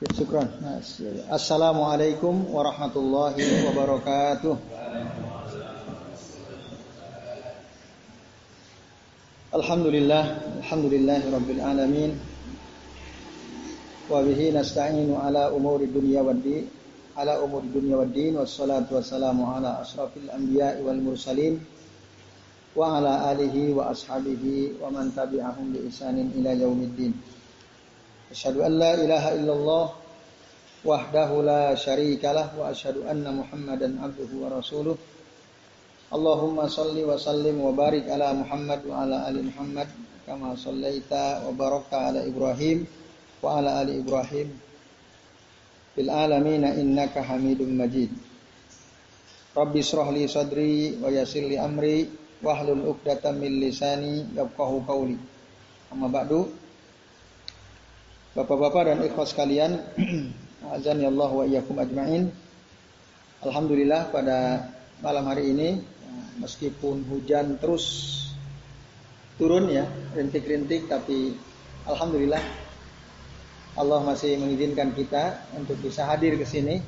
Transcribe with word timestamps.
Ya, 0.00 0.08
syukran. 0.16 0.48
Assalamualaikum 1.28 2.48
warahmatullahi 2.48 3.68
wabarakatuh. 3.68 4.56
Alhamdulillah, 9.60 10.24
alhamdulillah 10.64 11.20
rabbil 11.20 11.60
alamin. 11.60 12.16
Wa 14.08 14.24
bihi 14.24 14.56
nasta'inu 14.56 15.20
ala 15.20 15.52
umuri 15.52 15.92
dunya 15.92 16.24
waddin, 16.24 16.64
ala 17.20 17.36
umuri 17.44 17.68
dunya 17.68 18.00
waddin 18.00 18.40
wassalatu 18.40 18.96
wassalamu 18.96 19.52
ala 19.52 19.84
asrafil 19.84 20.32
anbiya'i 20.32 20.80
wal 20.80 20.96
mursalin 20.96 21.60
wa 22.72 22.96
ala 22.96 23.36
alihi 23.36 23.76
wa 23.76 23.92
ashabihi 23.92 24.80
wa 24.80 24.88
man 24.96 25.12
tabi'ahum 25.12 25.76
bi 25.76 25.92
ihsanin 25.92 26.32
ila 26.40 26.56
yaumiddin. 26.56 27.12
Asyhadu 28.30 28.62
an 28.62 28.78
la 28.78 28.94
ilaha 28.94 29.34
illallah 29.34 29.86
wahdahu 30.86 31.42
la 31.42 31.74
syarikalah 31.74 32.54
wa 32.54 32.70
asyhadu 32.70 33.02
anna 33.10 33.34
Muhammadan 33.34 33.98
abduhu 33.98 34.46
wa 34.46 34.54
rasuluh. 34.54 34.94
Allahumma 36.14 36.70
salli 36.70 37.02
wa 37.02 37.18
sallim 37.18 37.58
wa 37.58 37.74
barik 37.74 38.06
ala 38.06 38.30
Muhammad 38.30 38.86
wa 38.86 39.02
ala 39.02 39.26
ali 39.26 39.42
Muhammad 39.42 39.90
kama 40.30 40.54
sallaita 40.54 41.42
wa 41.42 41.50
barakta 41.58 42.14
ala 42.14 42.22
Ibrahim 42.22 42.86
wa 43.42 43.58
ala 43.58 43.82
ali 43.82 43.98
Ibrahim 43.98 44.54
fil 45.98 46.06
innaka 46.06 47.26
Hamidum 47.26 47.74
Majid. 47.74 48.14
Rabbi 49.58 49.82
israh 49.82 50.06
wa 50.06 51.10
yassir 51.10 51.50
li 51.50 51.58
amri 51.58 52.06
wahlul 52.46 52.94
lisani. 53.58 54.22
Bapak-bapak 58.30 58.86
dan 58.86 59.02
ikhwas 59.02 59.34
sekalian, 59.34 59.82
azan 60.78 61.02
ya 61.02 61.10
Allah 61.10 61.30
wa 61.34 61.42
iyyakum 61.42 61.74
ajmain. 61.82 62.30
Alhamdulillah 63.42 64.14
pada 64.14 64.70
malam 65.02 65.26
hari 65.26 65.50
ini 65.50 65.82
meskipun 66.38 67.10
hujan 67.10 67.58
terus 67.58 67.82
turun 69.34 69.66
ya, 69.66 69.82
rintik-rintik 70.14 70.86
tapi 70.86 71.34
alhamdulillah 71.90 72.38
Allah 73.74 73.98
masih 74.06 74.38
mengizinkan 74.38 74.94
kita 74.94 75.50
untuk 75.58 75.82
bisa 75.82 76.06
hadir 76.06 76.38
ke 76.38 76.46
sini. 76.46 76.78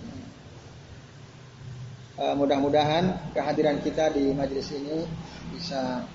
Uh, 2.23 2.39
mudah-mudahan 2.39 3.19
kehadiran 3.35 3.83
kita 3.83 4.15
di 4.15 4.31
majelis 4.31 4.71
ini 4.71 5.03
bisa 5.59 6.07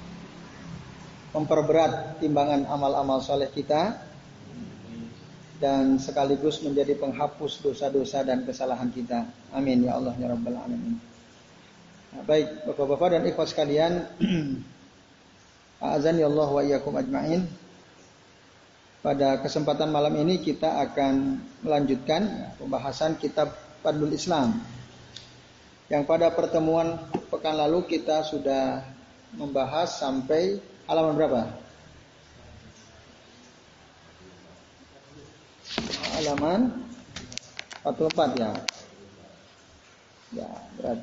memperberat 1.36 2.24
timbangan 2.24 2.64
amal-amal 2.72 3.20
soleh 3.20 3.52
kita 3.52 4.07
dan 5.58 5.98
sekaligus 5.98 6.62
menjadi 6.62 6.94
penghapus 6.98 7.66
dosa-dosa 7.66 8.22
dan 8.22 8.46
kesalahan 8.46 8.94
kita. 8.94 9.26
Amin 9.50 9.86
ya 9.86 9.98
Allah 9.98 10.14
ya 10.22 10.30
rabbal 10.30 10.54
alamin. 10.54 11.02
Nah, 12.14 12.24
baik 12.24 12.66
Bapak-bapak 12.70 13.18
dan 13.18 13.22
ikhwas 13.26 13.52
sekalian, 13.52 14.06
azan 15.98 16.22
ya 16.22 16.30
Allah 16.30 16.50
wa 16.50 16.62
iyyakum 16.62 16.94
ajmain. 16.94 17.46
Pada 19.02 19.40
kesempatan 19.42 19.90
malam 19.94 20.14
ini 20.20 20.42
kita 20.42 20.84
akan 20.90 21.40
melanjutkan 21.64 22.54
pembahasan 22.58 23.18
kitab 23.18 23.54
Fadlul 23.82 24.14
Islam. 24.14 24.58
Yang 25.88 26.04
pada 26.04 26.28
pertemuan 26.36 27.00
pekan 27.32 27.56
lalu 27.56 27.88
kita 27.88 28.28
sudah 28.28 28.84
membahas 29.32 30.02
sampai 30.02 30.60
halaman 30.90 31.16
berapa? 31.16 31.67
Halaman 36.18 36.74
44 37.86 38.42
ya. 38.42 38.50
Ya, 40.34 40.50
berat. 40.76 41.00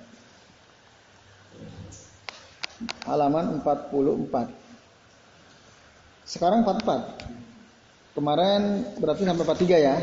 Halaman 3.06 3.62
44. 3.62 4.50
Sekarang 6.26 6.66
44. 6.66 8.18
Kemarin 8.18 8.82
berarti 8.98 9.22
sampai 9.22 9.46
43 9.46 9.78
ya. 9.78 10.02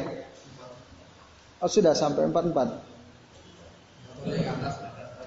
Oh, 1.61 1.69
sudah 1.69 1.94
sampai 1.94 2.25
44. 2.31 2.81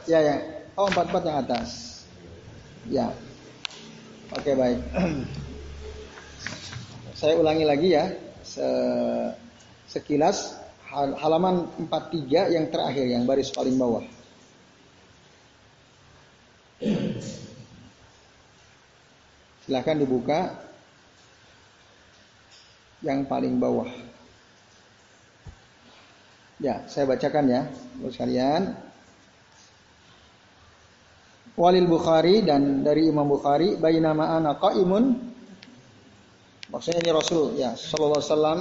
Ya, 0.08 0.24
ya. 0.24 0.40
Oh, 0.74 0.90
44 0.90 1.28
yang 1.28 1.38
atas. 1.44 2.02
Ya. 2.88 3.12
Oke, 4.34 4.56
baik. 4.56 4.80
Saya 7.20 7.38
ulangi 7.38 7.64
lagi 7.68 7.92
ya. 7.94 8.10
Se 8.42 8.66
sekilas 9.94 10.58
halaman 11.22 11.70
43 11.86 12.50
yang 12.50 12.66
terakhir 12.66 13.06
yang 13.06 13.22
baris 13.22 13.54
paling 13.54 13.78
bawah. 13.78 14.02
Silahkan 19.62 19.96
dibuka 19.96 20.50
yang 23.06 23.22
paling 23.24 23.54
bawah. 23.62 23.88
Ya, 26.58 26.82
saya 26.90 27.06
bacakan 27.06 27.44
ya, 27.50 27.62
buat 28.02 28.12
sekalian. 28.14 28.74
Walil 31.54 31.86
Bukhari 31.86 32.42
dan 32.42 32.82
dari 32.82 33.06
Imam 33.06 33.30
Bukhari 33.30 33.78
bainama 33.78 34.34
ana 34.34 34.58
qaimun 34.58 35.14
maksudnya 36.66 36.98
ini 36.98 37.10
Rasul 37.14 37.54
ya 37.54 37.78
sallallahu 37.78 38.18
alaihi 38.18 38.32
wasallam 38.34 38.60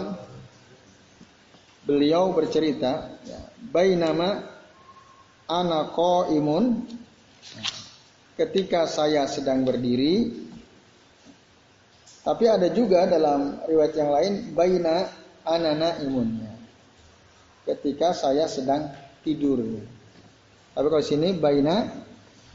beliau 1.83 2.31
bercerita 2.31 3.11
ya, 3.27 3.39
bainama 3.71 4.43
ana 5.47 5.91
imun 6.31 6.87
ketika 8.39 8.87
saya 8.87 9.27
sedang 9.27 9.67
berdiri 9.67 10.43
tapi 12.23 12.47
ada 12.47 12.71
juga 12.71 13.03
dalam 13.03 13.59
riwayat 13.67 13.93
yang 13.99 14.09
lain 14.15 14.33
baina 14.55 15.11
anana 15.43 15.99
imunnya 15.99 16.55
ketika 17.67 18.15
saya 18.15 18.47
sedang 18.47 18.91
tidur. 19.23 19.59
Tapi 20.73 20.87
kalau 20.87 21.03
sini 21.03 21.35
baina 21.35 21.83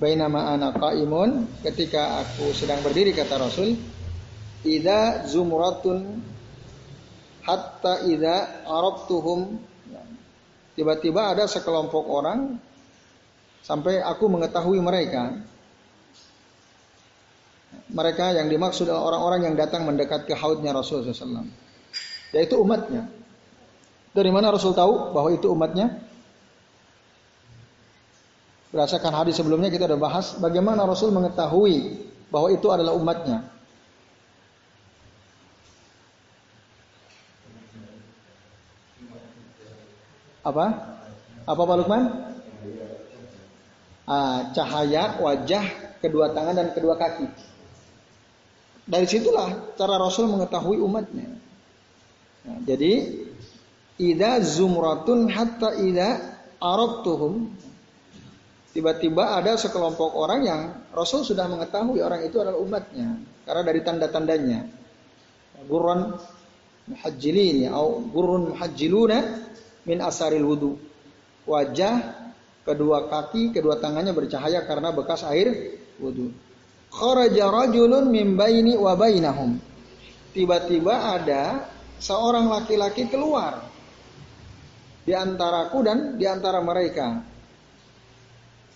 bainama 0.01 0.57
ana 0.57 0.73
imun 0.73 1.61
ketika 1.61 2.25
aku 2.25 2.57
sedang 2.57 2.81
berdiri 2.81 3.13
kata 3.13 3.37
Rasul 3.37 3.77
ida 4.65 5.29
zumratun 5.29 6.25
hatta 7.49 8.05
idza 8.05 8.69
arabtuhum. 8.69 9.57
Tiba-tiba 10.77 11.33
ada 11.35 11.49
sekelompok 11.49 12.05
orang 12.07 12.61
sampai 13.65 14.05
aku 14.05 14.29
mengetahui 14.29 14.79
mereka. 14.79 15.33
Mereka 17.89 18.37
yang 18.37 18.53
dimaksud 18.53 18.85
adalah 18.85 19.09
orang-orang 19.09 19.41
yang 19.49 19.55
datang 19.57 19.89
mendekat 19.89 20.29
ke 20.29 20.37
haudnya 20.37 20.77
Rasul 20.77 21.09
SAW 21.09 21.49
yaitu 22.37 22.61
umatnya. 22.61 23.09
Dari 24.13 24.29
mana 24.29 24.53
Rasul 24.53 24.77
tahu 24.77 25.17
bahwa 25.17 25.33
itu 25.33 25.49
umatnya? 25.49 26.05
Berdasarkan 28.69 29.17
hadis 29.17 29.41
sebelumnya 29.41 29.73
kita 29.73 29.89
sudah 29.89 30.01
bahas 30.01 30.37
bagaimana 30.37 30.85
Rasul 30.85 31.09
mengetahui 31.09 32.05
bahwa 32.29 32.53
itu 32.53 32.69
adalah 32.69 32.93
umatnya 32.93 33.58
apa? 40.49 40.67
Apa 41.45 41.63
Pak 41.65 41.77
Lukman? 41.81 42.05
Ah, 44.09 44.49
cahaya 44.57 45.21
wajah 45.21 45.65
kedua 46.01 46.33
tangan 46.33 46.57
dan 46.57 46.69
kedua 46.73 46.97
kaki. 46.97 47.29
Dari 48.89 49.05
situlah 49.05 49.77
cara 49.77 50.01
Rasul 50.01 50.33
mengetahui 50.33 50.81
umatnya. 50.81 51.29
Nah, 52.49 52.59
jadi 52.65 53.21
ida 54.01 54.41
zumratun 54.41 55.29
hatta 55.29 55.77
ida 55.77 56.41
arabtuhum 56.57 57.53
tiba-tiba 58.73 59.37
ada 59.37 59.61
sekelompok 59.61 60.17
orang 60.17 60.41
yang 60.47 60.61
Rasul 60.95 61.27
sudah 61.27 61.45
mengetahui 61.51 62.01
orang 62.01 62.25
itu 62.25 62.41
adalah 62.41 62.63
umatnya 62.63 63.19
karena 63.43 63.63
dari 63.67 63.81
tanda-tandanya 63.83 64.61
gurun 65.67 66.15
muhajjilin 66.89 67.69
ya 67.69 67.71
atau 67.75 68.01
gurun 68.07 68.55
muhajjiluna 68.55 69.19
min 69.85 69.99
asaril 70.03 70.47
wudu. 70.47 70.73
Wajah, 71.49 71.97
kedua 72.67 73.09
kaki, 73.09 73.53
kedua 73.55 73.79
tangannya 73.79 74.13
bercahaya 74.13 74.65
karena 74.67 74.91
bekas 74.91 75.23
air 75.29 75.79
wudu. 76.01 76.33
Kharaja 76.89 77.53
rajulun 77.53 78.09
min 78.09 78.35
baini 78.35 78.75
wa 78.75 78.97
bainahum. 78.97 79.61
Tiba-tiba 80.33 81.19
ada 81.19 81.69
seorang 81.99 82.49
laki-laki 82.49 83.11
keluar 83.11 83.65
di 85.09 85.17
antaraku 85.17 85.79
dan 85.81 85.99
di 86.21 86.25
antara 86.29 86.61
mereka. 86.61 87.25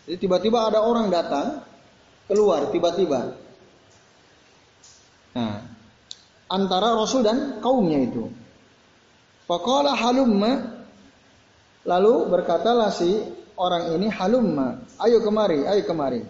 Jadi 0.09 0.17
tiba-tiba 0.17 0.73
ada 0.73 0.83
orang 0.83 1.13
datang 1.13 1.61
keluar 2.27 2.73
tiba-tiba. 2.73 3.37
Nah, 5.37 5.61
antara 6.49 6.97
Rasul 6.97 7.25
dan 7.25 7.61
kaumnya 7.61 8.01
itu. 8.01 8.33
Faqala 9.45 9.93
halumma 9.93 10.72
lalu 11.87 12.15
berkatalah 12.31 12.91
si 12.91 13.11
orang 13.59 13.95
ini 13.95 14.09
halumma, 14.11 14.83
ayo 15.03 15.23
kemari, 15.23 15.67
ayo 15.67 15.83
kemari. 15.87 16.23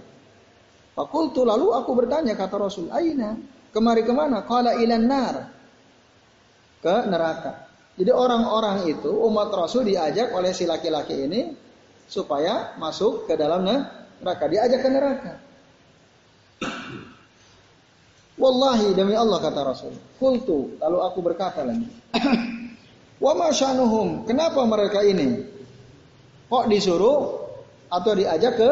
Fakultu 0.92 1.48
lalu 1.48 1.72
aku 1.72 1.96
bertanya 1.96 2.36
kata 2.36 2.56
Rasul, 2.60 2.92
aina? 2.92 3.36
Kemari 3.72 4.04
ke 4.04 4.12
mana? 4.12 4.44
Qala 4.44 4.76
ilan 4.76 5.04
nar. 5.08 5.36
Ke 6.84 7.08
neraka. 7.08 7.72
Jadi 7.96 8.12
orang-orang 8.12 8.84
itu 8.88 9.08
umat 9.08 9.48
Rasul 9.52 9.88
diajak 9.88 10.32
oleh 10.36 10.52
si 10.52 10.68
laki-laki 10.68 11.24
ini 11.24 11.56
supaya 12.04 12.76
masuk 12.76 13.24
ke 13.24 13.36
dalam 13.40 13.64
neraka. 13.64 14.44
Diajak 14.44 14.80
ke 14.84 14.88
neraka. 14.92 15.32
Wallahi 18.36 18.92
demi 18.92 19.16
Allah 19.16 19.38
kata 19.40 19.60
Rasul. 19.64 19.92
Kultu 20.20 20.76
lalu 20.76 20.98
aku 21.00 21.18
berkata 21.24 21.64
lagi. 21.64 21.88
Wa. 23.22 23.38
Kenapa 24.26 24.60
mereka 24.66 25.06
ini? 25.06 25.46
Kok 26.50 26.66
disuruh 26.66 27.18
atau 27.86 28.12
diajak 28.18 28.58
ke 28.58 28.70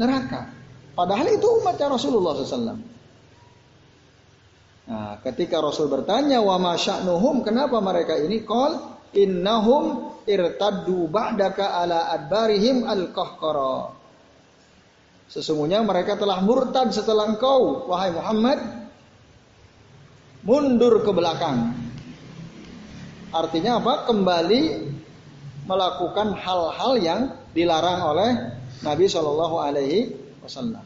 neraka? 0.00 0.48
Padahal 0.96 1.28
itu 1.28 1.44
umatnya 1.60 1.92
Rasulullah 1.92 2.32
SAW. 2.32 2.96
Nah, 4.86 5.18
ketika 5.20 5.60
Rasul 5.60 5.92
bertanya 5.92 6.40
wa 6.40 6.56
masya'nuhum 6.56 7.44
kenapa 7.44 7.82
mereka 7.82 8.16
ini 8.16 8.46
qol 8.46 8.96
innahum 9.12 10.14
irtaddu 10.24 11.10
ba'daka 11.10 11.76
ala 11.84 12.10
adbarihim 12.16 12.86
al-qahqara. 12.86 13.92
Sesungguhnya 15.26 15.82
mereka 15.82 16.14
telah 16.14 16.38
murtad 16.38 16.94
setelah 16.94 17.26
engkau 17.34 17.90
wahai 17.90 18.14
Muhammad 18.14 18.58
mundur 20.46 21.02
ke 21.02 21.10
belakang. 21.10 21.85
Artinya 23.34 23.82
apa? 23.82 24.06
Kembali 24.06 24.62
melakukan 25.66 26.38
hal-hal 26.38 26.92
yang 27.02 27.20
dilarang 27.50 28.00
oleh 28.06 28.30
Nabi 28.86 29.06
Shallallahu 29.10 29.56
Alaihi 29.58 30.14
Wasallam. 30.44 30.84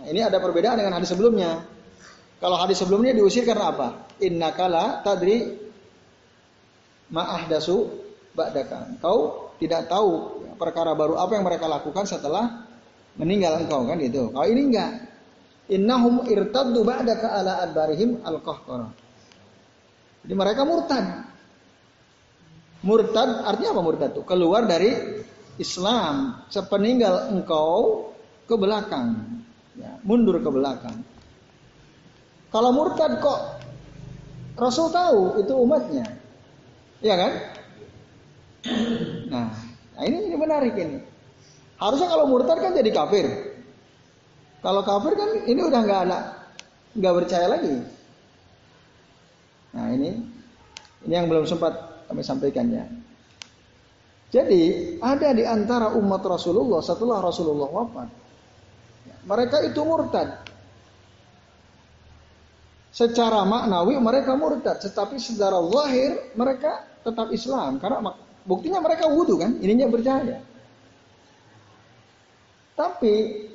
Nah, 0.00 0.06
ini 0.08 0.20
ada 0.20 0.36
perbedaan 0.40 0.76
dengan 0.76 0.96
hadis 1.00 1.12
sebelumnya. 1.12 1.64
Kalau 2.40 2.56
hadis 2.56 2.80
sebelumnya 2.80 3.12
diusir 3.12 3.44
karena 3.44 3.72
apa? 3.72 4.08
Inna 4.20 4.52
kala 4.52 5.04
tadri 5.04 5.56
ma'ahdasu 7.12 7.76
ba'daka. 8.32 8.96
Kau 9.00 9.52
tidak 9.60 9.88
tahu 9.88 10.40
perkara 10.56 10.92
baru 10.96 11.20
apa 11.20 11.36
yang 11.36 11.44
mereka 11.44 11.68
lakukan 11.68 12.04
setelah 12.08 12.64
meninggal 13.16 13.60
engkau 13.60 13.84
kan 13.88 13.96
gitu. 14.00 14.32
Kalau 14.32 14.48
ini 14.48 14.72
enggak. 14.72 14.90
Innahum 15.70 16.26
irtaddu 16.26 16.82
ba'daka 16.82 17.30
ala 17.30 17.62
adbarihim 17.62 18.24
al-qahqara. 18.26 18.90
Jadi 20.26 20.34
mereka 20.34 20.66
murtad. 20.66 21.29
Murtad 22.80 23.44
artinya 23.44 23.76
apa 23.76 23.82
murtad 23.84 24.10
itu? 24.16 24.22
Keluar 24.24 24.64
dari 24.64 25.20
Islam 25.60 26.44
sepeninggal 26.48 27.28
engkau 27.28 28.08
ke 28.48 28.56
belakang. 28.56 29.40
Ya, 29.76 30.00
mundur 30.00 30.40
ke 30.40 30.48
belakang. 30.48 31.04
Kalau 32.48 32.72
murtad 32.72 33.20
kok 33.20 33.40
Rasul 34.56 34.88
tahu 34.92 35.40
itu 35.44 35.52
umatnya. 35.56 36.04
Iya 37.00 37.14
kan? 37.16 37.32
Nah, 39.32 39.48
nah 39.96 40.02
ini, 40.04 40.28
ini 40.28 40.36
menarik 40.36 40.74
ini. 40.76 41.00
Harusnya 41.80 42.08
kalau 42.12 42.28
murtad 42.28 42.60
kan 42.60 42.76
jadi 42.76 42.90
kafir. 42.92 43.26
Kalau 44.60 44.84
kafir 44.84 45.16
kan 45.16 45.30
ini 45.48 45.60
udah 45.64 45.80
nggak 45.80 46.00
ada 46.08 46.18
nggak 46.92 47.14
percaya 47.24 47.46
lagi. 47.48 47.76
Nah 49.72 49.86
ini 49.94 50.10
ini 51.08 51.14
yang 51.14 51.30
belum 51.30 51.48
sempat 51.48 51.72
kami 52.10 52.26
sampaikan 52.26 52.66
ya. 52.66 52.84
Jadi 54.30 54.98
ada 54.98 55.30
di 55.30 55.46
antara 55.46 55.94
umat 55.94 56.22
Rasulullah 56.26 56.82
setelah 56.82 57.22
Rasulullah 57.22 57.70
wafat. 57.70 58.08
Mereka 59.30 59.62
itu 59.70 59.80
murtad. 59.86 60.42
Secara 62.90 63.46
maknawi 63.46 63.94
mereka 64.02 64.34
murtad, 64.34 64.82
tetapi 64.82 65.22
secara 65.22 65.62
zahir 65.70 66.34
mereka 66.34 66.82
tetap 67.06 67.30
Islam 67.30 67.78
karena 67.78 68.02
buktinya 68.42 68.82
mereka 68.82 69.06
wudhu 69.06 69.38
kan, 69.38 69.54
ininya 69.62 69.86
bercahaya. 69.86 70.42
Tapi 72.74 73.46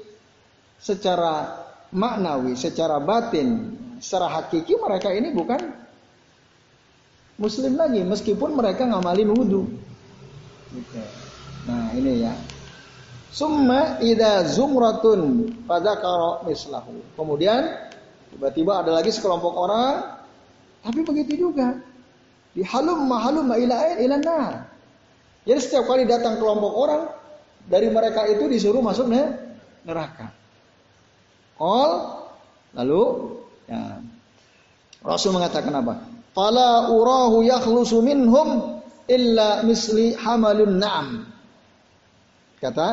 secara 0.80 1.60
maknawi, 1.92 2.56
secara 2.56 3.04
batin, 3.04 3.76
secara 4.00 4.32
hakiki 4.32 4.80
mereka 4.80 5.12
ini 5.12 5.36
bukan 5.36 5.85
muslim 7.36 7.76
lagi 7.76 8.02
meskipun 8.02 8.56
mereka 8.56 8.88
ngamalin 8.88 9.32
wudhu. 9.32 9.68
Gitu. 10.72 11.02
Nah 11.68 11.92
ini 11.96 12.26
ya. 12.26 12.34
Summa 13.36 14.00
ida 14.00 14.48
zumratun 14.48 15.52
pada 15.68 16.00
karo 16.00 16.48
mislahu. 16.48 17.04
Kemudian 17.20 17.86
Tiba-tiba 18.36 18.84
ada 18.84 18.92
lagi 19.00 19.16
sekelompok 19.16 19.56
orang, 19.56 20.20
tapi 20.84 21.08
begitu 21.08 21.48
juga. 21.48 21.80
Di 22.52 22.68
halum 22.68 23.08
mahalum 23.08 23.48
ila 23.48 23.96
ilana. 23.96 24.68
Jadi 25.48 25.60
setiap 25.64 25.88
kali 25.88 26.04
datang 26.04 26.36
kelompok 26.36 26.74
orang, 26.76 27.08
dari 27.64 27.88
mereka 27.88 28.28
itu 28.28 28.52
disuruh 28.52 28.84
masuk 28.84 29.08
neraka. 29.88 30.36
All 31.56 32.28
lalu 32.76 33.40
ya, 33.72 34.04
Rasul 35.00 35.32
mengatakan 35.32 35.72
apa? 35.80 35.96
Fala 36.36 36.92
urahu 36.92 37.48
yakhlusu 37.48 38.04
minhum 38.04 38.84
illa 39.08 39.64
misli 39.64 40.12
hamalun 40.20 40.76
na'am. 40.76 41.08
Kata 42.60 42.88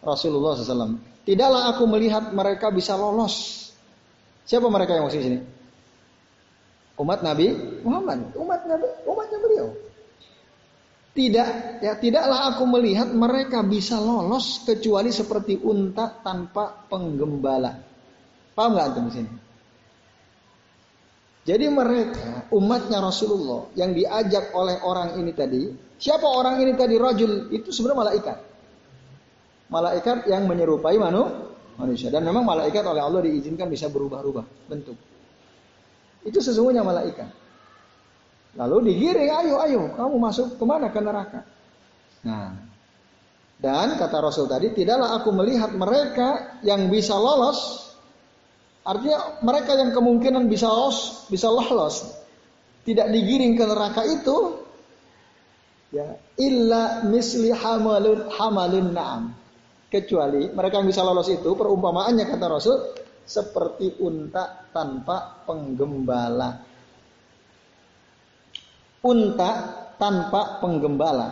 Rasulullah 0.00 0.56
SAW. 0.56 0.96
Tidaklah 1.28 1.76
aku 1.76 1.84
melihat 1.84 2.32
mereka 2.32 2.72
bisa 2.72 2.96
lolos 2.96 3.68
Siapa 4.48 4.64
mereka 4.72 4.96
yang 4.96 5.04
masuk 5.04 5.20
sini? 5.20 5.38
Umat 6.96 7.20
Nabi 7.20 7.52
Muhammad, 7.84 8.32
umat 8.32 8.64
Nabi, 8.64 8.88
umatnya 9.04 9.38
beliau. 9.44 9.68
Tidak, 11.12 11.48
ya 11.84 11.92
tidaklah 12.00 12.56
aku 12.56 12.64
melihat 12.64 13.12
mereka 13.12 13.60
bisa 13.60 14.00
lolos 14.00 14.64
kecuali 14.64 15.12
seperti 15.12 15.60
unta 15.60 16.08
tanpa 16.24 16.88
penggembala. 16.88 17.76
Paham 18.56 18.72
nggak 18.72 18.86
antum 18.88 19.04
di 19.10 19.12
sini? 19.20 19.30
Jadi 21.48 21.64
mereka 21.72 22.44
umatnya 22.52 23.00
Rasulullah 23.00 23.72
yang 23.72 23.96
diajak 23.96 24.52
oleh 24.52 24.84
orang 24.84 25.16
ini 25.16 25.32
tadi, 25.32 25.72
siapa 25.96 26.28
orang 26.28 26.60
ini 26.60 26.76
tadi 26.76 27.00
rajul 27.00 27.48
itu 27.48 27.72
sebenarnya 27.72 28.00
malaikat. 28.04 28.36
Malaikat 29.72 30.18
yang 30.28 30.44
menyerupai 30.44 31.00
manu, 31.00 31.24
manusia. 31.80 32.12
Dan 32.12 32.28
memang 32.28 32.44
malaikat 32.44 32.84
oleh 32.84 33.00
Allah 33.00 33.24
diizinkan 33.24 33.64
bisa 33.72 33.88
berubah-ubah 33.88 34.68
bentuk. 34.68 35.00
Itu 36.20 36.36
sesungguhnya 36.44 36.84
malaikat. 36.84 37.32
Lalu 38.60 38.92
digiring, 38.92 39.32
ayo, 39.32 39.56
ayo, 39.64 39.82
kamu 39.96 40.16
masuk 40.20 40.60
ke 40.60 40.64
mana 40.68 40.92
ke 40.92 41.00
neraka? 41.00 41.40
Nah, 42.28 42.52
dan 43.56 43.96
kata 43.96 44.20
Rasul 44.20 44.44
tadi, 44.44 44.70
tidaklah 44.76 45.16
aku 45.16 45.32
melihat 45.32 45.72
mereka 45.72 46.60
yang 46.60 46.92
bisa 46.92 47.16
lolos. 47.16 47.87
Artinya 48.88 49.44
mereka 49.44 49.76
yang 49.76 49.92
kemungkinan 49.92 50.48
bisa 50.48 50.64
lolos, 50.64 51.28
bisa 51.28 51.52
lolos, 51.52 52.08
tidak 52.88 53.12
digiring 53.12 53.52
ke 53.52 53.64
neraka 53.68 54.00
itu, 54.08 54.64
ya 55.92 56.16
illa 56.40 57.04
misli 57.04 57.52
hamalun 57.52 58.32
hamalun 58.32 58.88
na'am 58.96 59.22
Kecuali 59.88 60.52
mereka 60.52 60.80
yang 60.80 60.88
bisa 60.88 61.00
lolos 61.00 61.32
itu 61.32 61.48
perumpamaannya 61.52 62.28
kata 62.28 62.44
Rasul 62.48 62.76
seperti 63.24 64.00
unta 64.04 64.68
tanpa 64.68 65.44
penggembala. 65.48 66.60
Unta 69.04 69.50
tanpa 69.96 70.60
penggembala. 70.60 71.28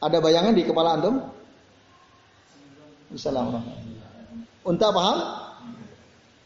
Ada 0.00 0.16
bayangan 0.16 0.56
di 0.56 0.64
kepala 0.64 0.96
antum? 0.96 1.20
Assalamualaikum. 3.12 4.00
Unta 4.64 4.88
paham? 4.88 5.47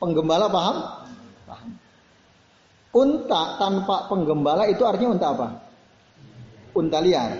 Penggembala 0.03 0.51
paham? 0.51 0.77
Paham. 1.47 1.71
Unta 2.91 3.55
tanpa 3.63 4.11
penggembala 4.11 4.67
itu 4.67 4.83
artinya 4.83 5.15
unta 5.15 5.27
apa? 5.31 5.49
Unta 6.75 6.99
liar. 6.99 7.39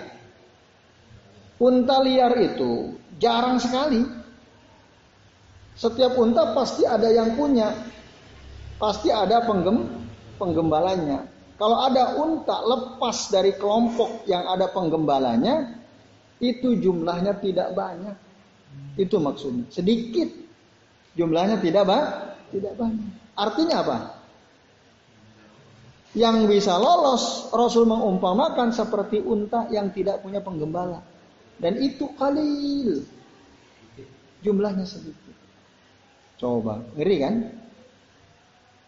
Unta 1.59 1.99
liar 1.99 2.31
itu 2.39 2.95
jarang 3.19 3.59
sekali. 3.59 3.99
Setiap 5.75 6.15
unta 6.15 6.55
pasti 6.55 6.87
ada 6.87 7.11
yang 7.11 7.35
punya. 7.35 7.75
Pasti 8.79 9.11
ada 9.11 9.43
penggem, 9.43 9.83
penggembalanya. 10.39 11.27
Kalau 11.59 11.83
ada 11.83 12.15
unta 12.15 12.63
lepas 12.63 13.27
dari 13.27 13.59
kelompok 13.59 14.23
yang 14.23 14.47
ada 14.47 14.71
penggembalanya, 14.71 15.83
itu 16.39 16.79
jumlahnya 16.79 17.43
tidak 17.43 17.75
banyak. 17.75 18.15
Itu 18.95 19.19
maksudnya. 19.19 19.67
Sedikit. 19.67 20.31
Jumlahnya 21.13 21.61
tidak 21.61 21.83
ba 21.85 22.32
tidak 22.53 22.73
banyak. 22.77 23.09
Artinya 23.33 23.75
apa? 23.81 23.97
Yang 26.13 26.37
bisa 26.45 26.77
lolos 26.77 27.49
Rasul 27.49 27.89
mengumpamakan 27.89 28.69
seperti 28.69 29.17
unta 29.17 29.65
yang 29.73 29.89
tidak 29.89 30.21
punya 30.21 30.37
penggembala. 30.45 31.01
Dan 31.57 31.81
itu 31.81 32.05
kalil. 32.13 33.01
Jumlahnya 34.45 34.85
sedikit. 34.85 35.33
Coba, 36.37 36.85
ngeri 36.93 37.17
kan? 37.17 37.35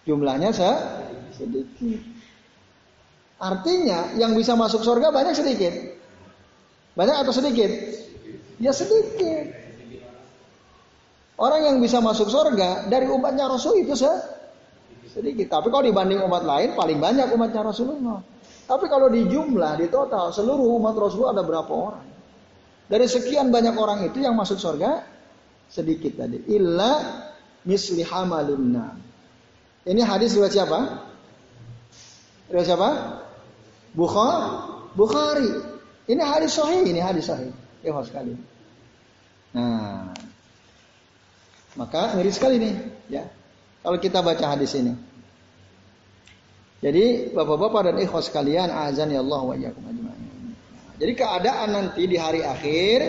Jumlahnya 0.05 0.53
sedikit. 1.33 1.99
Artinya 3.41 4.13
yang 4.21 4.37
bisa 4.37 4.53
masuk 4.53 4.85
surga 4.85 5.09
banyak 5.09 5.33
sedikit. 5.33 5.73
Banyak 6.93 7.25
atau 7.25 7.33
sedikit? 7.33 7.71
Ya 8.61 8.69
sedikit. 8.71 9.64
Orang 11.35 11.67
yang 11.67 11.77
bisa 11.83 11.99
masuk 11.99 12.31
surga 12.31 12.87
dari 12.87 13.11
umatnya 13.11 13.51
Rasul 13.51 13.83
itu 13.83 13.91
sedikit. 15.11 15.47
Tapi 15.51 15.67
kalau 15.67 15.83
dibanding 15.83 16.23
umat 16.23 16.47
lain 16.47 16.75
paling 16.75 16.95
banyak 16.99 17.27
umatnya 17.35 17.61
Rasulullah. 17.67 18.23
Tapi 18.65 18.85
kalau 18.87 19.11
di 19.11 19.27
jumlah, 19.27 19.77
di 19.77 19.91
total 19.91 20.31
seluruh 20.31 20.79
umat 20.79 20.95
Rasulullah 20.95 21.35
ada 21.37 21.43
berapa 21.43 21.69
orang? 21.69 22.07
Dari 22.85 23.05
sekian 23.05 23.51
banyak 23.51 23.75
orang 23.75 24.07
itu 24.07 24.23
yang 24.23 24.33
masuk 24.33 24.57
surga 24.57 25.03
sedikit 25.67 26.23
tadi. 26.23 26.39
Illa 26.49 27.23
misli 27.67 28.01
hamalunna. 28.05 28.95
Ini 29.85 30.01
hadis 30.01 30.33
riwayat 30.33 30.53
siapa? 30.55 30.79
Riwayat 32.49 32.67
siapa? 32.67 32.89
Bukhari. 33.91 34.95
Bukhari. 34.95 35.51
Ini 36.05 36.21
hadis 36.21 36.55
sahih, 36.55 36.85
ini 36.85 37.01
hadis 37.01 37.27
sahih. 37.27 37.49
Ya 37.81 37.93
sekali. 38.05 38.33
Nah, 39.53 40.13
maka 41.75 42.15
ngeri 42.15 42.31
sekali 42.31 42.55
nih, 42.59 42.75
ya. 43.11 43.23
Kalau 43.85 44.01
kita 44.01 44.25
baca 44.25 44.57
hadis 44.57 44.73
ini. 44.73 44.97
Jadi 46.81 47.31
bapak-bapak 47.31 47.91
dan 47.91 47.95
ikhwas 48.01 48.27
sekalian, 48.27 48.69
azan 48.73 49.13
ya 49.13 49.21
Allah 49.21 49.41
wa 49.41 49.55
iyyakum. 49.55 49.83
Jadi 50.95 51.13
keadaan 51.13 51.75
nanti 51.75 52.07
di 52.07 52.15
hari 52.15 52.41
akhir 52.41 52.99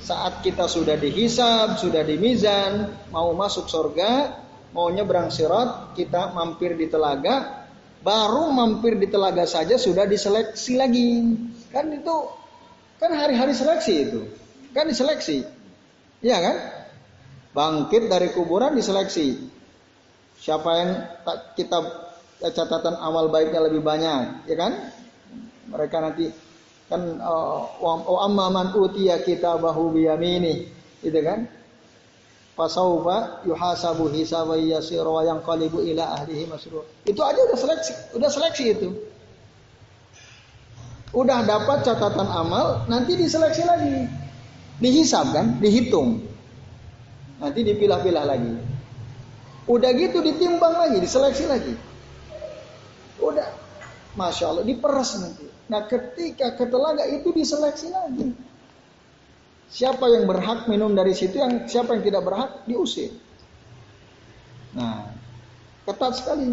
saat 0.00 0.40
kita 0.40 0.70
sudah 0.70 0.96
dihisab, 0.96 1.76
sudah 1.76 2.00
dimizan, 2.06 2.94
mau 3.12 3.34
masuk 3.34 3.68
surga, 3.68 4.40
mau 4.72 4.88
nyebrang 4.88 5.28
sirat, 5.28 5.92
kita 5.98 6.32
mampir 6.32 6.78
di 6.78 6.86
telaga, 6.86 7.66
baru 8.00 8.48
mampir 8.54 8.96
di 8.96 9.10
telaga 9.10 9.44
saja 9.44 9.74
sudah 9.76 10.06
diseleksi 10.06 10.78
lagi. 10.78 11.12
Kan 11.74 11.90
itu 11.90 12.16
kan 13.02 13.10
hari-hari 13.12 13.52
seleksi 13.52 13.94
itu. 14.06 14.20
Kan 14.70 14.86
diseleksi. 14.86 15.42
Iya 16.22 16.38
kan? 16.40 16.56
Bangkit 17.56 18.12
dari 18.12 18.28
kuburan 18.36 18.76
diseleksi. 18.76 19.48
Siapa 20.36 20.70
yang 20.76 20.90
kita 21.56 21.78
catatan 22.52 23.00
amal 23.00 23.32
baiknya 23.32 23.64
lebih 23.64 23.80
banyak, 23.80 24.44
ya 24.44 24.56
kan? 24.60 24.92
Mereka 25.72 25.96
nanti 26.04 26.28
kan 26.86 27.16
oh 27.24 28.20
amma 28.20 28.52
man 28.52 28.68
utiya 28.76 29.24
kitabahu 29.24 29.96
biyamini, 29.96 30.68
gitu 31.00 31.18
kan? 31.24 31.48
fasaufa 32.56 33.44
yuhasabu 33.44 34.08
hisaba 34.08 34.56
yasira 34.56 35.04
wa 35.04 35.22
yanqalibu 35.22 35.84
ila 35.92 36.16
ahlihi 36.16 36.48
masrur. 36.48 36.88
Itu 37.04 37.20
aja 37.20 37.36
udah 37.36 37.58
seleksi, 37.60 37.92
udah 38.16 38.30
seleksi 38.32 38.64
itu. 38.72 38.88
Udah 41.12 41.44
dapat 41.44 41.84
catatan 41.84 42.28
amal, 42.28 42.88
nanti 42.88 43.14
diseleksi 43.14 43.62
lagi. 43.62 44.08
Dihisab 44.80 45.32
kan, 45.32 45.60
dihitung. 45.60 46.24
Nanti 47.36 47.60
dipilah-pilah 47.64 48.24
lagi. 48.24 48.52
Udah 49.66 49.90
gitu 49.92 50.22
ditimbang 50.22 50.74
lagi, 50.78 51.02
diseleksi 51.02 51.44
lagi. 51.50 51.74
Udah, 53.18 53.50
masya 54.14 54.54
Allah, 54.54 54.64
diperas 54.64 55.18
nanti. 55.18 55.46
Nah 55.66 55.84
ketika 55.90 56.54
ke 56.54 56.64
telaga 56.70 57.04
itu 57.10 57.34
diseleksi 57.34 57.90
lagi. 57.90 58.30
Siapa 59.66 60.06
yang 60.06 60.30
berhak 60.30 60.70
minum 60.70 60.94
dari 60.94 61.10
situ, 61.10 61.42
yang 61.42 61.66
siapa 61.66 61.98
yang 61.98 62.06
tidak 62.06 62.22
berhak 62.22 62.50
diusir. 62.70 63.10
Nah, 64.78 65.10
ketat 65.82 66.12
sekali. 66.22 66.46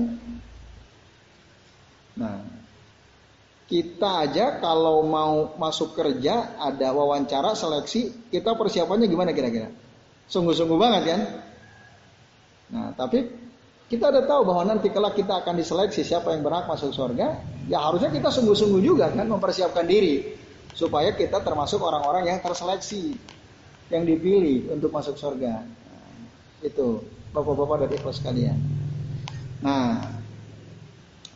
Nah, 2.18 2.42
kita 3.70 4.26
aja 4.26 4.58
kalau 4.58 5.06
mau 5.06 5.54
masuk 5.62 5.94
kerja 5.94 6.58
ada 6.58 6.90
wawancara 6.90 7.54
seleksi, 7.54 8.34
kita 8.34 8.58
persiapannya 8.58 9.06
gimana 9.06 9.30
kira-kira? 9.30 9.70
Sungguh-sungguh 10.28 10.80
banget 10.80 11.04
kan? 11.10 11.22
Nah, 12.74 12.88
tapi 12.96 13.28
kita 13.92 14.10
udah 14.10 14.24
tahu 14.26 14.42
bahwa 14.48 14.74
nanti 14.74 14.90
kalau 14.90 15.14
kita 15.14 15.46
akan 15.46 15.60
diseleksi 15.60 16.02
siapa 16.02 16.34
yang 16.34 16.42
berhak 16.42 16.66
masuk 16.66 16.96
surga, 16.96 17.38
ya 17.68 17.80
harusnya 17.80 18.12
kita 18.12 18.28
sungguh-sungguh 18.32 18.82
juga 18.84 19.12
kan 19.14 19.28
mempersiapkan 19.28 19.88
diri 19.88 20.36
supaya 20.74 21.14
kita 21.14 21.40
termasuk 21.46 21.80
orang-orang 21.80 22.34
yang 22.34 22.40
terseleksi 22.42 23.16
yang 23.94 24.04
dipilih 24.04 24.74
untuk 24.74 24.90
masuk 24.90 25.16
surga 25.16 25.62
nah, 25.62 26.18
itu 26.66 27.06
bapak-bapak 27.32 27.88
dan 27.88 27.90
ikhlas 27.94 28.18
sekalian 28.20 28.58
nah 29.62 30.02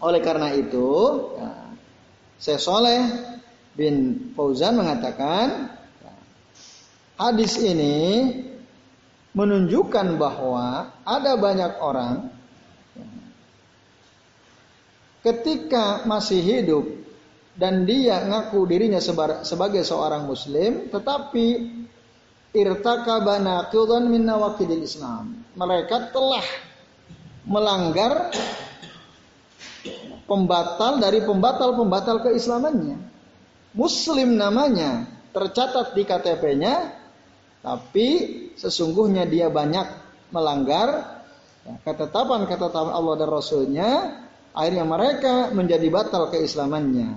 oleh 0.01 0.21
karena 0.21 0.51
itu 0.57 0.89
ya, 1.37 1.51
saya 2.37 2.59
Soleh 2.59 3.01
bin 3.77 4.29
Fauzan 4.33 4.75
mengatakan 4.77 5.69
ya, 6.01 6.13
hadis 7.21 7.61
ini 7.61 8.33
menunjukkan 9.37 10.17
bahwa 10.17 10.97
ada 11.05 11.37
banyak 11.37 11.77
orang 11.77 12.33
ketika 15.21 16.09
masih 16.09 16.41
hidup 16.41 16.85
dan 17.53 17.85
dia 17.85 18.25
ngaku 18.25 18.65
dirinya 18.65 18.97
sebagai 19.45 19.85
seorang 19.85 20.25
muslim 20.25 20.89
tetapi 20.89 21.45
irtakaba 22.57 23.37
naqidan 23.37 24.09
min 24.09 24.25
nawaqidil 24.25 24.81
Islam. 24.81 25.45
Mereka 25.53 26.09
telah 26.09 26.45
melanggar 27.45 28.33
pembatal 30.25 30.97
dari 30.97 31.21
pembatal-pembatal 31.21 32.25
keislamannya. 32.25 32.97
Muslim 33.77 34.33
namanya 34.33 35.05
tercatat 35.29 35.93
di 35.93 36.01
KTP-nya 36.01 36.96
tapi 37.61 38.07
sesungguhnya 38.55 39.25
dia 39.25 39.49
banyak 39.49 39.85
melanggar 40.31 41.19
ketetapan-ketetapan 41.83 42.93
Allah 42.95 43.13
dan 43.19 43.29
Rasulnya 43.29 43.89
akhirnya 44.55 44.85
mereka 44.87 45.51
menjadi 45.51 45.87
batal 45.91 46.31
keislamannya. 46.31 47.09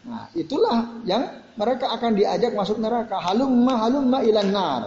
Nah, 0.00 0.32
itulah 0.32 1.02
yang 1.04 1.28
mereka 1.58 1.92
akan 1.92 2.16
diajak 2.16 2.56
masuk 2.56 2.80
neraka. 2.80 3.20
Halumma 3.20 3.74
halumma 3.76 4.18
ilan 4.24 4.48
nar. 4.48 4.82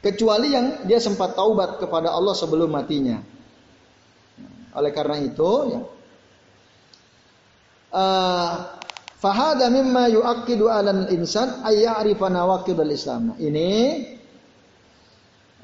Kecuali 0.00 0.54
yang 0.54 0.86
dia 0.88 0.98
sempat 0.98 1.36
taubat 1.36 1.78
kepada 1.78 2.10
Allah 2.14 2.34
sebelum 2.34 2.72
matinya. 2.72 3.20
Oleh 4.76 4.92
karena 4.92 5.16
itu, 5.22 5.50
ya, 5.72 5.80
uh, 7.96 8.52
fahada 9.16 9.72
mimma 9.72 10.12
yu'akkidu 10.12 10.68
alal 10.68 11.08
insan 11.12 11.64
ayya'rifa 11.64 12.28
nawaqid 12.28 12.76
al-islam. 12.76 13.32
Nah, 13.32 13.36
ini 13.40 13.70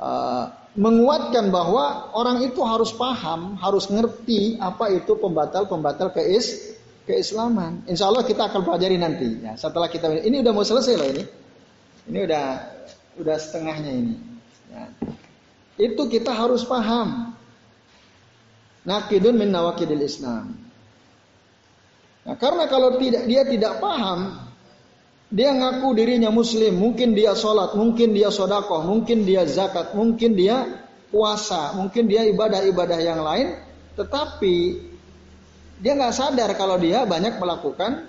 uh, 0.01 0.45
menguatkan 0.73 1.53
bahwa 1.53 2.17
orang 2.17 2.41
itu 2.49 2.65
harus 2.65 2.97
paham, 2.97 3.61
harus 3.61 3.93
ngerti 3.93 4.57
apa 4.57 4.89
itu 4.89 5.13
pembatal-pembatal 5.21 6.17
keis 6.17 6.77
keislaman. 7.05 7.85
Insya 7.85 8.09
Allah 8.09 8.25
kita 8.25 8.49
akan 8.49 8.65
pelajari 8.65 8.97
nanti. 8.97 9.45
Ya, 9.45 9.53
setelah 9.59 9.93
kita 9.93 10.09
ini 10.25 10.41
udah 10.41 10.53
mau 10.55 10.65
selesai 10.65 10.95
loh 10.97 11.09
ini. 11.13 11.25
Ini 12.09 12.19
udah 12.25 12.45
udah 13.21 13.37
setengahnya 13.37 13.93
ini. 13.93 14.17
Ya. 14.73 14.85
Itu 15.77 16.09
kita 16.09 16.33
harus 16.33 16.65
paham. 16.65 17.37
Nakidun 18.83 19.39
min 19.39 19.55
nawakidil 19.55 20.03
Islam. 20.03 20.59
Nah, 22.23 22.39
karena 22.39 22.71
kalau 22.71 22.99
tidak 23.03 23.27
dia 23.27 23.43
tidak 23.43 23.83
paham, 23.83 24.39
dia 25.33 25.51
ngaku 25.51 25.89
dirinya 25.97 26.31
muslim, 26.31 26.77
mungkin 26.77 27.17
dia 27.17 27.35
sholat, 27.35 27.75
mungkin 27.75 28.15
dia 28.15 28.31
sodakoh, 28.31 28.85
mungkin 28.85 29.25
dia 29.27 29.43
zakat, 29.49 29.97
mungkin 29.97 30.39
dia 30.39 30.87
puasa, 31.11 31.75
mungkin 31.75 32.07
dia 32.07 32.29
ibadah-ibadah 32.31 33.01
yang 33.01 33.21
lain, 33.25 33.59
tetapi 33.99 34.57
dia 35.83 35.93
nggak 35.99 36.15
sadar 36.15 36.51
kalau 36.55 36.79
dia 36.79 37.03
banyak 37.03 37.43
melakukan 37.43 38.07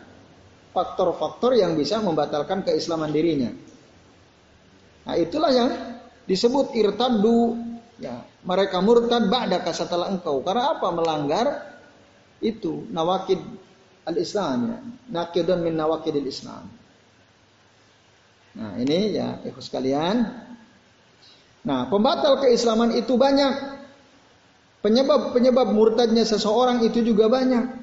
faktor-faktor 0.75 1.57
yang 1.57 1.73
bisa 1.73 1.97
membatalkan 2.03 2.61
keislaman 2.61 3.09
dirinya. 3.09 3.49
Nah 5.09 5.15
itulah 5.17 5.49
yang 5.49 5.69
disebut 6.29 6.73
irtaddu. 6.77 7.71
Ya, 8.01 8.25
mereka 8.43 8.83
murtad 8.83 9.29
ba'daka 9.31 9.71
setelah 9.71 10.11
engkau. 10.11 10.43
Karena 10.43 10.75
apa? 10.75 10.87
Melanggar 10.91 11.47
itu 12.43 12.83
nawakid 12.91 13.39
al-Islam 14.07 14.57
ya. 14.69 14.79
Nakidun 15.11 15.59
min 15.63 15.75
nawakidil 15.75 16.27
Islam. 16.27 16.67
Nah 18.53 18.77
ini 18.77 19.17
ya 19.17 19.41
ikhlas 19.41 19.67
sekalian. 19.67 20.29
Nah 21.63 21.87
pembatal 21.89 22.43
keislaman 22.43 22.93
itu 22.93 23.15
banyak. 23.15 23.81
Penyebab-penyebab 24.83 25.71
murtadnya 25.71 26.27
seseorang 26.27 26.83
itu 26.83 26.99
juga 27.01 27.31
banyak. 27.31 27.79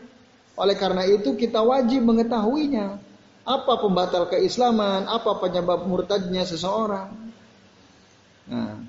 Oleh 0.60 0.76
karena 0.76 1.08
itu 1.08 1.32
kita 1.32 1.64
wajib 1.64 2.04
mengetahuinya. 2.04 3.00
Apa 3.48 3.80
pembatal 3.80 4.28
keislaman, 4.28 5.08
apa 5.08 5.40
penyebab 5.40 5.88
murtadnya 5.88 6.44
seseorang. 6.44 7.08
Nah, 8.52 8.84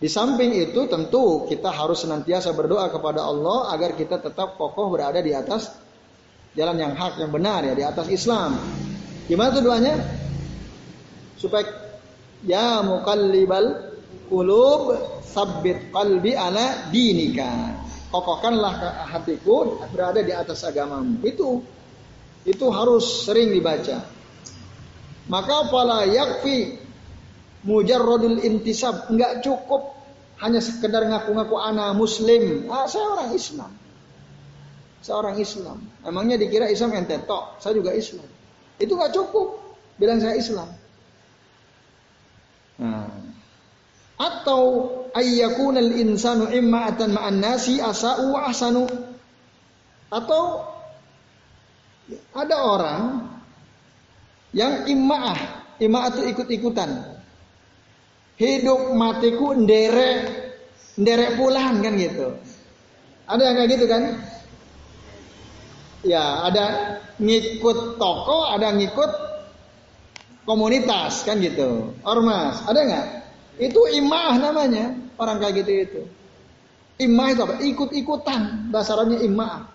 di 0.00 0.08
samping 0.08 0.56
itu 0.56 0.88
tentu 0.88 1.44
kita 1.46 1.68
harus 1.68 2.00
senantiasa 2.00 2.56
berdoa 2.56 2.88
kepada 2.88 3.22
Allah 3.22 3.70
agar 3.76 3.92
kita 3.92 4.18
tetap 4.18 4.56
kokoh 4.56 4.88
berada 4.88 5.20
di 5.20 5.36
atas 5.36 5.81
jalan 6.52 6.76
yang 6.76 6.92
hak 6.92 7.16
yang 7.16 7.32
benar 7.32 7.64
ya 7.64 7.72
di 7.72 7.84
atas 7.84 8.06
Islam. 8.12 8.60
Gimana 9.28 9.48
tuh 9.56 9.62
doanya? 9.64 9.94
Supaya 11.40 11.64
ya 12.44 12.84
mukallibal 12.84 13.96
kulub 14.28 14.92
sabit 15.24 15.88
qalbi 15.90 16.36
ala 16.36 16.92
dinika. 16.92 17.80
Kokohkanlah 18.12 19.08
hatiku 19.08 19.80
berada 19.88 20.20
di 20.20 20.36
atas 20.36 20.60
agamamu. 20.68 21.24
Itu 21.24 21.64
itu 22.44 22.66
harus 22.68 23.24
sering 23.24 23.56
dibaca. 23.56 24.04
Maka 25.32 25.72
pala 25.72 26.04
yakfi 26.04 26.76
mujarrodul 27.64 28.42
intisab 28.42 29.08
enggak 29.08 29.40
cukup 29.40 29.96
hanya 30.42 30.58
sekedar 30.58 31.06
ngaku-ngaku 31.08 31.56
anak 31.56 31.94
muslim. 31.94 32.66
Ah, 32.68 32.84
saya 32.90 33.06
orang 33.16 33.30
Islam. 33.32 33.70
Seorang 35.02 35.34
Islam. 35.36 35.82
Emangnya 36.06 36.38
dikira 36.38 36.70
Islam 36.70 36.94
ente? 36.94 37.18
Tok, 37.26 37.58
saya 37.58 37.74
juga 37.74 37.90
Islam. 37.90 38.26
Itu 38.78 38.94
enggak 38.94 39.12
cukup. 39.18 39.58
Bilang 39.98 40.22
saya 40.22 40.38
Islam. 40.38 40.70
Nah, 42.78 43.10
atau 44.16 44.62
al 45.12 45.92
insanu 45.98 46.48
imma'atan 46.48 47.12
ma'an 47.12 47.42
nasi 47.42 47.82
asa'u 47.82 48.32
wa 48.32 48.46
ahsanu. 48.48 48.86
Atau 50.08 50.64
ada 52.36 52.56
orang 52.62 53.02
yang 54.54 54.86
imma'ah 54.86 55.62
imma'ah 55.82 56.14
itu 56.14 56.22
ikut-ikutan. 56.36 56.90
Hidup 58.38 58.94
matiku 58.96 59.54
nderek 59.54 60.18
nderek 60.98 61.38
pulang 61.38 61.82
kan 61.82 61.94
gitu. 61.98 62.38
Ada 63.26 63.42
yang 63.42 63.56
kayak 63.58 63.70
gitu 63.78 63.86
kan 63.88 64.02
ya 66.02 66.46
ada 66.46 66.64
ngikut 67.18 67.98
toko 67.98 68.50
ada 68.50 68.74
ngikut 68.74 69.10
komunitas 70.42 71.22
kan 71.22 71.38
gitu 71.38 71.94
ormas 72.02 72.62
ada 72.66 72.80
nggak 72.82 73.06
itu 73.60 73.80
imah 74.02 74.40
namanya 74.40 74.96
orang 75.20 75.36
kayak 75.38 75.54
gitu 75.64 75.70
itu. 75.70 76.02
Imah 77.02 77.26
itu 77.34 77.40
apa? 77.42 77.54
Ikut-ikutan. 77.60 78.70
Bahasa 78.70 78.94
Arabnya 78.96 79.20
imah. 79.22 79.70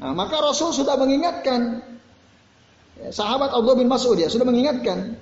Nah, 0.00 0.12
maka 0.16 0.40
Rasul 0.40 0.72
sudah 0.72 0.96
mengingatkan. 0.96 1.84
Ya, 2.96 3.08
sahabat 3.12 3.52
Abdullah 3.52 3.80
bin 3.80 3.90
Mas'ud 3.90 4.16
ya 4.16 4.28
sudah 4.32 4.48
mengingatkan. 4.48 5.16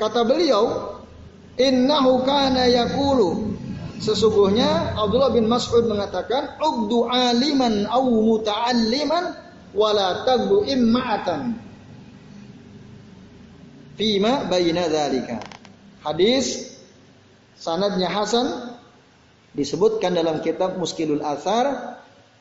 Kata 0.00 0.24
beliau, 0.24 0.96
Innahu 1.60 2.24
kana 2.26 2.66
yakulu. 2.66 3.53
Sesungguhnya 4.02 4.98
Abdullah 4.98 5.30
bin 5.30 5.46
Mas'ud 5.46 5.86
mengatakan, 5.86 6.58
Ugdu 6.58 7.06
aliman 7.06 7.86
au 7.86 8.10
muta'alliman 8.10 9.34
wala 9.74 10.26
tagdu 10.26 10.66
imma'atan. 10.66 11.54
Fima 13.94 14.50
bayina 14.50 14.90
dhalika. 14.90 15.38
Hadis 16.02 16.74
sanadnya 17.54 18.10
Hasan 18.10 18.74
disebutkan 19.54 20.18
dalam 20.18 20.42
kitab 20.42 20.74
Muskilul 20.74 21.22
Athar 21.22 21.98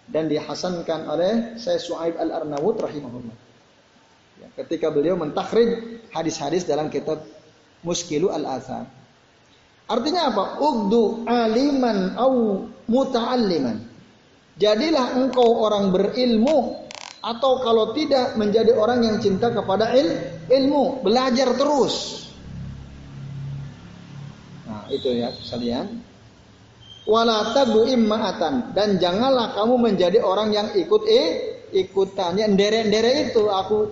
dan 0.09 0.27
dihasankan 0.27 1.05
oleh 1.05 1.33
Syekh 1.61 1.79
Su'aib 1.79 2.17
Al-Arnawud 2.17 2.81
rahimahullah. 2.81 3.37
Ya, 4.41 4.47
ketika 4.65 4.89
beliau 4.89 5.15
mentakhrij 5.15 6.01
hadis-hadis 6.09 6.65
dalam 6.65 6.89
kitab 6.89 7.21
Muskilul 7.85 8.33
Al-Athar. 8.33 8.89
Artinya 9.87 10.31
apa? 10.31 10.43
Ugdu 10.63 11.27
aliman 11.27 12.15
au 12.15 12.63
muta'alliman. 12.87 13.83
Jadilah 14.55 15.19
engkau 15.19 15.65
orang 15.65 15.91
berilmu 15.91 16.87
atau 17.23 17.59
kalau 17.63 17.91
tidak 17.91 18.35
menjadi 18.39 18.75
orang 18.75 19.03
yang 19.03 19.17
cinta 19.19 19.49
kepada 19.51 19.91
il, 19.95 20.13
ilmu, 20.47 21.03
belajar 21.03 21.55
terus. 21.57 22.27
Itu 24.91 25.09
ya 25.09 25.33
sekalian. 25.33 25.99
Wala 27.03 27.51
tabu 27.51 27.83
imma'atan. 27.83 28.71
Dan 28.71 29.01
janganlah 29.01 29.51
kamu 29.57 29.75
menjadi 29.91 30.23
orang 30.23 30.55
yang 30.55 30.67
ikut 30.71 31.03
eh 31.09 31.27
ikutan. 31.75 32.39
Yang 32.39 32.51
derek-derek 32.55 33.33
itu 33.33 33.43
aku. 33.51 33.91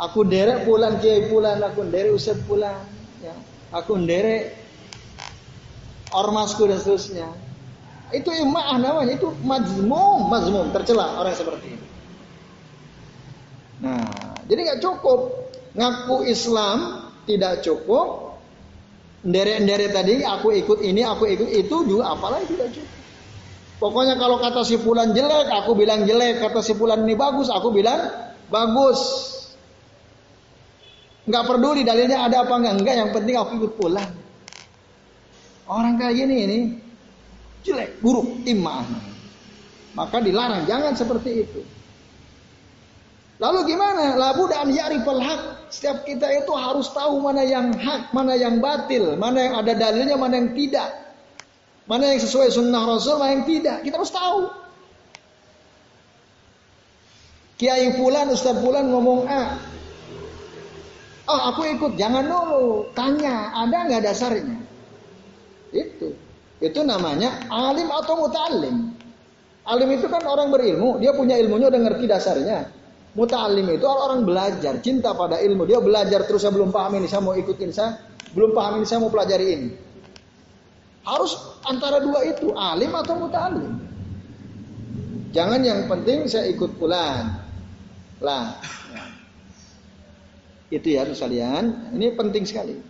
Aku 0.00 0.24
derek 0.24 0.64
pulang 0.64 0.96
kiai 1.04 1.28
pulang 1.28 1.60
aku 1.60 1.84
derek 1.84 2.16
ustad 2.16 2.40
pulang. 2.48 2.80
Ya 3.20 3.34
aku 3.72 3.98
derek 4.04 4.54
ormasku 6.12 6.68
dan 6.68 6.78
seterusnya 6.78 7.28
itu 8.12 8.28
ima'ah 8.28 8.76
namanya 8.76 9.16
itu 9.16 9.32
mazmum 9.42 10.28
mazmum 10.28 10.68
tercela 10.70 11.16
orang 11.16 11.32
seperti 11.32 11.66
ini 11.72 11.88
nah 13.82 14.06
jadi 14.46 14.60
nggak 14.68 14.80
cukup 14.84 15.20
ngaku 15.72 16.16
Islam 16.28 17.08
tidak 17.24 17.64
cukup 17.64 18.32
Ndere-ndere 19.22 19.94
tadi 19.94 20.26
aku 20.26 20.50
ikut 20.50 20.82
ini, 20.82 21.06
aku 21.06 21.30
ikut 21.30 21.46
itu 21.46 21.76
juga 21.86 22.10
apalagi 22.10 22.58
tidak 22.58 22.74
cukup. 22.74 22.90
Pokoknya 23.78 24.14
kalau 24.18 24.38
kata 24.42 24.66
si 24.66 24.74
fulan 24.78 25.14
jelek, 25.14 25.46
aku 25.46 25.78
bilang 25.78 26.06
jelek. 26.06 26.42
Kata 26.42 26.58
si 26.58 26.74
fulan 26.74 27.06
ini 27.06 27.14
bagus, 27.14 27.46
aku 27.46 27.70
bilang 27.70 27.98
bagus. 28.50 28.98
Enggak 31.22 31.44
peduli 31.46 31.86
dalilnya 31.86 32.26
ada 32.26 32.42
apa 32.42 32.54
enggak, 32.58 32.74
enggak 32.82 32.94
yang 32.98 33.10
penting 33.14 33.34
aku 33.38 33.52
ikut 33.62 33.72
pulang. 33.78 34.10
Orang 35.70 35.94
kayak 35.94 36.18
gini 36.18 36.36
ini 36.42 36.58
jelek, 37.62 38.02
buruk, 38.02 38.42
imah. 38.42 38.82
Maka 39.94 40.18
dilarang, 40.18 40.66
jangan 40.66 40.96
seperti 40.98 41.46
itu. 41.46 41.60
Lalu 43.38 43.74
gimana? 43.74 44.14
Labu 44.18 44.46
dan 44.50 44.70
yarifal 44.70 45.18
hak. 45.18 45.70
Setiap 45.72 46.04
kita 46.06 46.30
itu 46.30 46.52
harus 46.54 46.90
tahu 46.94 47.18
mana 47.18 47.42
yang 47.42 47.74
hak, 47.74 48.14
mana 48.14 48.38
yang 48.38 48.62
batil, 48.62 49.18
mana 49.18 49.38
yang 49.40 49.54
ada 49.58 49.72
dalilnya, 49.74 50.14
mana 50.14 50.34
yang 50.38 50.50
tidak. 50.54 50.90
Mana 51.90 52.14
yang 52.14 52.20
sesuai 52.22 52.54
sunnah 52.54 52.82
Rasul, 52.86 53.18
mana 53.18 53.42
yang 53.42 53.46
tidak. 53.48 53.82
Kita 53.82 53.94
harus 53.98 54.14
tahu. 54.14 54.40
Kiai 57.58 57.94
Fulan, 57.98 58.30
Ustaz 58.30 58.58
Fulan 58.58 58.90
ngomong 58.90 59.26
A. 59.26 59.58
Oh 61.30 61.40
aku 61.52 61.62
ikut, 61.78 61.92
jangan 61.94 62.26
dulu. 62.26 62.90
Tanya, 62.98 63.54
ada 63.54 63.86
nggak 63.86 64.02
dasarnya? 64.02 64.58
Itu. 65.70 66.12
Itu 66.62 66.80
namanya 66.86 67.46
alim 67.50 67.90
atau 67.90 68.14
mutalim. 68.22 68.94
Alim 69.62 69.88
itu 69.94 70.06
kan 70.10 70.22
orang 70.26 70.50
berilmu, 70.50 70.98
dia 70.98 71.14
punya 71.14 71.38
ilmunya 71.38 71.70
udah 71.70 71.80
ngerti 71.86 72.04
dasarnya. 72.10 72.70
Muta'alim 73.12 73.68
itu 73.76 73.84
orang 73.84 74.24
belajar, 74.24 74.80
cinta 74.80 75.12
pada 75.12 75.36
ilmu. 75.36 75.68
Dia 75.68 75.78
belajar 75.84 76.24
terus 76.24 76.42
saya 76.42 76.56
belum 76.56 76.72
paham 76.72 76.96
ini, 76.96 77.06
saya 77.06 77.20
mau 77.20 77.36
ikutin 77.36 77.70
saya, 77.70 78.00
belum 78.32 78.56
paham 78.56 78.80
ini, 78.80 78.86
saya 78.88 79.04
mau 79.04 79.12
pelajari 79.12 79.46
ini. 79.52 79.68
Harus 81.04 81.36
antara 81.68 82.00
dua 82.00 82.24
itu, 82.24 82.50
alim 82.56 82.90
atau 82.96 83.14
muta'alim. 83.20 83.72
Jangan 85.36 85.60
yang 85.60 85.86
penting 85.86 86.26
saya 86.26 86.48
ikut 86.50 86.78
pulang. 86.80 87.42
Lah. 88.22 88.56
Itu 90.72 90.88
ya 90.88 91.04
sekalian, 91.04 91.92
ini 91.92 92.16
penting 92.16 92.48
sekali. 92.48 92.80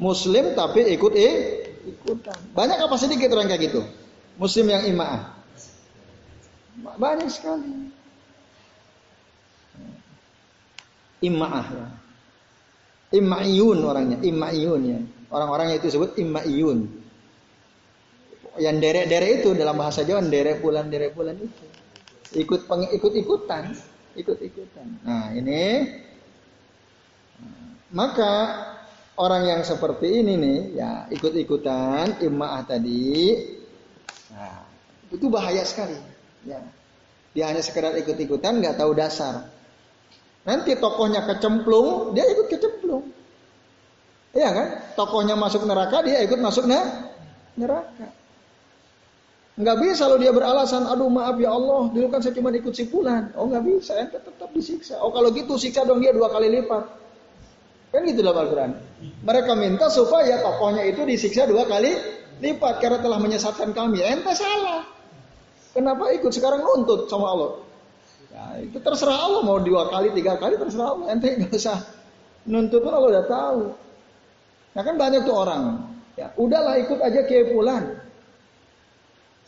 Muslim 0.00 0.56
tapi 0.56 0.88
ikut 0.96 1.12
eh, 1.12 1.34
ikutan. 1.84 2.38
Banyak 2.56 2.88
apa 2.88 2.96
sedikit 2.96 3.28
orang 3.36 3.52
kayak 3.52 3.68
gitu? 3.68 3.84
Muslim 4.40 4.72
yang 4.72 4.88
ima'ah. 4.88 5.22
Banyak 6.96 7.28
sekali. 7.28 7.92
Imma'ah 11.18 11.66
ya. 11.68 11.86
Imma'iyun 13.08 13.78
orangnya, 13.84 14.16
imma'iyun 14.22 14.82
ya. 14.86 15.00
Orang-orangnya 15.28 15.82
itu 15.82 15.92
disebut 15.92 16.16
imma'iyun. 16.16 16.78
Yang 18.56 18.76
derek-derek 18.80 19.30
itu 19.42 19.50
dalam 19.54 19.76
bahasa 19.76 20.02
Jawa 20.02 20.24
derek 20.24 20.64
pulan 20.64 20.88
derek 20.88 21.12
pulan 21.12 21.36
itu. 21.36 21.66
Ikut 22.38 22.68
ikut 22.68 23.12
ikutan, 23.18 23.74
ikut 24.14 24.38
ikutan. 24.40 24.86
Nah, 25.02 25.32
ini 25.32 25.88
maka 27.94 28.32
orang 29.16 29.48
yang 29.48 29.60
seperti 29.64 30.20
ini 30.20 30.34
nih 30.36 30.60
ya 30.76 30.90
ikut-ikutan 31.10 32.20
imma'ah 32.20 32.62
tadi 32.68 33.34
nah, 34.30 34.62
itu 35.10 35.26
bahaya 35.32 35.64
sekali 35.64 35.96
ya. 36.44 36.60
Dia 37.36 37.54
hanya 37.54 37.62
sekedar 37.62 37.94
ikut-ikutan 37.94 38.58
nggak 38.58 38.82
tahu 38.82 38.96
dasar. 38.96 39.46
Nanti 40.48 40.74
tokohnya 40.80 41.28
kecemplung, 41.28 42.16
dia 42.16 42.24
ikut 42.24 42.48
kecemplung. 42.48 43.04
Iya 44.32 44.48
kan? 44.50 44.68
Tokohnya 44.96 45.36
masuk 45.36 45.62
neraka, 45.68 46.00
dia 46.02 46.24
ikut 46.24 46.40
masuk 46.40 46.64
neraka. 46.64 48.08
Nggak 49.58 49.76
bisa 49.82 50.06
kalau 50.06 50.18
dia 50.22 50.30
beralasan, 50.30 50.86
aduh 50.86 51.10
maaf 51.10 51.36
ya 51.42 51.50
Allah, 51.50 51.90
dulu 51.90 52.06
kan 52.10 52.22
saya 52.22 52.34
cuma 52.34 52.54
ikut 52.54 52.70
si 52.70 52.86
fulan. 52.86 53.34
Oh 53.34 53.50
nggak 53.50 53.66
bisa, 53.66 53.98
ente 53.98 54.18
tetap 54.22 54.48
disiksa. 54.54 55.02
Oh 55.02 55.10
kalau 55.10 55.34
gitu 55.34 55.58
siksa 55.58 55.82
dong 55.82 55.98
dia 55.98 56.14
dua 56.14 56.30
kali 56.30 56.46
lipat. 56.58 56.86
Kan 57.88 58.04
gitu 58.04 58.20
dalam 58.20 58.44
Al-Quran. 58.44 58.70
Mereka 59.24 59.52
minta 59.56 59.88
supaya 59.88 60.44
tokohnya 60.44 60.84
itu 60.84 61.08
disiksa 61.08 61.48
dua 61.48 61.64
kali 61.64 61.96
lipat 62.44 62.84
karena 62.84 62.98
telah 63.00 63.18
menyesatkan 63.18 63.72
kami. 63.72 64.04
Ente 64.04 64.32
salah. 64.36 64.84
Kenapa 65.72 66.10
ikut 66.12 66.32
sekarang 66.32 66.64
nuntut 66.64 67.08
sama 67.08 67.32
Allah? 67.32 67.50
Ya, 68.28 68.44
itu 68.60 68.78
terserah 68.82 69.18
Allah 69.18 69.40
mau 69.40 69.56
dua 69.56 69.88
kali, 69.88 70.12
tiga 70.12 70.36
kali 70.36 70.60
terserah 70.60 70.94
Allah. 70.94 71.06
Ente 71.16 71.32
nggak 71.38 71.54
usah 71.54 71.78
nuntut 72.44 72.84
pun 72.84 72.92
Allah 72.92 73.10
udah 73.18 73.26
tahu. 73.26 73.60
Nah 74.76 74.82
kan 74.84 74.94
banyak 75.00 75.20
tuh 75.24 75.36
orang. 75.36 75.62
Ya, 76.18 76.34
udahlah 76.34 76.76
ikut 76.82 76.98
aja 76.98 77.20
kiai 77.24 77.54
fulan. 77.54 78.04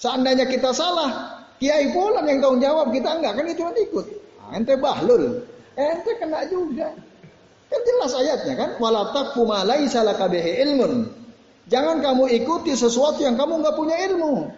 Seandainya 0.01 0.49
kita 0.49 0.73
salah, 0.73 1.45
kiai 1.61 1.93
fulan 1.93 2.25
yang 2.25 2.41
tanggung 2.41 2.63
jawab 2.63 2.89
kita 2.89 3.21
enggak 3.21 3.33
kan 3.37 3.45
itu 3.45 3.59
cuma 3.61 3.73
ikut. 3.77 4.07
Nah, 4.39 4.51
ente 4.57 4.75
bahlul, 4.79 5.45
ente 5.77 6.11
kena 6.17 6.47
juga. 6.49 6.89
Kan 7.71 7.81
jelas 7.87 8.13
ayatnya 8.19 8.55
kan, 8.59 8.71
wala 8.83 9.15
ma 9.47 9.59
laisa 9.63 10.03
ilmun. 10.03 11.07
Jangan 11.71 12.03
kamu 12.03 12.27
ikuti 12.43 12.75
sesuatu 12.75 13.23
yang 13.23 13.39
kamu 13.39 13.63
nggak 13.63 13.77
punya 13.79 13.97
ilmu. 14.11 14.51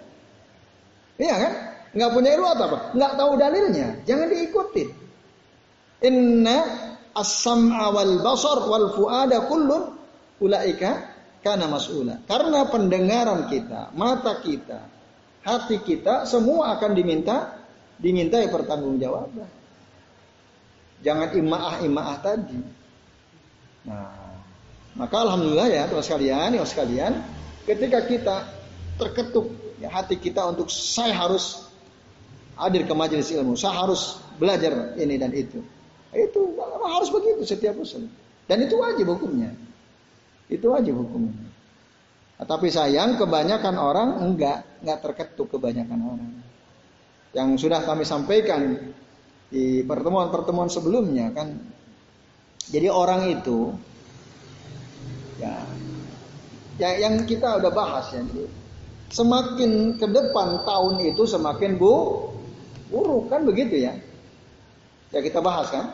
Iya 1.20 1.37
kan? 1.37 1.53
Nggak 1.92 2.11
punya 2.16 2.31
ilmu 2.40 2.48
atau 2.57 2.64
apa? 2.72 2.79
Nggak 2.96 3.12
tahu 3.20 3.33
dalilnya. 3.37 3.88
Jangan 4.09 4.27
diikuti. 4.33 4.85
Inna 6.09 6.57
as-sam'a 7.12 7.92
wal 7.92 8.25
basar 8.25 8.64
wal 8.64 8.96
fuada 8.96 9.44
kullun 9.44 9.92
ulaika 10.40 11.12
karena 11.44 11.68
mas'ula. 11.68 12.25
Karena 12.25 12.64
pendengaran 12.64 13.44
kita, 13.53 13.92
mata 13.92 14.40
kita, 14.40 14.81
hati 15.44 15.85
kita 15.85 16.25
semua 16.25 16.81
akan 16.81 16.96
diminta 16.96 17.61
dimintai 18.01 18.48
pertanggungjawaban. 18.48 19.51
Jangan 21.03 21.29
imaah-imaah 21.35 22.18
tadi. 22.25 22.82
Nah, 23.83 24.38
maka 24.95 25.16
alhamdulillah 25.25 25.68
ya 25.73 25.83
teman 25.90 26.05
sekalian, 26.05 26.49
ya 26.55 26.62
sekalian, 26.62 27.12
ketika 27.66 28.05
kita 28.07 28.37
terketuk 29.01 29.51
ya, 29.83 29.90
hati 29.90 30.21
kita 30.21 30.47
untuk 30.47 30.71
saya 30.71 31.16
harus 31.16 31.66
hadir 32.55 32.87
ke 32.87 32.95
majelis 32.95 33.33
ilmu, 33.35 33.59
saya 33.59 33.83
harus 33.83 34.21
belajar 34.38 34.95
ini 35.01 35.18
dan 35.18 35.35
itu. 35.35 35.64
Itu 36.12 36.55
harus 36.85 37.09
begitu 37.09 37.42
setiap 37.49 37.75
muslim. 37.75 38.07
Dan 38.45 38.68
itu 38.68 38.77
wajib 38.77 39.09
hukumnya. 39.16 39.51
Itu 40.47 40.77
wajib 40.77 41.01
hukumnya. 41.01 41.49
Nah, 42.37 42.47
tapi 42.47 42.68
sayang 42.68 43.16
kebanyakan 43.16 43.81
orang 43.81 44.09
enggak, 44.21 44.83
enggak 44.85 44.99
terketuk 45.01 45.57
kebanyakan 45.57 46.01
orang. 46.05 46.31
Yang 47.33 47.64
sudah 47.64 47.81
kami 47.81 48.05
sampaikan 48.05 48.92
di 49.49 49.81
pertemuan-pertemuan 49.88 50.68
sebelumnya 50.68 51.33
kan. 51.33 51.81
Jadi 52.70 52.87
orang 52.87 53.27
itu 53.33 53.75
ya, 55.42 55.66
ya 56.79 56.90
yang 57.03 57.27
kita 57.27 57.59
udah 57.59 57.72
bahas 57.75 58.12
ya. 58.14 58.22
Jadi, 58.22 58.46
semakin 59.11 59.98
ke 59.98 60.07
depan 60.07 60.62
tahun 60.62 61.03
itu 61.03 61.27
semakin 61.27 61.81
bu 61.81 62.29
buruk 62.92 63.33
kan 63.33 63.42
begitu 63.42 63.83
ya. 63.83 63.98
Ya 65.11 65.20
kita 65.20 65.42
bahas 65.42 65.68
kan. 65.72 65.90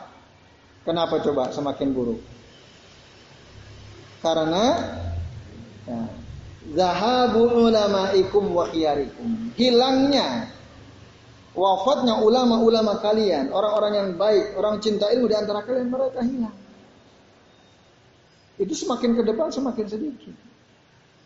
Kenapa 0.84 1.20
coba 1.20 1.52
semakin 1.52 1.88
buruk? 1.92 2.20
Karena 4.24 4.64
ya, 5.86 6.00
zahabu 6.74 7.68
ulamaikum 7.68 8.52
wa. 8.52 8.68
Hilangnya 9.56 10.57
wafatnya 11.58 12.22
ulama-ulama 12.22 13.02
kalian, 13.02 13.50
orang-orang 13.50 13.92
yang 13.98 14.08
baik, 14.14 14.54
orang 14.54 14.78
cinta 14.78 15.10
ilmu 15.10 15.26
di 15.26 15.34
antara 15.34 15.66
kalian 15.66 15.90
mereka 15.90 16.22
hilang. 16.22 16.54
Itu 18.58 18.74
semakin 18.78 19.18
ke 19.18 19.22
depan 19.26 19.50
semakin 19.50 19.86
sedikit. 19.90 20.34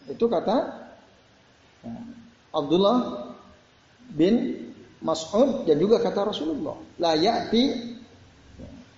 Itu 0.09 0.27
kata 0.33 0.57
ya, 1.85 1.95
Abdullah 2.53 3.29
bin 4.13 4.69
Mas'ud 5.05 5.69
dan 5.69 5.77
juga 5.77 6.01
kata 6.01 6.33
Rasulullah, 6.33 6.77
la 6.97 7.13
ya'ti 7.13 7.93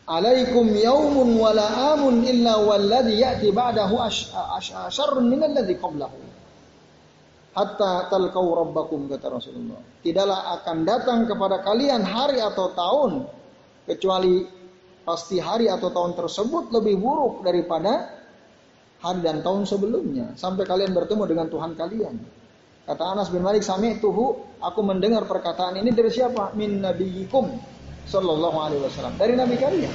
alaikum 0.04 0.68
yaumun 0.74 1.38
wala 1.40 1.96
amun 1.96 2.22
illa 2.28 2.60
walladhi 2.60 3.24
ya'ti 3.24 3.48
ba'dahu 3.50 3.96
asyarrun 4.04 5.30
min 5.32 5.40
alladhi 5.40 5.80
qablahu 5.80 6.33
hatta 7.54 8.10
talqau 8.10 8.66
rabbakum 8.66 9.06
kata 9.06 9.30
Rasulullah. 9.30 9.78
Tidaklah 10.02 10.60
akan 10.60 10.76
datang 10.82 11.18
kepada 11.30 11.62
kalian 11.62 12.02
hari 12.02 12.42
atau 12.42 12.74
tahun 12.74 13.12
kecuali 13.86 14.42
pasti 15.06 15.38
hari 15.38 15.70
atau 15.70 15.94
tahun 15.94 16.18
tersebut 16.18 16.74
lebih 16.74 16.98
buruk 16.98 17.46
daripada 17.46 18.10
hari 18.98 19.20
dan 19.22 19.40
tahun 19.40 19.64
sebelumnya. 19.64 20.34
Sampai 20.34 20.66
kalian 20.66 20.90
bertemu 20.90 21.22
dengan 21.30 21.46
Tuhan 21.46 21.78
kalian. 21.78 22.14
Kata 22.84 23.16
Anas 23.16 23.32
bin 23.32 23.40
Malik 23.40 23.64
sami 23.64 23.96
tuhu 23.96 24.36
aku 24.60 24.80
mendengar 24.84 25.24
perkataan 25.24 25.80
ini 25.80 25.88
dari 25.94 26.12
siapa? 26.12 26.52
Min 26.52 26.84
nabiyikum 26.84 27.48
Sallallahu 28.04 28.58
Alaihi 28.60 28.82
Wasallam. 28.84 29.16
Dari 29.16 29.32
Nabi 29.32 29.56
kalian. 29.56 29.94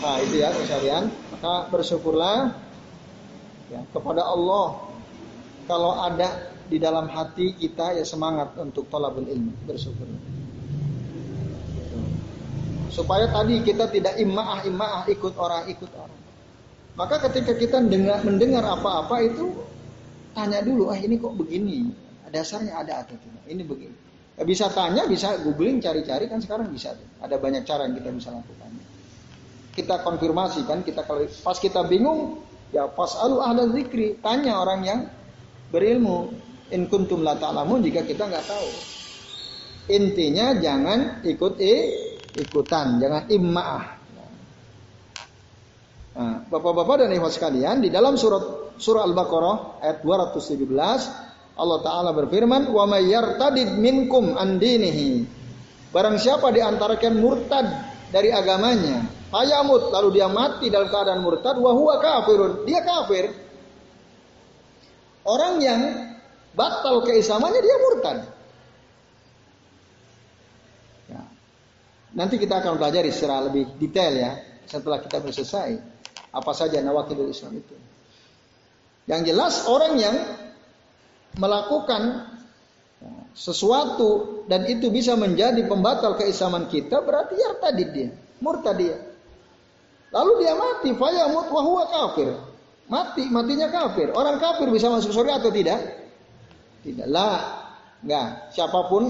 Nah 0.00 0.16
itu 0.24 0.40
ya 0.40 0.48
sekalian. 0.56 1.12
Maka 1.36 1.68
bersyukurlah 1.68 2.56
ya, 3.68 3.80
kepada 3.92 4.24
Allah 4.24 4.93
kalau 5.64 5.96
ada 5.96 6.54
di 6.68 6.80
dalam 6.80 7.08
hati 7.12 7.52
kita 7.56 7.96
ya 7.96 8.04
semangat 8.04 8.56
untuk 8.56 8.88
tolabul 8.88 9.28
ilmu 9.28 9.52
bersyukur. 9.68 10.08
Supaya 12.88 13.26
tadi 13.28 13.60
kita 13.66 13.90
tidak 13.90 14.14
imaah 14.22 14.62
imaah 14.64 15.02
ikut 15.10 15.34
orang 15.34 15.66
ikut 15.68 15.90
orang. 15.98 16.20
Maka 16.94 17.18
ketika 17.26 17.58
kita 17.58 17.82
mendengar, 17.82 18.22
mendengar 18.22 18.62
apa-apa 18.62 19.18
itu 19.26 19.50
tanya 20.30 20.62
dulu, 20.62 20.94
ah 20.94 20.98
ini 20.98 21.18
kok 21.18 21.34
begini? 21.34 21.90
Dasarnya 22.30 22.78
ada 22.78 23.02
atau 23.02 23.18
tidak? 23.18 23.42
Ini 23.50 23.62
begini. 23.66 23.96
Bisa 24.42 24.66
tanya, 24.70 25.06
bisa 25.06 25.38
googling, 25.42 25.78
cari-cari 25.78 26.26
kan 26.26 26.42
sekarang 26.42 26.70
bisa. 26.70 26.94
Ada 27.22 27.38
banyak 27.38 27.62
cara 27.66 27.86
yang 27.86 27.98
kita 27.98 28.10
bisa 28.14 28.30
lakukan. 28.34 28.70
Kita 29.74 30.06
konfirmasi 30.06 30.66
kan, 30.66 30.86
kita 30.86 31.02
kalau 31.02 31.26
pas 31.42 31.58
kita 31.58 31.82
bingung, 31.86 32.42
ya 32.70 32.86
pas 32.90 33.10
alu 33.22 33.42
ahla 33.42 33.70
zikri, 33.74 34.18
tanya 34.22 34.58
orang 34.58 34.80
yang 34.86 35.00
berilmu. 35.74 36.30
In 36.70 36.86
kuntum 36.86 37.26
la 37.26 37.34
ta'lamun 37.34 37.82
jika 37.82 38.06
kita 38.06 38.30
nggak 38.30 38.46
tahu. 38.46 38.68
Intinya 39.92 40.56
jangan 40.56 41.20
ikut 41.26 41.60
ikutan, 42.40 43.02
jangan 43.02 43.28
imma'ah. 43.28 43.84
Nah, 46.14 46.46
Bapak-bapak 46.46 47.04
dan 47.04 47.10
ibu 47.10 47.26
sekalian, 47.26 47.82
di 47.82 47.90
dalam 47.90 48.14
surat 48.14 48.74
surah 48.78 49.02
Al-Baqarah 49.02 49.82
ayat 49.82 49.98
217 50.06 50.62
Allah 51.54 51.78
Ta'ala 51.82 52.10
berfirman, 52.14 52.70
Wa 52.70 52.86
mayyartadid 52.86 53.78
minkum 53.78 54.34
andinihi. 54.34 55.26
Barang 55.90 56.18
siapa 56.18 56.50
di 56.50 56.58
antara 56.58 56.98
kalian 56.98 57.22
murtad 57.22 57.66
dari 58.10 58.30
agamanya, 58.34 59.06
fayamut, 59.30 59.94
lalu 59.94 60.18
dia 60.18 60.26
mati 60.26 60.66
dalam 60.70 60.90
keadaan 60.90 61.22
murtad, 61.22 61.58
huwa 61.58 61.98
kafirun. 62.02 62.66
Dia 62.66 62.82
kafir. 62.82 63.43
Orang 65.24 65.60
yang 65.64 66.12
batal 66.52 67.00
keislamannya 67.04 67.60
dia 67.64 67.76
murtad. 67.80 68.18
Ya. 71.08 71.22
Nanti 72.12 72.36
kita 72.36 72.60
akan 72.60 72.76
pelajari 72.76 73.08
secara 73.08 73.48
lebih 73.48 73.72
detail 73.80 74.12
ya, 74.12 74.32
setelah 74.68 75.00
kita 75.00 75.24
selesai. 75.24 75.80
Apa 76.34 76.52
saja 76.52 76.82
nawakidul 76.84 77.30
Islam 77.32 77.56
itu. 77.56 77.74
Yang 79.08 79.32
jelas 79.32 79.54
orang 79.68 79.94
yang 79.96 80.16
melakukan 81.40 82.34
sesuatu 83.34 84.42
dan 84.46 84.64
itu 84.70 84.88
bisa 84.94 85.18
menjadi 85.18 85.66
pembatal 85.66 86.14
keislaman 86.14 86.70
kita 86.70 87.02
berarti 87.02 87.34
ya 87.34 87.50
tadi 87.58 87.84
dia 87.90 88.08
murtad 88.38 88.78
dia 88.78 88.94
lalu 90.14 90.46
dia 90.46 90.54
mati 90.54 90.94
fayamut 90.94 91.50
wa 91.50 91.62
huwa 91.66 91.84
kafir 91.90 92.30
mati 92.88 93.28
matinya 93.28 93.68
kafir. 93.70 94.12
Orang 94.12 94.40
kafir 94.40 94.68
bisa 94.68 94.90
masuk 94.92 95.12
surga 95.12 95.40
atau 95.40 95.50
tidak? 95.52 95.80
Tidak. 96.84 97.06
Lah 97.08 97.64
enggak. 98.04 98.52
Siapa 98.52 98.88
pun 98.88 99.08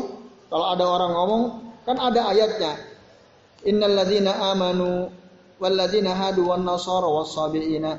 kalau 0.50 0.66
ada 0.70 0.84
orang 0.86 1.12
ngomong 1.12 1.42
kan 1.84 1.96
ada 1.98 2.30
ayatnya. 2.30 2.72
Innal 3.64 3.96
ladzina 3.96 4.52
amanu 4.54 5.08
wal 5.58 5.74
ladzina 5.74 6.14
hadu 6.14 6.52
wan 6.52 6.62
nasara 6.62 7.08
was 7.08 7.32
sabiina. 7.32 7.98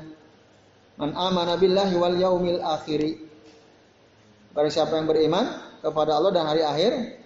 Man 0.96 1.12
amana 1.12 1.60
billahi 1.60 1.94
wal 2.00 2.16
yaumil 2.16 2.64
akhiri 2.64 3.26
Barang 4.56 4.72
siapa 4.72 4.96
yang 4.96 5.04
beriman 5.04 5.44
kepada 5.84 6.16
Allah 6.16 6.32
dan 6.32 6.48
hari 6.48 6.64
akhir, 6.64 7.20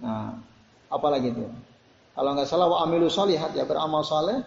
nah, 0.00 0.40
apalagi 0.88 1.28
itu. 1.28 1.44
Kalau 2.16 2.32
nggak 2.32 2.48
salah 2.48 2.64
wa 2.72 2.80
amilu 2.80 3.12
solihat 3.12 3.52
ya 3.52 3.68
beramal 3.68 4.00
saleh, 4.00 4.40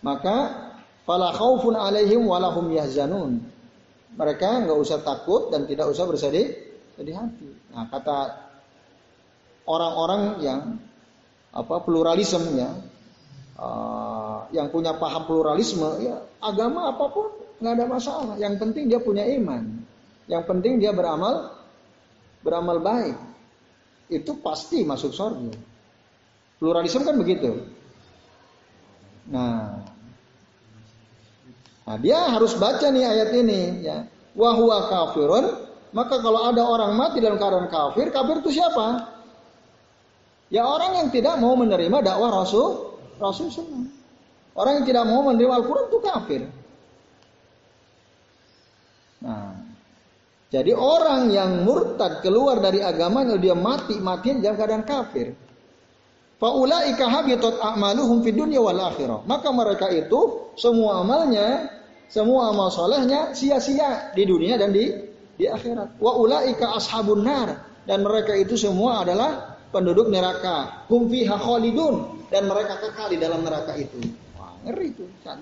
maka 0.00 0.69
Fala 1.10 1.34
khaufun 1.34 1.74
alaihim 1.74 2.22
walahum 2.22 2.70
yahzanun. 2.70 3.42
Mereka 4.14 4.62
nggak 4.62 4.78
usah 4.78 5.02
takut 5.02 5.50
dan 5.50 5.66
tidak 5.66 5.90
usah 5.90 6.06
bersedih 6.06 6.54
sedih 6.94 7.18
hati. 7.18 7.50
Nah, 7.74 7.90
kata 7.90 8.30
orang-orang 9.66 10.22
yang 10.38 10.78
apa 11.50 11.82
pluralisme 11.82 12.54
ya, 12.54 12.70
uh, 13.58 14.46
yang 14.54 14.70
punya 14.70 14.94
paham 15.02 15.26
pluralisme, 15.26 15.98
ya 15.98 16.22
agama 16.38 16.94
apa 16.94 17.10
pun 17.10 17.26
nggak 17.58 17.74
ada 17.74 17.86
masalah. 17.90 18.34
Yang 18.38 18.62
penting 18.62 18.86
dia 18.86 19.02
punya 19.02 19.26
iman. 19.34 19.82
Yang 20.30 20.46
penting 20.46 20.78
dia 20.78 20.94
beramal 20.94 21.58
beramal 22.38 22.78
baik. 22.78 23.18
Itu 24.06 24.38
pasti 24.38 24.86
masuk 24.86 25.10
surga. 25.10 25.58
Pluralisme 26.62 27.02
kan 27.02 27.18
begitu. 27.18 27.66
Nah, 29.26 29.90
nah 31.90 31.98
dia 31.98 32.22
harus 32.22 32.54
baca 32.54 32.86
nih 32.86 33.02
ayat 33.02 33.30
ini 33.34 33.82
ya. 33.82 34.06
Wahwa 34.38 34.86
kafirun, 34.86 35.58
maka 35.90 36.22
kalau 36.22 36.46
ada 36.46 36.62
orang 36.62 36.94
mati 36.94 37.18
dalam 37.18 37.34
keadaan 37.34 37.66
kafir, 37.66 38.14
kafir 38.14 38.38
itu 38.38 38.62
siapa? 38.62 39.10
Ya 40.54 40.62
orang 40.62 41.02
yang 41.02 41.08
tidak 41.10 41.34
mau 41.42 41.58
menerima 41.58 41.98
dakwah 41.98 42.30
Rasul, 42.30 42.94
Rasul 43.18 43.50
semua. 43.50 43.90
Orang 44.54 44.82
yang 44.82 44.86
tidak 44.86 45.04
mau 45.10 45.26
menerima 45.26 45.50
Al-Quran 45.50 45.84
itu 45.90 45.98
kafir. 45.98 46.42
Nah, 49.26 49.58
jadi 50.54 50.72
orang 50.74 51.30
yang 51.34 51.66
murtad 51.66 52.22
keluar 52.22 52.62
dari 52.62 52.86
agamanya 52.86 53.34
dia 53.34 53.58
mati 53.58 53.98
matian 53.98 54.38
dalam 54.38 54.54
keadaan 54.54 54.86
kafir. 54.86 55.34
Faulaika 56.38 57.04
habitat 57.04 57.58
a'maluhum 57.60 58.22
fid 58.22 58.38
dunya 58.38 58.62
wal. 58.62 58.78
Maka 59.28 59.48
mereka 59.52 59.92
itu 59.92 60.50
semua 60.56 61.04
amalnya, 61.04 61.79
semua 62.10 62.50
amal 62.50 62.68
solehnya 62.74 63.32
sia-sia 63.32 64.10
di 64.12 64.26
dunia 64.26 64.58
dan 64.58 64.74
di 64.74 64.90
di 65.38 65.46
akhirat. 65.46 65.96
Wa 66.02 66.18
ulaika 66.18 66.74
ashabun 66.76 67.22
nar 67.22 67.62
dan 67.86 68.02
mereka 68.02 68.34
itu 68.34 68.58
semua 68.58 69.06
adalah 69.06 69.56
penduduk 69.70 70.10
neraka. 70.10 70.84
Hum 70.90 71.06
fiha 71.06 71.38
khalidun 71.38 72.26
dan 72.28 72.50
mereka 72.50 72.82
kekal 72.82 73.14
di 73.14 73.18
dalam 73.22 73.46
neraka 73.46 73.78
itu. 73.78 74.02
Wah, 74.36 74.52
ngeri 74.66 74.86
itu. 74.90 75.06
Saat 75.22 75.40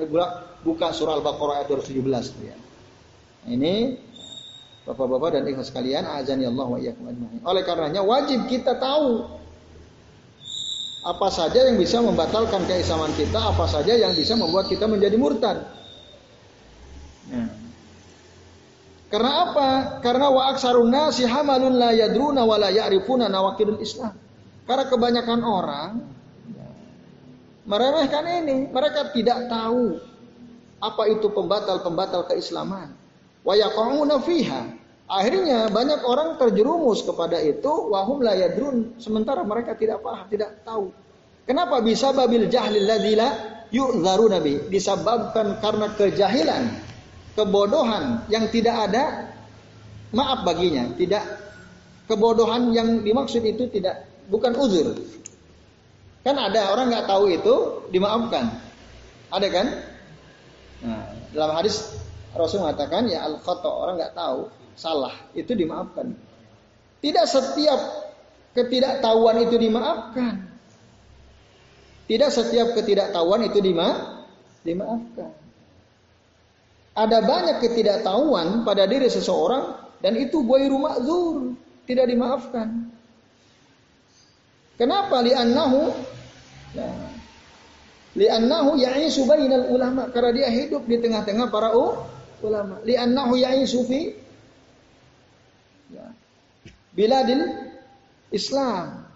buka 0.63 0.93
surah 0.93 1.17
Al-Baqarah 1.19 1.65
ayat 1.65 1.73
217 1.73 2.47
ya. 2.47 2.57
Ini 3.49 3.75
Bapak-bapak 4.89 5.37
dan 5.37 5.45
ikhlas 5.45 5.69
sekalian, 5.69 6.09
azani 6.09 6.49
Allah 6.49 6.65
wa 6.65 6.81
iyyakum 6.81 7.05
ajma'in. 7.13 7.45
Oleh 7.45 7.61
karenanya 7.61 8.01
wajib 8.01 8.49
kita 8.49 8.81
tahu 8.81 9.21
apa 11.05 11.29
saja 11.29 11.69
yang 11.69 11.77
bisa 11.77 12.01
membatalkan 12.01 12.65
keislaman 12.65 13.13
kita, 13.13 13.37
apa 13.37 13.69
saja 13.69 13.93
yang 13.93 14.17
bisa 14.17 14.33
membuat 14.33 14.65
kita 14.73 14.89
menjadi 14.89 15.21
murtad. 15.21 15.61
Nah. 17.29 17.49
Karena 19.09 19.33
apa? 19.49 19.69
Karena 20.05 20.29
wa 20.29 20.53
aksarun 20.53 20.93
nasi 20.93 21.25
hamalun 21.25 21.81
la 21.81 21.97
yadruna 21.97 22.45
wa 22.45 22.61
la 22.61 22.69
ya'rifuna 22.69 23.33
nawakidul 23.33 23.81
Islam. 23.81 24.13
Karena 24.69 24.85
kebanyakan 24.85 25.41
orang 25.49 25.91
meremehkan 27.65 28.25
ini, 28.45 28.69
mereka 28.69 29.09
tidak 29.17 29.49
tahu 29.49 29.97
apa 30.77 31.03
itu 31.09 31.33
pembatal-pembatal 31.33 32.29
keislaman. 32.29 32.93
Wa 33.49 33.57
yaqauna 33.57 34.21
fiha. 34.21 34.77
Akhirnya 35.09 35.73
banyak 35.73 36.05
orang 36.05 36.37
terjerumus 36.37 37.01
kepada 37.01 37.41
itu 37.41 37.89
wahum 37.89 38.21
la 38.21 38.37
yadrun 38.37 38.93
sementara 39.01 39.41
mereka 39.41 39.73
tidak 39.73 40.05
paham, 40.05 40.29
tidak 40.29 40.61
tahu. 40.69 40.93
Kenapa 41.49 41.81
bisa 41.81 42.13
babil 42.13 42.45
jahlil 42.53 42.85
ladzila 42.85 43.29
yu'dzaru 43.73 44.29
nabi? 44.29 44.69
Disebabkan 44.69 45.65
karena 45.65 45.97
kejahilan, 45.97 46.88
kebodohan 47.39 48.27
yang 48.27 48.51
tidak 48.51 48.91
ada 48.91 49.31
maaf 50.11 50.43
baginya, 50.43 50.91
tidak 50.99 51.23
kebodohan 52.11 52.75
yang 52.75 53.07
dimaksud 53.07 53.47
itu 53.47 53.71
tidak 53.71 54.11
bukan 54.27 54.59
uzur. 54.59 54.99
Kan 56.27 56.35
ada 56.35 56.75
orang 56.75 56.91
nggak 56.91 57.07
tahu 57.07 57.31
itu 57.31 57.55
dimaafkan. 57.95 58.51
Ada 59.31 59.49
kan? 59.55 59.67
Nah, 60.83 61.05
dalam 61.31 61.55
hadis 61.55 61.95
Rasul 62.35 62.67
mengatakan 62.67 63.07
ya 63.07 63.23
al 63.23 63.39
khata 63.39 63.71
orang 63.71 63.95
nggak 64.03 64.15
tahu 64.19 64.51
salah 64.75 65.15
itu 65.39 65.55
dimaafkan. 65.55 66.19
Tidak 66.99 67.27
setiap 67.31 67.81
ketidaktahuan 68.59 69.47
itu 69.47 69.55
dimaafkan. 69.55 70.43
Tidak 72.09 72.31
setiap 72.33 72.75
ketidaktahuan 72.75 73.47
itu 73.47 73.63
dima 73.63 74.19
dimaafkan. 74.67 75.48
Ada 76.99 77.23
banyak 77.23 77.63
ketidaktahuan 77.63 78.67
pada 78.67 78.83
diri 78.91 79.07
seseorang 79.07 79.79
dan 80.03 80.19
itu 80.19 80.43
ghairu 80.43 80.83
ma'zur, 80.83 81.55
tidak 81.87 82.11
dimaafkan. 82.11 82.91
Kenapa? 84.75 85.23
Li'annahu 85.23 85.95
ya, 86.75 86.91
li'annahu 88.19 88.79
ya'isu 88.79 89.31
bainal 89.31 89.71
ulama 89.71 90.11
karena 90.11 90.31
dia 90.43 90.49
hidup 90.51 90.87
di 90.91 90.99
tengah-tengah 90.99 91.47
para 91.55 91.71
ulama. 92.43 92.83
Li'annahu 92.83 93.35
ya'isu 93.39 93.79
fi 93.87 94.01
biladil 96.99 97.47
Islam. 98.35 99.07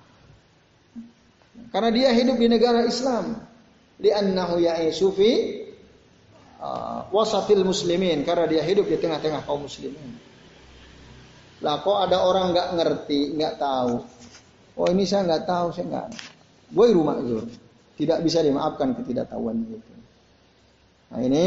Karena 1.75 1.91
dia 1.91 2.11
hidup 2.15 2.39
di 2.39 2.47
negara 2.47 2.87
Islam. 2.87 3.43
Li'annahu 3.99 4.63
ya'isu 4.63 5.09
fi 5.15 5.31
uh, 6.63 7.11
wasatil 7.11 7.67
muslimin. 7.67 8.23
Karena 8.23 8.47
dia 8.47 8.63
hidup 8.63 8.87
di 8.87 8.97
tengah-tengah 8.97 9.43
kaum 9.43 9.67
muslimin. 9.67 10.17
Lah 11.63 11.83
kok 11.83 11.99
ada 11.99 12.23
orang 12.23 12.55
nggak 12.55 12.69
ngerti, 12.79 13.35
nggak 13.35 13.59
tahu. 13.59 14.03
Oh 14.79 14.87
ini 14.89 15.03
saya 15.03 15.27
nggak 15.27 15.45
tahu, 15.47 15.67
saya 15.75 15.87
nggak. 15.91 16.07
Gue 16.73 16.87
rumah 16.95 17.21
itu 17.21 17.45
tidak 18.01 18.25
bisa 18.25 18.43
dimaafkan 18.43 18.97
ketidaktahuan 18.99 19.63
itu. 19.63 19.79
Nah 21.13 21.21
ini 21.21 21.45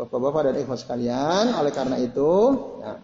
bapak-bapak 0.00 0.48
dan 0.48 0.54
ikhwas 0.64 0.82
sekalian, 0.82 1.52
oleh 1.52 1.68
karena 1.68 2.00
itu 2.00 2.30
ya, 2.80 2.94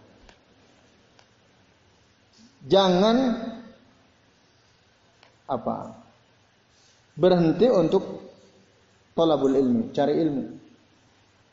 jangan 2.65 3.15
apa 5.45 5.93
berhenti 7.13 7.69
untuk 7.69 8.03
tolabul 9.13 9.53
ilmi, 9.53 9.93
cari 9.93 10.17
ilmu. 10.17 10.43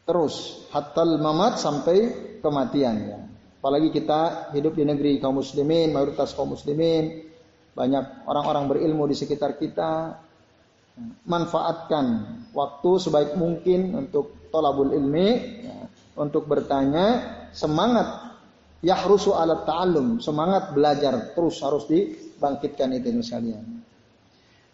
Terus 0.03 0.67
hatal 0.75 1.19
mamat 1.23 1.63
sampai 1.63 1.99
kematian 2.43 2.97
ya. 3.07 3.21
Apalagi 3.63 3.95
kita 3.95 4.51
hidup 4.51 4.75
di 4.75 4.83
negeri 4.83 5.23
kaum 5.23 5.39
muslimin, 5.39 5.95
mayoritas 5.95 6.35
kaum 6.35 6.51
muslimin, 6.51 7.31
banyak 7.79 8.27
orang-orang 8.27 8.67
berilmu 8.67 9.07
di 9.07 9.15
sekitar 9.15 9.55
kita. 9.55 10.19
Manfaatkan 11.25 12.05
waktu 12.53 12.91
sebaik 13.01 13.39
mungkin 13.39 13.97
untuk 13.97 14.51
tolabul 14.53 14.93
ilmi, 14.93 15.29
ya, 15.65 15.89
untuk 16.21 16.45
bertanya, 16.45 17.41
semangat 17.55 18.37
yahrusu 18.83 19.33
alat 19.33 19.65
ta'allum, 19.65 20.19
semangat 20.21 20.75
belajar 20.75 21.33
terus 21.33 21.63
harus 21.63 21.87
dibangkitkan 21.89 22.93
itu 22.99 23.09
sekalian. 23.23 23.65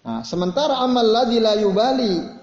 Nah, 0.02 0.24
sementara 0.24 0.80
amal 0.80 1.06
ladzi 1.06 1.38
la 1.38 1.54
yubali 1.60 2.37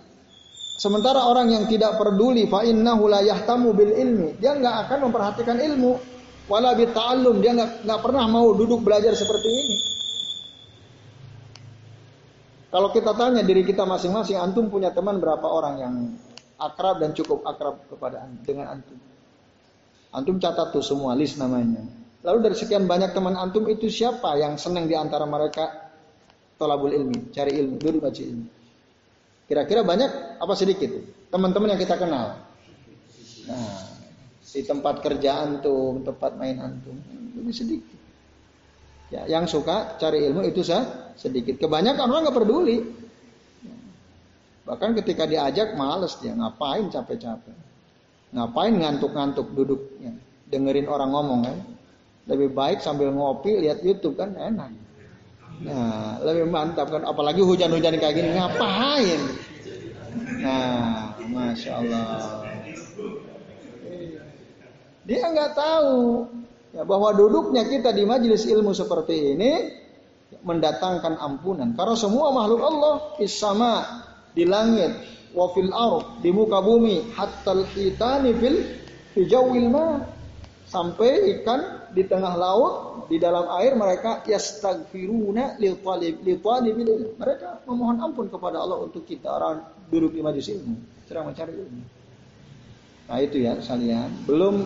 sementara 0.76 1.26
orang 1.26 1.52
yang 1.52 1.64
tidak 1.66 1.98
peduli 2.00 2.46
fa 2.46 2.64
innahu 2.64 3.08
la 3.10 3.24
yahtamu 3.24 3.72
bil 3.72 3.92
ilmi, 3.92 4.36
dia 4.40 4.56
nggak 4.56 4.88
akan 4.88 5.10
memperhatikan 5.10 5.58
ilmu 5.60 5.98
wala 6.46 6.78
bi 6.78 6.86
ta'allum, 6.86 7.42
dia 7.42 7.58
nggak 7.58 7.88
nggak 7.88 8.00
pernah 8.02 8.26
mau 8.30 8.54
duduk 8.54 8.86
belajar 8.86 9.18
seperti 9.18 9.50
ini. 9.50 9.78
Kalau 12.76 12.92
kita 12.92 13.16
tanya 13.16 13.40
diri 13.40 13.64
kita 13.64 13.88
masing-masing, 13.88 14.36
antum 14.36 14.68
punya 14.68 14.92
teman 14.92 15.16
berapa 15.24 15.48
orang 15.48 15.76
yang 15.80 15.96
akrab 16.60 17.00
dan 17.00 17.16
cukup 17.16 17.48
akrab 17.48 17.80
kepada 17.88 18.28
dengan 18.44 18.76
antum? 18.76 19.00
Antum 20.12 20.36
catat 20.44 20.76
tuh 20.76 20.84
semua 20.84 21.16
list 21.16 21.40
namanya. 21.40 21.88
Lalu 22.26 22.52
dari 22.52 22.56
sekian 22.60 22.84
banyak 22.84 23.16
teman 23.16 23.40
antum 23.40 23.64
itu 23.72 23.88
siapa 23.88 24.36
yang 24.36 24.60
senang 24.60 24.92
di 24.92 24.96
antara 24.98 25.24
mereka 25.24 25.94
tolabul 26.60 26.92
ilmi, 26.92 27.32
cari 27.32 27.56
ilmu, 27.64 27.80
duduk 27.80 28.02
baca 28.04 28.22
ilmu. 28.24 28.48
Kira-kira 29.46 29.86
banyak 29.86 30.42
apa 30.42 30.54
sedikit? 30.58 30.90
Teman-teman 31.30 31.78
yang 31.78 31.82
kita 31.82 32.02
kenal. 32.02 32.42
Nah, 33.46 33.82
di 34.42 34.62
tempat 34.66 35.04
kerja 35.06 35.46
antum, 35.46 36.02
tempat 36.02 36.34
main 36.40 36.58
antum, 36.58 36.96
lebih 37.38 37.54
sedikit. 37.54 38.00
Ya, 39.14 39.28
yang 39.30 39.46
suka 39.46 40.02
cari 40.02 40.26
ilmu 40.26 40.48
itu 40.50 40.66
sah 40.66 41.14
sedikit. 41.14 41.62
Kebanyakan 41.62 42.10
orang 42.10 42.22
nggak 42.26 42.38
peduli. 42.42 42.78
Bahkan 44.66 44.98
ketika 44.98 45.30
diajak 45.30 45.78
males 45.78 46.18
dia 46.18 46.34
ngapain 46.34 46.90
capek-capek. 46.90 47.54
Ngapain 48.34 48.74
ngantuk-ngantuk 48.74 49.54
duduk 49.54 49.82
ya, 50.02 50.10
dengerin 50.50 50.90
orang 50.90 51.14
ngomong 51.14 51.42
kan? 51.46 51.58
Lebih 52.26 52.50
baik 52.58 52.82
sambil 52.82 53.14
ngopi 53.14 53.62
lihat 53.62 53.86
YouTube 53.86 54.18
kan 54.18 54.34
enak. 54.34 54.74
Nah, 55.64 56.20
lebih 56.20 56.52
mantap 56.52 56.92
kan 56.92 57.08
apalagi 57.08 57.40
hujan-hujan 57.40 57.96
kayak 57.96 58.16
gini 58.20 58.36
ngapain? 58.36 59.22
Nah, 60.44 61.16
masya 61.32 61.80
Allah. 61.80 62.44
Dia 65.06 65.22
nggak 65.32 65.52
tahu 65.54 66.28
ya, 66.74 66.82
bahwa 66.84 67.14
duduknya 67.14 67.64
kita 67.70 67.94
di 67.94 68.04
majelis 68.04 68.50
ilmu 68.50 68.74
seperti 68.74 69.38
ini 69.38 69.52
mendatangkan 70.42 71.22
ampunan. 71.22 71.78
Karena 71.78 71.96
semua 71.96 72.34
makhluk 72.34 72.62
Allah 72.66 72.96
sama 73.30 73.86
di 74.34 74.44
langit, 74.44 74.92
wa 75.32 75.48
fil 75.54 75.70
di 76.20 76.30
muka 76.34 76.60
bumi, 76.60 77.14
hatta 77.14 77.64
hitani 77.78 78.34
fil 78.36 78.58
ma 79.70 80.04
sampai 80.66 81.40
ikan 81.40 81.85
di 81.96 82.04
tengah 82.04 82.36
laut 82.36 82.74
di 83.08 83.16
dalam 83.16 83.48
air 83.56 83.72
mereka 83.80 84.20
yastaghfiruna 84.28 85.56
lil 85.56 85.80
mereka 87.16 87.64
memohon 87.64 87.98
ampun 88.04 88.28
kepada 88.28 88.60
Allah 88.60 88.84
untuk 88.84 89.08
kita 89.08 89.32
orang 89.32 89.64
duduk 89.88 90.12
di 90.12 90.20
majelis 90.20 90.52
ilmu 90.52 90.76
sedang 91.08 91.32
mencari 91.32 91.56
ilmu. 91.56 91.82
Nah 93.06 93.18
itu 93.22 93.38
ya 93.40 93.56
sekalian. 93.62 94.10
Belum 94.28 94.66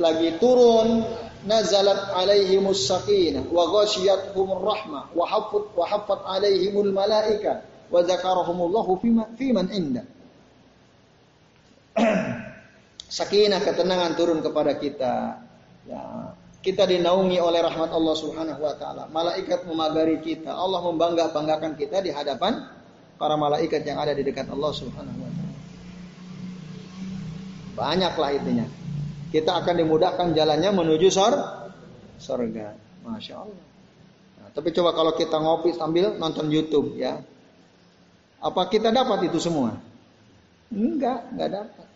lagi 0.00 0.34
turun 0.42 1.06
nazalat 1.44 2.16
alaihimus 2.16 2.88
sakinah 2.88 3.44
wa 3.52 3.68
ghashiyatuhumur 3.68 4.64
rahmah 4.64 5.12
wa 5.12 5.24
haffat 5.28 5.64
wa 5.76 5.84
haffat 5.84 6.20
alaihimul 6.24 6.90
malaika 6.90 7.62
wa 7.92 8.00
zakarahumullahu 8.00 8.98
fi 9.36 9.48
man 9.52 9.68
inda. 9.70 10.02
Sakinah 13.14 13.62
ketenangan 13.62 14.18
turun 14.18 14.42
kepada 14.42 14.74
kita 14.74 15.43
ya 15.84 16.32
kita 16.64 16.88
dinaungi 16.88 17.36
oleh 17.40 17.60
rahmat 17.60 17.92
Allah 17.92 18.14
Subhanahu 18.16 18.60
wa 18.60 18.74
taala 18.76 19.04
malaikat 19.12 19.68
memagari 19.68 20.20
kita 20.24 20.52
Allah 20.52 20.80
membangga-banggakan 20.80 21.76
kita 21.76 22.00
di 22.00 22.10
hadapan 22.12 22.64
para 23.20 23.36
malaikat 23.36 23.84
yang 23.84 24.00
ada 24.00 24.16
di 24.16 24.24
dekat 24.24 24.48
Allah 24.48 24.72
Subhanahu 24.72 25.18
wa 25.20 25.30
taala 25.30 25.56
banyaklah 27.74 28.30
itunya 28.32 28.66
kita 29.34 29.50
akan 29.50 29.74
dimudahkan 29.82 30.30
jalannya 30.30 30.70
menuju 30.70 31.10
sor 31.10 31.34
surga. 32.18 32.78
Masya 33.04 33.34
Allah. 33.36 33.64
Nah, 34.40 34.48
tapi 34.54 34.72
coba 34.72 34.96
kalau 34.96 35.12
kita 35.12 35.36
ngopi 35.36 35.76
sambil 35.76 36.16
nonton 36.16 36.48
YouTube 36.48 36.96
ya. 36.96 37.20
Apa 38.40 38.68
kita 38.68 38.92
dapat 38.92 39.28
itu 39.28 39.40
semua? 39.40 39.80
Enggak, 40.72 41.32
enggak 41.32 41.50
dapat. 41.50 41.88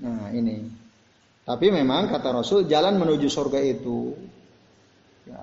Nah 0.00 0.32
ini. 0.32 0.87
Tapi 1.48 1.72
memang 1.72 2.12
kata 2.12 2.28
Rasul 2.28 2.68
jalan 2.68 3.00
menuju 3.00 3.24
surga 3.24 3.56
itu 3.64 4.12
ya, 5.24 5.40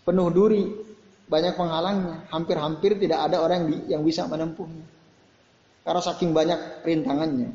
penuh 0.00 0.32
duri, 0.32 0.64
banyak 1.28 1.60
penghalangnya. 1.60 2.24
Hampir-hampir 2.32 2.96
tidak 2.96 3.28
ada 3.28 3.44
orang 3.44 3.68
yang 3.84 4.00
bisa 4.00 4.24
menempuhnya. 4.24 4.80
Karena 5.84 6.00
saking 6.00 6.32
banyak 6.32 6.80
rintangannya. 6.88 7.52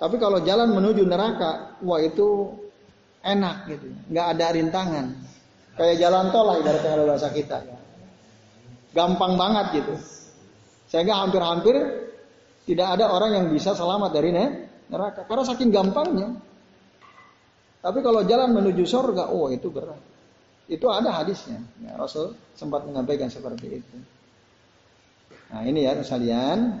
Tapi 0.00 0.16
kalau 0.16 0.40
jalan 0.40 0.72
menuju 0.72 1.04
neraka, 1.04 1.76
wah 1.84 2.00
itu 2.00 2.56
enak 3.20 3.68
gitu, 3.68 3.92
nggak 4.08 4.26
ada 4.32 4.46
rintangan. 4.56 5.06
Kayak 5.76 5.96
jalan 6.00 6.32
tol 6.32 6.48
lah 6.48 6.56
ibaratnya 6.56 6.88
kalau 6.88 7.04
bahasa 7.04 7.28
kita. 7.36 7.58
Gampang 8.96 9.36
banget 9.36 9.84
gitu. 9.84 9.94
Sehingga 10.88 11.20
hampir-hampir 11.20 11.76
tidak 12.64 12.96
ada 12.96 13.12
orang 13.12 13.36
yang 13.36 13.46
bisa 13.52 13.76
selamat 13.76 14.10
dari 14.16 14.32
neraka 14.90 15.24
karena 15.24 15.44
saking 15.46 15.70
gampangnya. 15.70 16.28
Tapi 17.80 18.04
kalau 18.04 18.20
jalan 18.28 18.52
menuju 18.52 18.84
surga, 18.84 19.32
oh 19.32 19.48
itu 19.48 19.72
berat. 19.72 19.96
Itu 20.68 20.92
ada 20.92 21.16
hadisnya. 21.16 21.64
Ya, 21.80 21.96
Rasul 21.96 22.36
sempat 22.52 22.84
menyampaikan 22.84 23.32
seperti 23.32 23.80
itu. 23.80 23.96
Nah 25.50 25.64
ini 25.64 25.88
ya 25.88 25.96
sekalian 26.04 26.78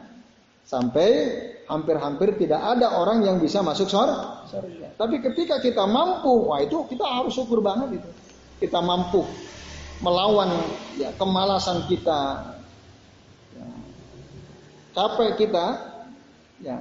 sampai 0.62 1.08
hampir-hampir 1.66 2.38
tidak 2.38 2.60
ada 2.60 3.00
orang 3.00 3.24
yang 3.26 3.40
bisa 3.42 3.64
masuk 3.64 3.90
surga. 3.90 4.94
Tapi 4.94 5.16
ketika 5.24 5.58
kita 5.58 5.88
mampu, 5.88 6.52
wah 6.52 6.60
itu 6.62 6.86
kita 6.86 7.02
harus 7.02 7.34
syukur 7.34 7.64
banget 7.64 7.98
itu. 7.98 8.10
Kita 8.60 8.78
mampu 8.84 9.24
melawan 10.04 10.52
ya, 11.00 11.10
kemalasan 11.16 11.88
kita, 11.88 12.54
ya, 13.56 13.66
capek 14.94 15.30
kita, 15.40 15.66
ya, 16.60 16.78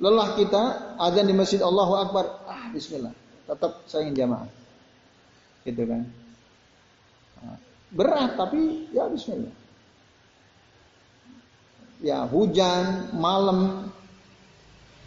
lelah 0.00 0.32
kita, 0.34 0.96
azan 0.96 1.28
di 1.28 1.36
masjid 1.36 1.60
Allahu 1.60 1.92
Akbar, 2.00 2.48
ah 2.48 2.72
Bismillah, 2.72 3.12
tetap 3.44 3.84
saya 3.84 4.08
ingin 4.08 4.26
jamaah, 4.26 4.48
gitu 5.68 5.84
kan. 5.84 6.02
Nah, 7.44 7.58
berat 7.92 8.30
tapi 8.40 8.88
ya 8.90 9.06
Bismillah. 9.12 9.54
Ya 12.00 12.24
hujan, 12.24 13.12
malam, 13.12 13.92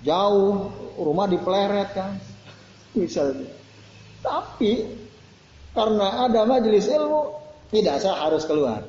jauh, 0.05 0.69
rumah 1.01 1.25
dipleret 1.25 1.89
kan, 1.97 2.21
misalnya. 2.97 3.49
Tapi 4.21 4.93
karena 5.73 6.29
ada 6.29 6.45
majelis 6.45 6.85
ilmu, 6.85 7.33
tidak 7.73 7.97
saya 7.97 8.29
harus 8.29 8.45
keluar. 8.45 8.85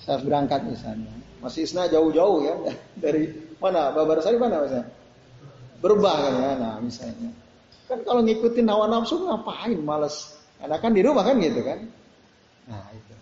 Saya 0.00 0.24
berangkat 0.24 0.64
misalnya. 0.64 1.12
Masih 1.44 1.68
isna 1.68 1.84
jauh-jauh 1.92 2.40
ya 2.48 2.56
dari 3.04 3.28
mana? 3.60 3.92
Babar 3.92 4.24
Sari 4.24 4.40
mana 4.40 4.64
misalnya? 4.64 5.03
Berbah 5.84 6.16
kan 6.16 6.32
ya, 6.32 6.50
nah 6.56 6.74
misalnya. 6.80 7.28
Kan 7.84 8.00
kalau 8.08 8.24
ngikutin 8.24 8.64
hawa 8.64 8.88
nafsu 8.88 9.20
ngapain 9.20 9.76
males. 9.84 10.32
Karena 10.56 10.80
kan 10.80 10.96
di 10.96 11.04
rumah 11.04 11.28
kan 11.28 11.36
gitu 11.36 11.60
kan. 11.60 11.84
Nah 12.72 12.88
itu. 12.96 13.14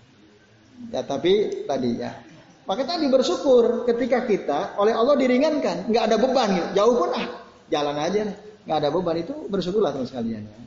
Ya 0.95 1.03
tapi 1.03 1.67
tadi 1.67 1.91
ya 1.99 2.15
maka 2.63 2.87
tadi 2.87 3.11
bersyukur 3.11 3.83
ketika 3.91 4.23
kita 4.23 4.79
oleh 4.79 4.95
Allah 4.95 5.19
diringankan, 5.19 5.91
nggak 5.91 6.05
ada 6.07 6.17
beban 6.19 6.49
gitu. 6.55 6.69
Jauh 6.79 6.95
pun 6.95 7.11
ah 7.11 7.27
jalan 7.67 7.97
aja, 7.99 8.23
nggak 8.65 8.79
ada 8.79 8.89
beban 8.95 9.17
itu 9.19 9.35
bersyukurlah 9.51 9.91
teman 9.91 10.07
sekalian. 10.07 10.43
Ya. 10.47 10.59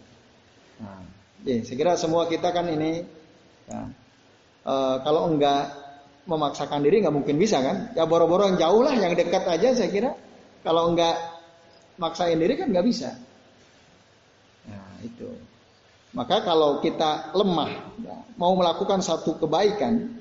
Nah, 0.84 1.02
ya, 1.48 1.64
saya 1.64 1.78
kira 1.80 1.96
semua 1.96 2.28
kita 2.28 2.52
kan 2.52 2.68
ini 2.68 3.08
ya, 3.72 3.80
e, 4.68 4.74
kalau 5.08 5.32
enggak 5.32 5.72
memaksakan 6.28 6.84
diri 6.84 7.00
nggak 7.00 7.16
mungkin 7.16 7.40
bisa 7.40 7.64
kan? 7.64 7.96
Ya 7.96 8.04
boro-boro 8.04 8.52
yang 8.52 8.60
jauh 8.60 8.84
lah, 8.84 8.92
yang 8.92 9.16
dekat 9.16 9.48
aja 9.48 9.72
saya 9.72 9.88
kira. 9.88 10.12
Kalau 10.68 10.92
enggak 10.92 11.16
maksain 11.96 12.40
diri 12.40 12.56
kan 12.60 12.72
nggak 12.72 12.88
bisa. 12.88 13.16
Nah 14.68 15.00
itu. 15.04 15.28
Maka 16.16 16.48
kalau 16.48 16.80
kita 16.80 17.36
lemah, 17.36 17.92
ya, 18.00 18.16
mau 18.40 18.56
melakukan 18.56 19.04
satu 19.04 19.36
kebaikan, 19.36 20.16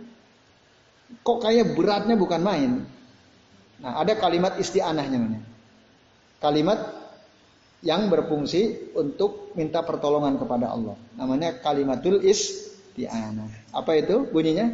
kok 1.23 1.39
kayak 1.39 1.79
beratnya 1.79 2.19
bukan 2.19 2.43
main. 2.43 2.71
Nah, 3.79 4.03
ada 4.03 4.19
kalimat 4.19 4.59
isti'anahnya. 4.59 5.39
Kalimat 6.43 6.83
yang 7.87 8.11
berfungsi 8.11 8.91
untuk 8.99 9.55
minta 9.55 9.87
pertolongan 9.87 10.35
kepada 10.35 10.75
Allah. 10.75 10.99
Namanya 11.15 11.63
kalimatul 11.63 12.27
isti'anah. 12.27 13.71
Apa 13.71 13.95
itu 13.95 14.27
bunyinya? 14.35 14.67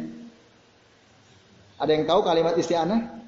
Ada 1.77 1.91
yang 2.01 2.09
tahu 2.09 2.25
kalimat 2.25 2.57
isti'anah? 2.57 3.20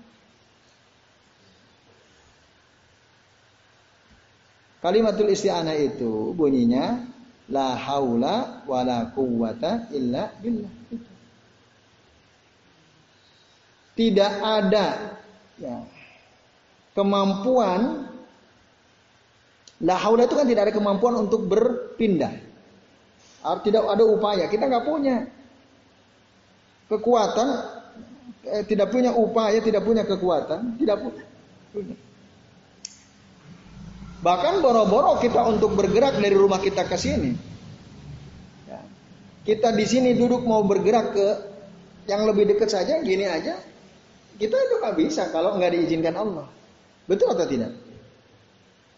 Kalimatul 4.84 5.32
isti'anah 5.32 5.80
itu 5.80 6.36
bunyinya 6.36 7.08
la 7.48 7.80
haula 7.80 8.68
wala 8.68 9.08
quwwata 9.16 9.88
illa 9.96 10.32
billah 10.44 10.72
tidak 13.96 14.32
ada 14.44 14.88
ya, 15.60 15.78
kemampuan 16.98 18.12
La 19.84 20.00
haula 20.00 20.24
itu 20.24 20.36
kan 20.40 20.48
tidak 20.48 20.72
ada 20.72 20.74
kemampuan 20.74 21.28
untuk 21.28 21.44
berpindah. 21.52 22.32
Tidak 23.44 23.84
ada 23.84 24.04
upaya. 24.08 24.48
Kita 24.48 24.72
nggak 24.72 24.88
punya 24.88 25.28
kekuatan, 26.88 27.48
eh, 28.48 28.64
tidak 28.64 28.96
punya 28.96 29.12
upaya, 29.12 29.60
tidak 29.60 29.84
punya 29.84 30.08
kekuatan, 30.08 30.80
tidak 30.80 31.04
punya. 31.04 31.24
Bahkan 34.24 34.64
boro-boro 34.64 35.20
kita 35.20 35.44
untuk 35.44 35.76
bergerak 35.76 36.16
dari 36.16 36.32
rumah 36.32 36.64
kita 36.64 36.88
ke 36.88 36.96
sini. 36.96 37.36
Ya. 38.72 38.80
Kita 39.44 39.76
di 39.76 39.84
sini 39.84 40.16
duduk 40.16 40.48
mau 40.48 40.64
bergerak 40.64 41.12
ke 41.12 41.28
yang 42.08 42.24
lebih 42.24 42.48
dekat 42.48 42.72
saja, 42.72 43.04
gini 43.04 43.28
aja, 43.28 43.60
kita 44.40 44.56
itu 44.56 44.74
nggak 44.80 44.96
bisa 44.96 45.28
kalau 45.36 45.60
nggak 45.60 45.76
diizinkan 45.76 46.16
Allah. 46.16 46.48
Betul 47.04 47.36
atau 47.36 47.44
tidak? 47.44 47.76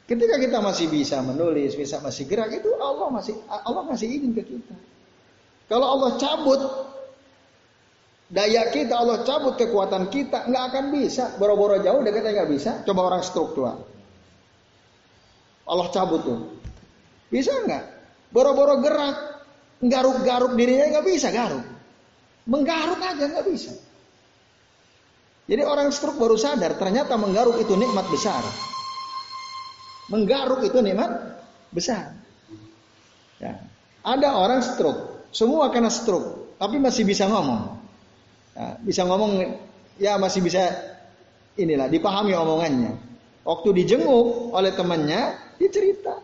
Ketika 0.06 0.38
kita 0.38 0.62
masih 0.62 0.94
bisa 0.94 1.18
menulis, 1.26 1.74
bisa 1.74 1.98
masih 1.98 2.30
gerak, 2.30 2.54
itu 2.54 2.70
Allah 2.78 3.10
masih 3.10 3.34
Allah 3.50 3.82
masih 3.82 4.06
izin 4.06 4.38
ke 4.38 4.46
kita. 4.46 4.78
Kalau 5.66 5.98
Allah 5.98 6.22
cabut 6.22 6.62
daya 8.30 8.70
kita, 8.70 8.94
Allah 8.94 9.26
cabut 9.26 9.58
kekuatan 9.58 10.14
kita, 10.14 10.46
nggak 10.46 10.64
akan 10.70 10.86
bisa. 10.94 11.34
Boro-boro 11.42 11.82
jauh 11.82 12.06
dekatnya 12.06 12.38
nggak 12.38 12.50
bisa. 12.54 12.72
Coba 12.86 13.10
orang 13.10 13.26
struktural. 13.26 13.95
Allah 15.66 15.88
cabut 15.90 16.22
tuh. 16.22 16.40
Bisa 17.30 17.52
nggak? 17.66 17.84
Boro-boro 18.30 18.82
gerak, 18.82 19.18
garuk-garuk 19.82 20.54
dirinya 20.54 20.98
nggak 20.98 21.06
bisa 21.06 21.34
garuk. 21.34 21.66
Menggaruk 22.46 23.02
aja 23.02 23.26
nggak 23.26 23.46
bisa. 23.50 23.74
Jadi 25.46 25.62
orang 25.62 25.94
stroke 25.94 26.18
baru 26.18 26.38
sadar 26.38 26.74
ternyata 26.78 27.18
menggaruk 27.18 27.62
itu 27.62 27.78
nikmat 27.78 28.06
besar. 28.10 28.42
Menggaruk 30.10 30.62
itu 30.66 30.78
nikmat 30.82 31.42
besar. 31.70 32.18
Ya. 33.42 33.62
Ada 34.06 34.38
orang 34.38 34.62
stroke, 34.62 35.30
semua 35.34 35.74
karena 35.74 35.90
stroke, 35.90 36.58
tapi 36.62 36.78
masih 36.78 37.06
bisa 37.06 37.26
ngomong. 37.26 37.82
Ya, 38.54 38.78
bisa 38.86 39.02
ngomong, 39.02 39.32
ya 39.98 40.14
masih 40.22 40.46
bisa 40.46 40.62
inilah 41.58 41.90
dipahami 41.90 42.38
omongannya. 42.38 42.94
Waktu 43.46 43.70
dijenguk 43.82 44.54
oleh 44.54 44.74
temannya, 44.78 45.45
dia 45.58 45.70
cerita, 45.72 46.20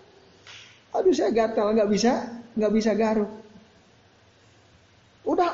aduh 0.91 1.13
saya 1.15 1.31
gatal, 1.31 1.71
nggak 1.75 1.89
bisa, 1.89 2.27
nggak 2.55 2.73
bisa 2.73 2.91
garuk. 2.95 3.31
Udah 5.23 5.49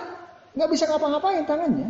nggak 0.57 0.69
bisa 0.73 0.89
ngapa-ngapain 0.89 1.45
tangannya. 1.45 1.89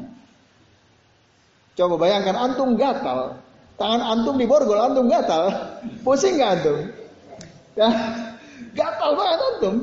Coba 1.78 1.96
bayangkan 2.02 2.36
antum 2.36 2.74
gatal, 2.74 3.38
tangan 3.78 4.02
antum 4.02 4.36
di 4.36 4.50
borgol, 4.50 4.82
antum 4.82 5.06
gatal, 5.08 5.48
pusing 6.06 6.42
nggak 6.42 6.52
antum? 6.60 6.78
Ya, 7.78 7.88
gatal 8.74 9.14
banget 9.14 9.40
antum. 9.40 9.76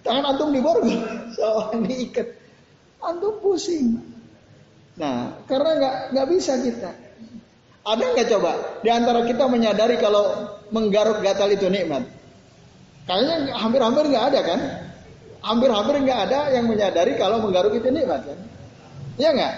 Tangan 0.00 0.24
antum 0.36 0.48
di 0.52 0.60
borgol, 0.60 1.00
soalnya 1.36 1.88
diikat. 1.88 2.28
Antum 3.00 3.40
pusing. 3.40 3.96
Nah, 5.00 5.40
karena 5.48 5.70
nggak 5.80 5.94
nggak 6.12 6.28
bisa 6.28 6.60
kita. 6.60 7.09
Ada 7.80 8.04
nggak 8.12 8.28
coba 8.36 8.52
di 8.84 8.88
antara 8.92 9.24
kita 9.24 9.48
menyadari 9.48 9.96
kalau 9.96 10.52
menggaruk 10.68 11.24
gatal 11.24 11.48
itu 11.48 11.66
nikmat? 11.72 12.04
Kayaknya 13.08 13.56
hampir-hampir 13.56 14.04
nggak 14.12 14.24
ada 14.30 14.40
kan? 14.44 14.60
Hampir-hampir 15.40 15.94
nggak 16.04 16.20
ada 16.28 16.40
yang 16.52 16.68
menyadari 16.68 17.16
kalau 17.16 17.40
menggaruk 17.40 17.72
itu 17.72 17.88
nikmat 17.88 18.28
kan? 18.28 18.38
Iya 19.16 19.30
nggak? 19.32 19.54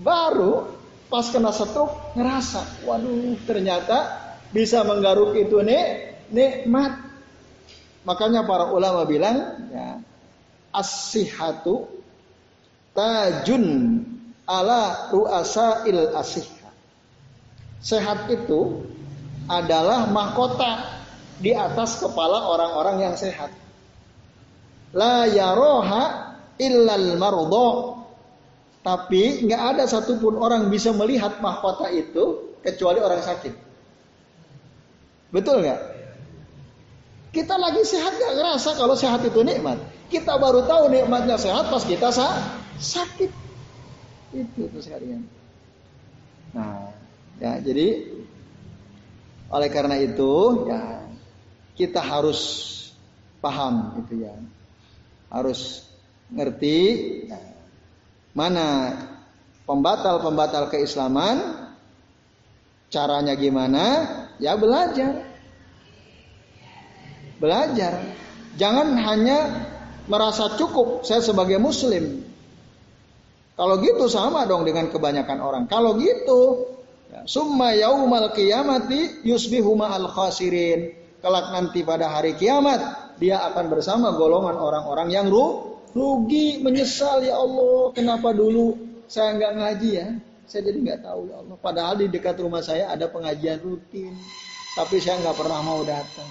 Baru 0.00 0.72
pas 1.12 1.28
kena 1.28 1.52
stroke 1.52 2.16
ngerasa, 2.16 2.88
waduh 2.88 3.36
ternyata 3.44 4.18
bisa 4.48 4.80
menggaruk 4.80 5.36
itu 5.36 5.60
nih 5.60 6.16
nikmat. 6.32 7.12
Makanya 8.08 8.48
para 8.48 8.72
ulama 8.72 9.04
bilang 9.04 9.68
ya 9.70 10.00
as-sihhatu 10.72 11.86
tajun 12.96 13.64
ala 14.48 15.12
ruasa 15.12 15.84
il 15.86 16.10
asihha. 16.16 16.61
Sehat 17.82 18.30
itu 18.30 18.86
adalah 19.50 20.06
mahkota 20.06 21.02
di 21.42 21.50
atas 21.50 21.98
kepala 21.98 22.46
orang-orang 22.46 23.10
yang 23.10 23.14
sehat. 23.18 23.50
La 24.94 25.26
yaroha 25.26 26.34
illal 26.62 27.18
mardo. 27.18 27.98
Tapi 28.82 29.46
nggak 29.46 29.62
ada 29.78 29.84
satupun 29.86 30.38
orang 30.38 30.66
bisa 30.66 30.90
melihat 30.90 31.38
mahkota 31.38 31.90
itu 31.90 32.54
kecuali 32.62 32.98
orang 32.98 33.22
sakit. 33.22 33.54
Betul 35.30 35.66
nggak? 35.66 35.80
Kita 37.32 37.56
lagi 37.56 37.80
sehat 37.88 38.12
gak 38.20 38.36
ngerasa 38.36 38.76
kalau 38.76 38.92
sehat 38.92 39.24
itu 39.24 39.40
nikmat. 39.40 39.80
Kita 40.12 40.36
baru 40.36 40.68
tahu 40.68 40.92
nikmatnya 40.92 41.40
sehat 41.40 41.72
pas 41.72 41.80
kita 41.80 42.12
sa 42.12 42.36
sakit. 42.76 43.32
Itu 44.36 44.68
tuh 44.68 44.82
sekalian. 44.84 45.24
Nah, 46.52 46.92
ya 47.42 47.58
jadi 47.58 48.06
oleh 49.50 49.68
karena 49.68 49.98
itu 49.98 50.64
ya 50.70 51.02
kita 51.74 51.98
harus 51.98 52.70
paham 53.42 53.98
gitu 54.00 54.22
ya. 54.22 54.32
Harus 55.32 55.88
ngerti 56.30 56.78
ya, 57.26 57.40
mana 58.32 58.94
pembatal-pembatal 59.66 60.70
keislaman 60.70 61.68
caranya 62.92 63.34
gimana 63.34 63.84
ya 64.36 64.54
belajar 64.56 65.32
Belajar. 67.42 67.98
Jangan 68.54 68.94
hanya 69.02 69.66
merasa 70.06 70.54
cukup 70.54 71.02
saya 71.02 71.18
sebagai 71.18 71.58
muslim. 71.58 72.22
Kalau 73.58 73.82
gitu 73.82 74.06
sama 74.06 74.46
dong 74.46 74.62
dengan 74.62 74.86
kebanyakan 74.94 75.42
orang. 75.42 75.64
Kalau 75.66 75.98
gitu, 75.98 76.70
summa 77.28 77.76
yaumal 77.76 78.32
qiyamati 78.32 79.24
yusbihu 79.26 79.76
ma'al 79.76 80.08
khasirin. 80.10 80.98
Kelak 81.22 81.54
nanti 81.54 81.86
pada 81.86 82.10
hari 82.10 82.34
kiamat, 82.34 83.14
dia 83.22 83.38
akan 83.46 83.70
bersama 83.70 84.10
golongan 84.18 84.58
orang-orang 84.58 85.14
yang 85.14 85.30
ru, 85.30 85.78
rugi, 85.94 86.58
menyesal 86.58 87.22
ya 87.22 87.38
Allah, 87.38 87.94
kenapa 87.94 88.34
dulu 88.34 88.74
saya 89.06 89.38
nggak 89.38 89.52
ngaji 89.54 89.90
ya? 89.94 90.08
Saya 90.50 90.66
jadi 90.66 90.78
nggak 90.82 91.00
tahu 91.06 91.30
ya 91.30 91.38
Allah. 91.38 91.56
Padahal 91.62 91.94
di 92.02 92.10
dekat 92.10 92.42
rumah 92.42 92.58
saya 92.58 92.90
ada 92.90 93.06
pengajian 93.06 93.62
rutin, 93.62 94.18
tapi 94.74 94.98
saya 94.98 95.22
nggak 95.22 95.36
pernah 95.38 95.62
mau 95.62 95.86
datang. 95.86 96.30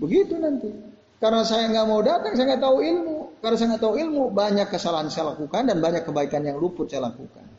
Begitu 0.00 0.34
nanti. 0.40 0.72
Karena 1.20 1.44
saya 1.44 1.68
nggak 1.68 1.86
mau 1.86 2.00
datang, 2.00 2.32
saya 2.34 2.56
nggak 2.56 2.64
tahu 2.64 2.78
ilmu. 2.80 3.18
Karena 3.44 3.56
saya 3.60 3.68
nggak 3.76 3.84
tahu 3.84 3.94
ilmu, 4.00 4.24
banyak 4.32 4.66
kesalahan 4.72 5.06
saya 5.12 5.36
lakukan 5.36 5.68
dan 5.68 5.78
banyak 5.78 6.02
kebaikan 6.02 6.42
yang 6.48 6.56
luput 6.56 6.88
saya 6.88 7.12
lakukan. 7.12 7.51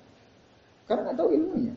Karena 0.88 1.12
nggak 1.12 1.18
tahu 1.18 1.30
ilmunya. 1.32 1.74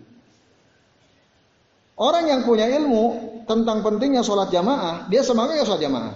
Orang 1.96 2.28
yang 2.28 2.44
punya 2.44 2.68
ilmu 2.68 3.04
tentang 3.48 3.80
pentingnya 3.80 4.20
sholat 4.20 4.52
jamaah, 4.52 5.08
dia 5.08 5.24
semangat 5.24 5.62
ya 5.62 5.64
sholat 5.64 5.82
jamaah. 5.88 6.14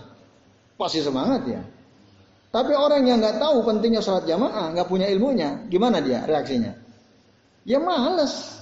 Pasti 0.77 1.01
semangat 1.01 1.49
ya. 1.49 1.63
Tapi 2.51 2.75
orang 2.75 3.07
yang 3.07 3.23
nggak 3.23 3.41
tahu 3.41 3.65
pentingnya 3.65 4.03
sholat 4.05 4.27
jamaah, 4.27 4.75
nggak 4.77 4.89
punya 4.91 5.09
ilmunya, 5.09 5.65
gimana 5.73 6.03
dia 6.03 6.27
reaksinya? 6.27 6.77
Ya 7.65 7.81
males. 7.81 8.61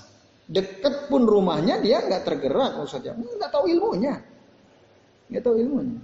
Deket 0.48 1.12
pun 1.12 1.28
rumahnya 1.28 1.76
dia 1.84 2.00
nggak 2.00 2.24
tergerak 2.24 2.78
sholat 2.86 3.12
jamaah, 3.12 3.32
nggak 3.40 3.52
tahu 3.52 3.64
ilmunya. 3.66 4.14
Nggak 5.28 5.42
tahu 5.42 5.56
ilmunya. 5.58 6.00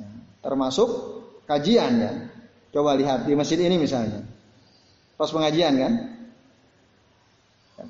Ya, 0.00 0.10
termasuk 0.42 0.90
kajian 1.46 1.92
ya. 2.02 2.12
Coba 2.74 2.98
lihat 2.98 3.30
di 3.30 3.38
masjid 3.38 3.62
ini 3.62 3.78
misalnya. 3.78 4.26
Pas 5.14 5.30
pengajian 5.30 5.78
kan. 5.78 5.92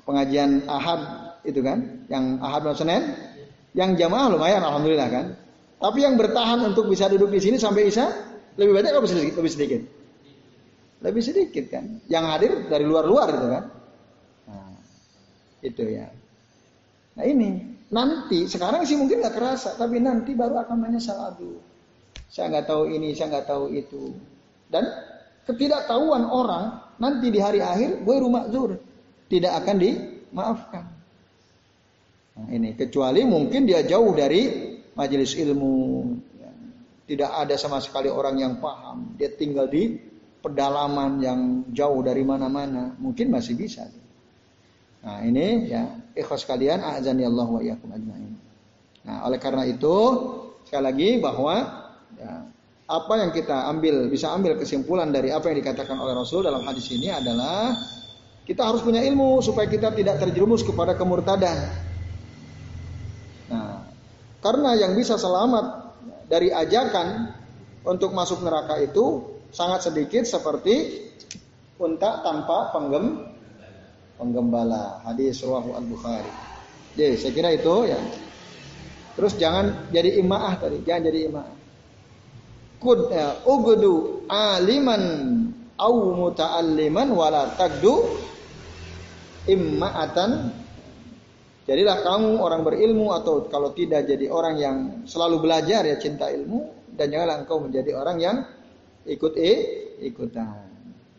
Pengajian 0.05 0.65
ahad 0.65 1.01
itu 1.45 1.61
kan. 1.61 2.05
Yang 2.09 2.25
ahad 2.41 2.61
malam 2.65 2.77
Senin. 2.77 3.03
Yang 3.75 4.05
jamaah 4.05 4.27
lumayan 4.33 4.61
alhamdulillah 4.65 5.09
kan. 5.11 5.25
Tapi 5.81 5.99
yang 6.01 6.15
bertahan 6.15 6.63
untuk 6.65 6.87
bisa 6.87 7.11
duduk 7.11 7.29
di 7.29 7.39
sini 7.43 7.57
sampai 7.59 7.91
isya 7.91 8.07
lebih 8.55 8.73
banyak 8.79 8.91
lebih 8.95 9.09
sedikit? 9.11 9.33
Lebih 9.37 9.51
sedikit. 9.51 9.81
Lebih 11.03 11.21
sedikit 11.21 11.65
kan. 11.69 11.85
Yang 12.07 12.25
hadir 12.31 12.51
dari 12.71 12.85
luar-luar 12.87 13.27
itu 13.29 13.47
kan. 13.51 13.63
Nah, 14.47 14.73
itu 15.61 15.83
ya. 15.83 16.07
Nah 17.15 17.25
ini 17.27 17.75
Nanti, 17.93 18.49
sekarang 18.49 18.81
sih 18.81 18.97
mungkin 18.97 19.21
nggak 19.21 19.35
kerasa, 19.37 19.77
tapi 19.77 20.01
nanti 20.01 20.33
baru 20.33 20.57
akan 20.65 20.89
menyesal. 20.89 21.21
Aduh, 21.31 21.61
saya 22.33 22.49
nggak 22.49 22.65
tahu 22.65 22.89
ini, 22.89 23.13
saya 23.13 23.37
nggak 23.37 23.45
tahu 23.45 23.69
itu. 23.77 24.17
Dan 24.73 24.89
ketidaktahuan 25.45 26.25
orang 26.25 26.81
nanti 26.97 27.29
di 27.29 27.37
hari 27.37 27.61
akhir 27.61 28.01
gue 28.01 28.15
rumah 28.17 28.49
zur 28.49 28.81
tidak 29.31 29.63
akan 29.63 29.75
dimaafkan. 29.81 30.85
Nah, 32.35 32.47
ini 32.51 32.75
kecuali 32.75 33.23
mungkin 33.23 33.63
dia 33.63 33.81
jauh 33.87 34.11
dari 34.11 34.75
majelis 34.95 35.35
ilmu, 35.39 35.75
ya. 36.35 36.51
tidak 37.07 37.31
ada 37.31 37.55
sama 37.55 37.79
sekali 37.79 38.11
orang 38.11 38.35
yang 38.39 38.53
paham. 38.59 39.15
Dia 39.15 39.31
tinggal 39.31 39.71
di 39.71 39.95
pedalaman 40.43 41.23
yang 41.23 41.39
jauh 41.71 42.03
dari 42.03 42.21
mana-mana, 42.21 42.93
mungkin 42.99 43.33
masih 43.33 43.55
bisa. 43.57 43.87
Nah 45.05 45.21
ini 45.21 45.69
ya 45.69 45.85
ikhlas 46.17 46.49
kalian 46.49 46.81
azan 46.81 47.21
ya 47.21 47.29
Allah 47.29 47.45
wa 47.45 47.61
ajmain. 47.61 48.33
Nah 49.05 49.21
oleh 49.29 49.37
karena 49.37 49.69
itu 49.69 49.95
sekali 50.65 50.81
lagi 50.81 51.09
bahwa 51.21 51.55
ya, 52.17 52.41
apa 52.89 53.13
yang 53.21 53.29
kita 53.29 53.69
ambil 53.69 54.09
bisa 54.09 54.33
ambil 54.33 54.57
kesimpulan 54.57 55.13
dari 55.13 55.29
apa 55.29 55.53
yang 55.53 55.61
dikatakan 55.61 55.93
oleh 55.93 56.17
Rasul 56.17 56.41
dalam 56.41 56.65
hadis 56.65 56.89
ini 56.89 57.13
adalah 57.13 57.77
kita 58.45 58.61
harus 58.61 58.85
punya 58.85 59.01
ilmu 59.01 59.41
supaya 59.41 59.65
kita 59.65 59.89
tidak 59.97 60.21
terjerumus 60.21 60.61
kepada 60.61 60.93
kemurtadan. 60.93 61.57
Nah, 63.49 63.89
karena 64.39 64.77
yang 64.77 64.93
bisa 64.93 65.17
selamat 65.17 65.97
dari 66.29 66.53
ajakan 66.53 67.33
untuk 67.85 68.13
masuk 68.13 68.45
neraka 68.45 68.77
itu 68.81 69.37
sangat 69.49 69.89
sedikit 69.89 70.29
seperti 70.29 71.05
unta 71.81 72.21
tanpa 72.21 72.69
penggem 72.69 73.33
penggembala. 74.21 75.01
Hadis 75.09 75.41
rawahu 75.41 75.73
Al-Bukhari. 75.73 76.31
Jadi 76.95 77.13
saya 77.17 77.31
kira 77.33 77.49
itu 77.57 77.75
ya. 77.89 77.99
Terus 79.15 79.33
jangan 79.41 79.89
jadi 79.89 80.19
imaah 80.19 80.53
tadi, 80.59 80.85
jangan 80.85 81.01
jadi 81.07 81.19
imaah. 81.31 81.55
Kud 82.77 83.09
ya, 83.09 83.41
ugdu 83.47 84.27
aliman 84.27 85.03
au 85.79 85.95
muta'alliman 86.15 87.07
wala 87.15 87.55
tagdu 87.55 88.03
imma'atan 89.45 90.51
Jadilah 91.65 92.05
kamu 92.05 92.45
orang 92.45 92.61
berilmu 92.61 93.09
atau 93.09 93.49
kalau 93.49 93.73
tidak 93.73 94.05
jadi 94.05 94.29
orang 94.29 94.55
yang 94.61 94.77
selalu 95.09 95.49
belajar 95.49 95.81
ya 95.81 95.97
cinta 95.97 96.29
ilmu 96.29 96.93
dan 96.93 97.09
janganlah 97.09 97.41
engkau 97.41 97.57
menjadi 97.57 97.97
orang 97.97 98.17
yang 98.21 98.37
ikut 99.09 99.33
eh 99.33 99.59
ikutan. 100.05 100.61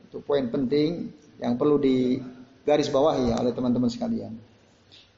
Itu 0.07 0.23
poin 0.23 0.47
penting 0.47 1.11
yang 1.43 1.59
perlu 1.59 1.83
di 1.83 2.23
garis 2.63 2.87
bawahi 2.87 3.35
ya 3.35 3.43
oleh 3.43 3.51
teman-teman 3.51 3.91
sekalian. 3.91 4.39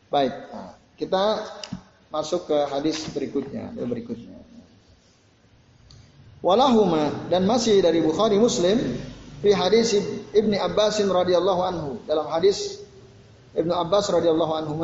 Baik, 0.09 0.33
nah, 0.49 0.73
kita 0.97 1.45
masuk 2.09 2.49
ke 2.49 2.59
hadis 2.73 3.05
berikutnya, 3.13 3.69
berikutnya. 3.77 4.41
Walahuma 6.41 7.29
dan 7.29 7.45
masih 7.45 7.85
dari 7.85 8.01
Bukhari 8.01 8.41
Muslim 8.41 8.81
di 9.45 9.53
hadis 9.53 9.93
Ibni 10.33 10.57
Abbas 10.57 11.05
radhiyallahu 11.05 11.61
anhu 11.69 11.91
dalam 12.09 12.25
hadis 12.33 12.88
Ibnu 13.59 13.75
Abbas 13.75 14.07
radhiyallahu 14.15 14.55
anhu 14.55 14.75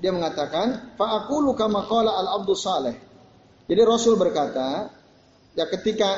dia 0.00 0.10
mengatakan 0.14 0.96
fa 0.96 1.24
aqulu 1.24 1.52
kama 1.52 1.84
qala 1.84 2.08
al 2.08 2.28
abdu 2.40 2.56
saleh. 2.56 2.96
Jadi 3.68 3.82
Rasul 3.84 4.16
berkata, 4.16 4.88
ya 5.52 5.68
ketika 5.68 6.08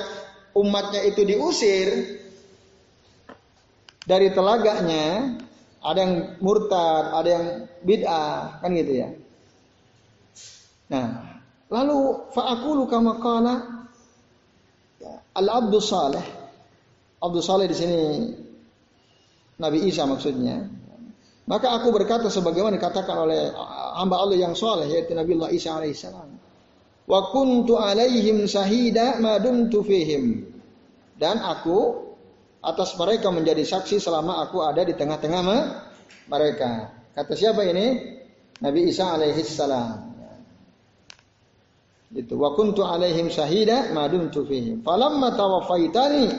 umatnya 0.54 1.02
itu 1.02 1.26
diusir 1.26 1.88
dari 4.06 4.30
telaganya, 4.30 5.34
ada 5.82 5.98
yang 5.98 6.14
murtad, 6.38 7.04
ada 7.10 7.28
yang 7.28 7.46
bid'ah, 7.82 8.62
kan 8.62 8.70
gitu 8.70 8.92
ya. 9.02 9.08
Nah, 10.90 11.06
lalu 11.70 12.30
fa'akulu 12.34 12.86
kama 12.86 13.18
qala 13.22 13.54
ya, 15.02 15.14
al-abdu 15.34 15.78
saleh. 15.82 16.22
Abdul 17.20 17.44
saleh 17.44 17.66
di 17.68 17.76
sini 17.76 18.00
Nabi 19.60 19.84
Isa 19.84 20.08
maksudnya. 20.08 20.79
Maka 21.50 21.82
aku 21.82 21.90
berkata 21.90 22.30
sebagaimana 22.30 22.78
dikatakan 22.78 23.26
oleh 23.26 23.50
hamba 23.98 24.22
Allah 24.22 24.38
yang 24.38 24.54
soleh 24.54 24.86
yaitu 24.86 25.18
Nabi 25.18 25.34
Allah 25.34 25.50
Isa 25.50 25.74
alaihissalam. 25.74 26.30
Wa 27.10 27.34
kuntu 27.34 27.74
alaihim 27.74 28.46
sahida 28.46 29.18
ma 29.18 29.42
dumtu 29.42 29.82
fihim. 29.82 30.46
Dan 31.18 31.42
aku 31.42 32.06
atas 32.62 32.94
mereka 32.94 33.34
menjadi 33.34 33.66
saksi 33.66 33.98
selama 33.98 34.46
aku 34.46 34.62
ada 34.62 34.86
di 34.86 34.94
tengah-tengah 34.94 35.42
mereka. 36.30 36.94
Kata 37.18 37.34
siapa 37.34 37.66
ini? 37.66 37.98
Nabi 38.62 38.86
Isa 38.86 39.10
alaihissalam. 39.18 40.06
Itu 42.14 42.38
wa 42.38 42.54
kuntu 42.54 42.86
alaihim 42.86 43.26
sahida 43.26 43.90
ma 43.90 44.06
dumtu 44.06 44.46
fihim. 44.46 44.86
Falamma 44.86 45.34
tawaffaitani 45.34 46.30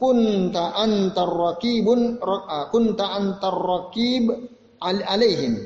kunta 0.00 0.72
antar 0.80 1.28
rakibun 1.28 2.16
kunta 2.72 3.06
antar 3.20 3.52
rakib 3.52 4.32
alaihim. 4.80 5.60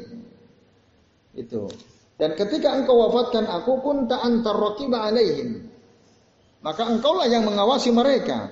Itu. 1.38 1.70
Dan 2.18 2.34
ketika 2.34 2.74
engkau 2.74 2.98
wafatkan 3.06 3.46
aku 3.46 3.78
kunta 3.78 4.18
antar 4.18 4.58
rakib 4.58 4.90
alaihim. 4.90 5.70
Maka 6.66 6.90
engkaulah 6.90 7.30
yang 7.30 7.46
mengawasi 7.46 7.94
mereka. 7.94 8.50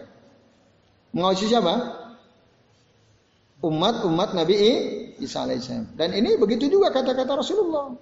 Mengawasi 1.10 1.50
siapa? 1.50 1.74
Umat-umat 3.62 4.36
Nabi 4.36 4.54
Isa 5.22 5.48
alaihissalam. 5.48 5.96
Dan 5.96 6.12
ini 6.12 6.36
begitu 6.36 6.68
juga 6.68 6.92
kata-kata 6.92 7.40
Rasulullah. 7.40 7.94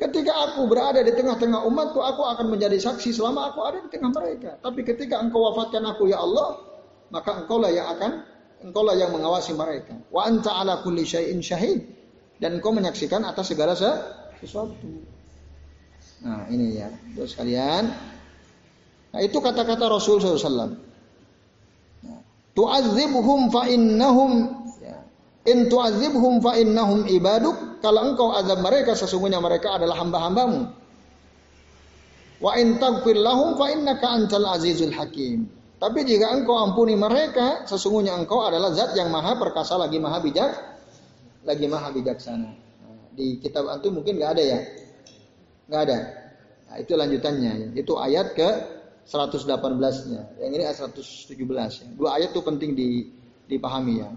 Ketika 0.00 0.32
aku 0.48 0.66
berada 0.66 1.04
di 1.04 1.12
tengah-tengah 1.12 1.68
umatku, 1.68 2.00
aku 2.00 2.22
akan 2.26 2.48
menjadi 2.48 2.80
saksi 2.80 3.12
selama 3.12 3.52
aku 3.52 3.60
ada 3.62 3.78
di 3.84 3.88
tengah 3.92 4.10
mereka. 4.10 4.56
Tapi 4.58 4.80
ketika 4.82 5.20
engkau 5.20 5.52
wafatkan 5.52 5.84
aku, 5.84 6.08
ya 6.10 6.18
Allah, 6.18 6.58
maka 7.12 7.44
engkaulah 7.44 7.68
yang 7.68 7.86
akan 7.92 8.24
engkaulah 8.64 8.96
yang 8.96 9.12
mengawasi 9.12 9.52
mereka. 9.52 9.92
Wa 10.08 10.26
anta 10.26 10.56
ala 10.56 10.80
kulli 10.80 11.04
syai'in 11.04 11.44
syahid 11.44 11.84
dan 12.40 12.58
engkau 12.58 12.72
menyaksikan 12.72 13.20
atas 13.28 13.52
segala 13.52 13.76
sesuatu. 13.76 15.12
Nah, 16.22 16.46
ini 16.48 16.80
ya, 16.80 16.88
terus 17.18 17.34
sekalian. 17.34 17.90
Nah, 19.12 19.20
itu 19.20 19.36
kata-kata 19.42 19.90
Rasul 19.90 20.22
SAW. 20.22 20.72
Nah, 22.06 22.20
tu'adzibhum 22.56 23.50
fa 23.50 23.66
innahum 23.68 24.48
ya. 24.80 25.02
in 25.50 25.66
tu'adzibhum 25.66 26.40
fa 26.40 26.56
innahum 26.56 27.04
ibaduk 27.10 27.82
kalau 27.82 28.06
engkau 28.06 28.30
azab 28.32 28.62
mereka 28.62 28.94
sesungguhnya 28.94 29.42
mereka 29.42 29.76
adalah 29.76 29.98
hamba-hambamu. 29.98 30.70
Wa 32.42 32.58
in 32.58 32.78
taghfir 32.78 33.18
lahum 33.18 33.58
fa 33.58 33.70
innaka 33.70 34.06
antal 34.06 34.46
azizul 34.54 34.94
hakim. 34.94 35.61
Tapi 35.82 36.06
jika 36.06 36.30
engkau 36.30 36.54
ampuni 36.62 36.94
mereka, 36.94 37.66
sesungguhnya 37.66 38.14
engkau 38.14 38.46
adalah 38.46 38.70
zat 38.70 38.94
yang 38.94 39.10
maha 39.10 39.34
perkasa 39.34 39.74
lagi 39.74 39.98
maha 39.98 40.22
bijak, 40.22 40.54
lagi 41.42 41.66
maha 41.66 41.90
bijaksana. 41.90 42.54
Di 43.18 43.42
kitab 43.42 43.66
antum 43.66 43.98
mungkin 43.98 44.14
nggak 44.14 44.30
ada 44.38 44.42
ya, 44.46 44.60
nggak 45.66 45.82
ada. 45.90 45.98
Nah, 46.70 46.76
itu 46.78 46.94
lanjutannya. 46.94 47.74
Itu 47.74 47.98
ayat 47.98 48.30
ke 48.38 48.48
118-nya. 49.10 50.38
Yang 50.38 50.50
ini 50.54 50.62
ayat 50.62 50.78
117 50.86 51.34
ya. 51.82 51.88
Dua 51.98 52.14
ayat 52.14 52.30
itu 52.30 52.46
penting 52.46 52.78
dipahami 53.50 54.06
ya. 54.06 54.10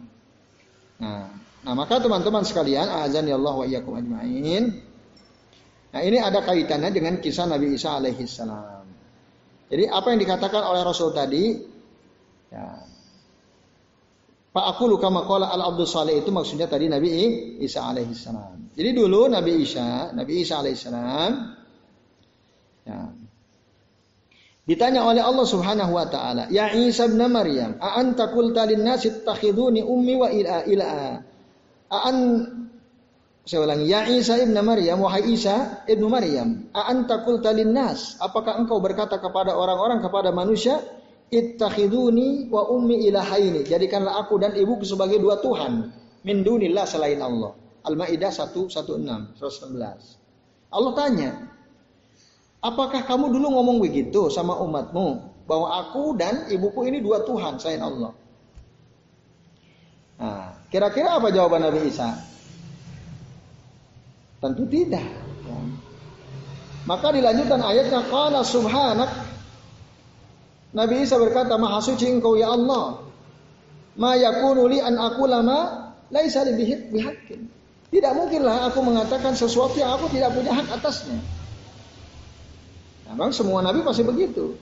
Nah, 1.02 1.34
nah 1.66 1.74
maka 1.74 1.98
teman-teman 1.98 2.46
sekalian, 2.46 2.86
azan 3.10 3.26
ya 3.26 3.42
Allah 3.42 3.56
wa 3.58 3.66
iyyakum 3.66 3.98
ajmain. 3.98 4.86
Nah, 5.90 6.02
ini 6.06 6.22
ada 6.22 6.46
kaitannya 6.46 6.94
dengan 6.94 7.18
kisah 7.18 7.50
Nabi 7.50 7.74
Isa 7.74 7.98
alaihi 7.98 8.30
salam. 8.30 8.75
Jadi 9.66 9.84
apa 9.90 10.08
yang 10.14 10.20
dikatakan 10.22 10.62
oleh 10.62 10.82
Rasul 10.86 11.10
tadi, 11.10 11.58
ya, 12.54 12.86
Pak 14.56 14.66
aku 14.72 14.88
luka 14.88 15.12
makola 15.12 15.52
al 15.52 15.68
Abdul 15.68 15.84
Saleh 15.84 16.24
itu 16.24 16.32
maksudnya 16.32 16.72
tadi 16.72 16.88
Nabi 16.88 17.10
Isa 17.60 17.92
alaihissalam. 17.92 18.72
Jadi 18.72 18.90
dulu 18.96 19.28
Nabi 19.28 19.52
Isa, 19.60 20.16
Nabi 20.16 20.34
Isa 20.40 20.64
alaihissalam, 20.64 21.32
ya, 22.88 23.00
ditanya 24.64 25.04
oleh 25.04 25.20
Allah 25.20 25.44
Subhanahu 25.44 25.92
Wa 25.92 26.08
Taala, 26.08 26.48
Ya 26.54 26.72
Isa 26.72 27.12
bin 27.12 27.20
Maryam, 27.28 27.76
a 27.84 28.00
anta 28.00 28.32
qulta 28.32 28.64
lin 28.64 28.86
nasi 28.86 29.12
takhiduni 29.28 29.84
ummi 29.84 30.14
wa 30.16 30.32
ila 30.32 30.64
ila 30.72 30.88
a 31.92 31.98
an 32.08 32.16
saya 33.46 33.62
ulangi, 33.62 33.86
ya 33.86 34.10
Isa 34.10 34.42
ibn 34.42 34.58
Maryam, 34.58 35.06
wahai 35.06 35.38
Isa 35.38 35.86
ibn 35.86 36.10
Maryam, 36.10 36.66
a'anta 36.74 37.22
qulta 37.22 37.54
nas, 37.62 38.18
apakah 38.18 38.58
engkau 38.58 38.82
berkata 38.82 39.22
kepada 39.22 39.54
orang-orang 39.54 40.02
kepada 40.02 40.34
manusia, 40.34 40.82
ittakhiduni 41.30 42.50
wa 42.50 42.66
ummi 42.74 43.06
ilahaini, 43.06 43.62
jadikanlah 43.62 44.18
aku 44.26 44.42
dan 44.42 44.58
ibuku 44.58 44.82
sebagai 44.82 45.22
dua 45.22 45.38
Tuhan, 45.46 45.94
min 46.26 46.42
dunillah 46.42 46.90
selain 46.90 47.22
Allah. 47.22 47.54
Al-Maidah 47.86 48.34
116, 48.34 49.38
119. 49.38 49.38
Allah 50.74 50.94
tanya, 50.98 51.32
apakah 52.66 53.06
kamu 53.06 53.30
dulu 53.30 53.62
ngomong 53.62 53.78
begitu 53.78 54.26
sama 54.34 54.58
umatmu 54.58 55.38
bahwa 55.46 55.86
aku 55.86 56.18
dan 56.18 56.50
ibuku 56.50 56.90
ini 56.90 56.98
dua 56.98 57.22
Tuhan 57.22 57.62
selain 57.62 57.86
Allah? 57.86 58.10
Nah, 60.18 60.66
kira-kira 60.74 61.22
apa 61.22 61.30
jawaban 61.30 61.62
Nabi 61.62 61.94
Isa? 61.94 62.34
Tentu 64.46 64.70
tidak. 64.70 65.02
Ya. 65.50 65.58
Maka 66.86 67.10
dilanjutkan 67.10 67.66
ayatnya 67.66 68.06
qala 68.06 68.46
subhanak 68.46 69.10
Nabi 70.76 71.02
Isa 71.02 71.18
berkata 71.18 71.58
maha 71.58 71.82
suci 71.82 72.06
engkau 72.14 72.38
ya 72.38 72.54
Allah. 72.54 73.02
Ma 73.98 74.14
yakunu 74.14 74.70
li 74.70 74.78
an 74.84 75.00
aqula 75.02 75.42
ma 75.42 75.60
laisa 76.14 76.46
li 76.46 76.54
bihaqqin. 76.94 77.42
Tidak 77.90 78.12
mungkinlah 78.12 78.70
aku 78.70 78.84
mengatakan 78.84 79.34
sesuatu 79.40 79.80
yang 79.80 79.96
aku 79.96 80.12
tidak 80.12 80.36
punya 80.36 80.52
hak 80.52 80.68
atasnya. 80.78 81.18
Memang 83.08 83.32
semua 83.32 83.64
nabi 83.64 83.82
pasti 83.88 84.04
begitu. 84.04 84.60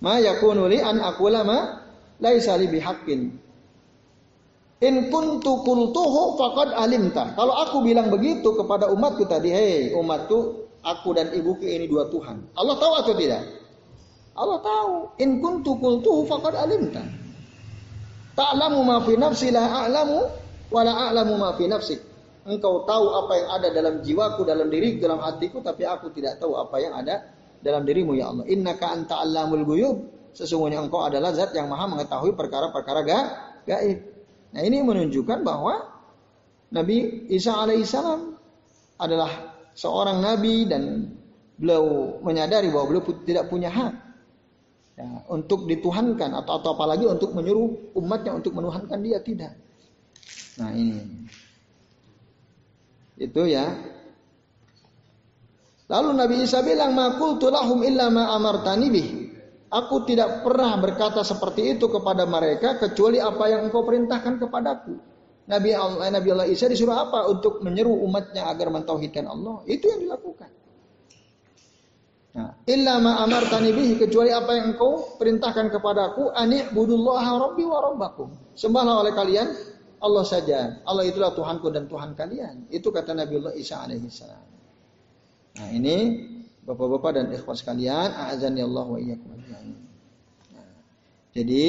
Ma 0.00 0.16
yakunu 0.18 0.66
li 0.72 0.80
an 0.80 0.98
aqula 1.04 1.44
ma 1.44 1.84
laisa 2.18 2.56
li 2.56 2.66
bihaqqin. 2.66 3.43
In 4.84 5.08
kuntu 5.08 5.64
kultuhu 5.64 6.36
faqad 6.36 6.76
alimta. 6.76 7.32
Kalau 7.32 7.56
aku 7.56 7.80
bilang 7.80 8.12
begitu 8.12 8.52
kepada 8.52 8.92
umatku 8.92 9.24
tadi, 9.24 9.48
hei 9.48 9.96
umatku, 9.96 10.68
aku 10.84 11.16
dan 11.16 11.32
ibuku 11.32 11.64
ini 11.64 11.88
dua 11.88 12.12
Tuhan. 12.12 12.52
Allah 12.52 12.76
tahu 12.76 12.92
atau 13.00 13.12
tidak? 13.16 13.42
Allah 14.36 14.60
tahu. 14.60 14.92
In 15.24 15.40
kuntu 15.40 15.80
kultuhu 15.80 16.28
faqad 16.28 16.52
alimta. 16.52 17.00
Ta'lamu 18.36 18.84
ma 18.84 19.00
fi 19.00 19.16
nafsi 19.16 19.48
la 19.48 19.88
a'lamu 19.88 20.20
wa 20.68 20.80
la 20.84 20.92
a'lamu 21.08 21.34
ma 21.40 21.56
fi 21.56 21.64
nafsik. 21.64 22.04
Engkau 22.44 22.84
tahu 22.84 23.24
apa 23.24 23.32
yang 23.40 23.48
ada 23.56 23.68
dalam 23.72 23.94
jiwaku, 24.04 24.44
dalam 24.44 24.68
diriku, 24.68 25.08
dalam 25.08 25.16
hatiku, 25.24 25.64
tapi 25.64 25.88
aku 25.88 26.12
tidak 26.12 26.36
tahu 26.36 26.60
apa 26.60 26.76
yang 26.76 26.92
ada 26.92 27.24
dalam 27.64 27.88
dirimu 27.88 28.12
ya 28.12 28.28
Allah. 28.28 28.44
Innaka 28.52 28.92
anta 28.92 29.16
allamul 29.16 29.64
guyub. 29.64 29.96
Sesungguhnya 30.36 30.82
engkau 30.84 31.08
adalah 31.08 31.32
zat 31.32 31.56
yang 31.56 31.72
maha 31.72 31.88
mengetahui 31.88 32.36
perkara-perkara 32.36 33.00
gaib. 33.64 34.13
Nah 34.54 34.62
ini 34.62 34.86
menunjukkan 34.86 35.42
bahwa 35.42 35.82
Nabi 36.70 37.26
Isa 37.30 37.58
alaihissalam 37.58 38.38
adalah 39.02 39.30
seorang 39.74 40.22
nabi 40.22 40.70
dan 40.70 41.10
beliau 41.58 42.18
menyadari 42.22 42.70
bahwa 42.70 42.94
beliau 42.94 43.04
tidak 43.26 43.50
punya 43.50 43.70
hak 43.70 43.94
ya, 44.98 45.06
untuk 45.30 45.66
dituhankan 45.66 46.34
atau 46.38 46.62
atau 46.62 46.70
apalagi 46.74 47.06
untuk 47.06 47.34
menyuruh 47.34 47.94
umatnya 47.98 48.38
untuk 48.38 48.54
menuhankan 48.54 48.98
dia 49.02 49.18
tidak. 49.18 49.58
Nah 50.58 50.70
ini 50.70 51.02
itu 53.18 53.42
ya. 53.46 53.70
Lalu 55.84 56.10
Nabi 56.16 56.34
Isa 56.42 56.64
bilang 56.64 56.96
makul 56.96 57.36
tulahum 57.38 57.84
illa 57.84 58.08
ma 58.08 58.32
amartani 58.34 58.88
bih. 58.88 59.08
Aku 59.74 60.06
tidak 60.06 60.46
pernah 60.46 60.78
berkata 60.78 61.26
seperti 61.26 61.74
itu 61.74 61.90
kepada 61.90 62.22
mereka 62.22 62.78
kecuali 62.78 63.18
apa 63.18 63.50
yang 63.50 63.66
engkau 63.66 63.82
perintahkan 63.82 64.38
kepadaku. 64.38 64.94
Nabi 65.50 65.74
Allah, 65.74 66.14
Nabi 66.14 66.28
Allah 66.30 66.46
Isa 66.46 66.70
disuruh 66.70 66.94
apa? 66.94 67.26
Untuk 67.26 67.58
menyeru 67.60 67.90
umatnya 68.06 68.46
agar 68.48 68.70
mentauhidkan 68.70 69.26
Allah. 69.26 69.66
Itu 69.66 69.90
yang 69.90 70.06
dilakukan. 70.06 70.50
Nah, 72.34 72.50
illa 72.66 72.98
ma 72.98 73.22
amartani 73.22 73.94
kecuali 73.94 74.30
apa 74.34 74.58
yang 74.58 74.74
engkau 74.74 75.18
perintahkan 75.18 75.70
kepadaku 75.70 76.34
ani 76.34 76.66
budullaha 76.70 77.38
rabbi 77.50 77.62
wa 77.66 77.78
rabbakum. 77.78 78.30
Sembahlah 78.54 79.06
oleh 79.06 79.12
kalian 79.14 79.50
Allah 80.02 80.24
saja. 80.26 80.82
Allah 80.82 81.06
itulah 81.06 81.30
Tuhanku 81.34 81.70
dan 81.70 81.90
Tuhan 81.90 82.14
kalian. 82.18 82.70
Itu 82.70 82.90
kata 82.90 83.14
Nabi 83.14 83.42
Allah 83.42 83.54
Isa 83.54 83.82
alaihi 83.82 84.06
salam. 84.10 84.42
Nah, 85.54 85.68
ini 85.70 85.96
Bapak-bapak 86.64 87.10
dan 87.20 87.26
ikhwas 87.28 87.60
sekalian, 87.60 88.08
azani 88.12 88.64
Allah 88.64 88.88
wa 88.88 88.96
iyyakum 88.96 89.36
nah, 89.36 89.60
jadi 91.34 91.64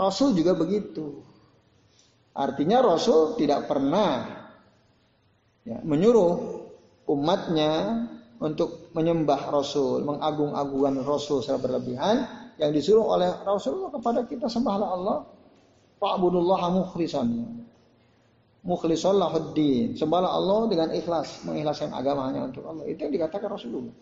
Rasul 0.00 0.32
juga 0.32 0.56
begitu. 0.56 1.20
Artinya 2.32 2.80
Rasul 2.80 3.36
tidak 3.36 3.68
pernah 3.68 4.24
ya, 5.66 5.76
menyuruh 5.84 6.62
umatnya 7.10 8.06
untuk 8.40 8.88
menyembah 8.96 9.52
Rasul, 9.52 10.00
mengagung-agungkan 10.08 11.04
Rasul 11.04 11.44
secara 11.44 11.60
berlebihan. 11.60 12.16
Yang 12.56 12.70
disuruh 12.80 13.16
oleh 13.16 13.28
Rasulullah 13.44 13.92
kepada 13.92 14.20
kita 14.28 14.48
sembahlah 14.48 14.88
Allah, 14.88 15.18
fa'budullaha 16.00 16.68
mukhlishan. 16.76 17.28
Mukhlishan 18.60 19.16
lahuddin. 19.16 19.96
Sembahlah 19.96 20.36
Allah 20.36 20.60
dengan 20.68 20.88
ikhlas, 20.92 21.44
mengikhlaskan 21.48 21.96
agamanya 21.96 22.44
untuk 22.44 22.68
Allah. 22.68 22.84
Itu 22.84 23.08
yang 23.08 23.14
dikatakan 23.16 23.48
Rasulullah. 23.48 23.94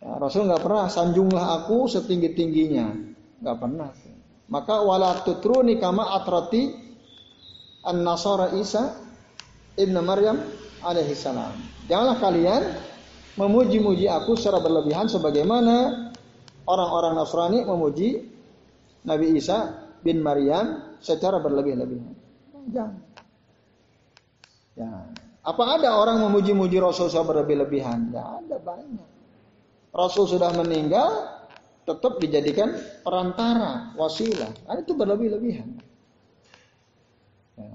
Ya, 0.00 0.20
Rasul 0.20 0.48
nggak 0.48 0.64
pernah 0.64 0.86
sanjunglah 0.88 1.44
aku 1.60 1.88
setinggi 1.88 2.36
tingginya, 2.36 2.92
nggak 3.40 3.56
pernah. 3.56 3.88
Maka 4.48 4.84
wala 4.84 5.24
tutruni 5.24 5.80
kama 5.80 6.12
atrati 6.12 6.72
an 7.84 8.04
nasara 8.04 8.52
Isa 8.56 8.96
ibnu 9.76 10.00
Maryam 10.04 10.40
alaihi 10.84 11.16
salam. 11.16 11.56
Janganlah 11.88 12.16
kalian 12.20 12.62
memuji-muji 13.40 14.08
aku 14.08 14.36
secara 14.36 14.60
berlebihan 14.60 15.08
sebagaimana 15.08 16.08
orang-orang 16.64 17.12
Nasrani 17.18 17.60
memuji 17.64 18.24
Nabi 19.04 19.36
Isa 19.36 19.84
bin 20.00 20.24
Maryam 20.24 20.96
secara 21.00 21.40
berlebih-lebihan. 21.40 22.13
Jangan. 22.72 23.02
Ya. 24.74 24.92
Apa 25.44 25.76
ada 25.76 26.00
orang 26.00 26.24
memuji-muji 26.24 26.80
Rasul 26.80 27.12
secara 27.12 27.36
berlebih-lebihan? 27.36 28.08
Tidak 28.08 28.28
ada 28.44 28.56
banyak. 28.64 29.08
Rasul 29.94 30.24
sudah 30.26 30.50
meninggal, 30.56 31.30
tetap 31.84 32.16
dijadikan 32.18 32.72
perantara, 33.04 33.92
wasilah. 33.94 34.50
Nah, 34.64 34.80
itu 34.80 34.96
berlebih-lebihan. 34.96 35.68
Ya. 37.60 37.70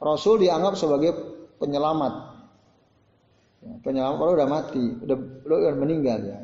Rasul 0.00 0.40
dianggap 0.40 0.74
sebagai 0.80 1.12
penyelamat. 1.60 2.14
Ya, 3.60 3.72
penyelamat 3.84 4.16
kalau 4.16 4.32
udah 4.32 4.48
mati, 4.48 4.84
udah, 5.04 5.16
udah 5.44 5.76
meninggal 5.76 6.18
ya. 6.24 6.40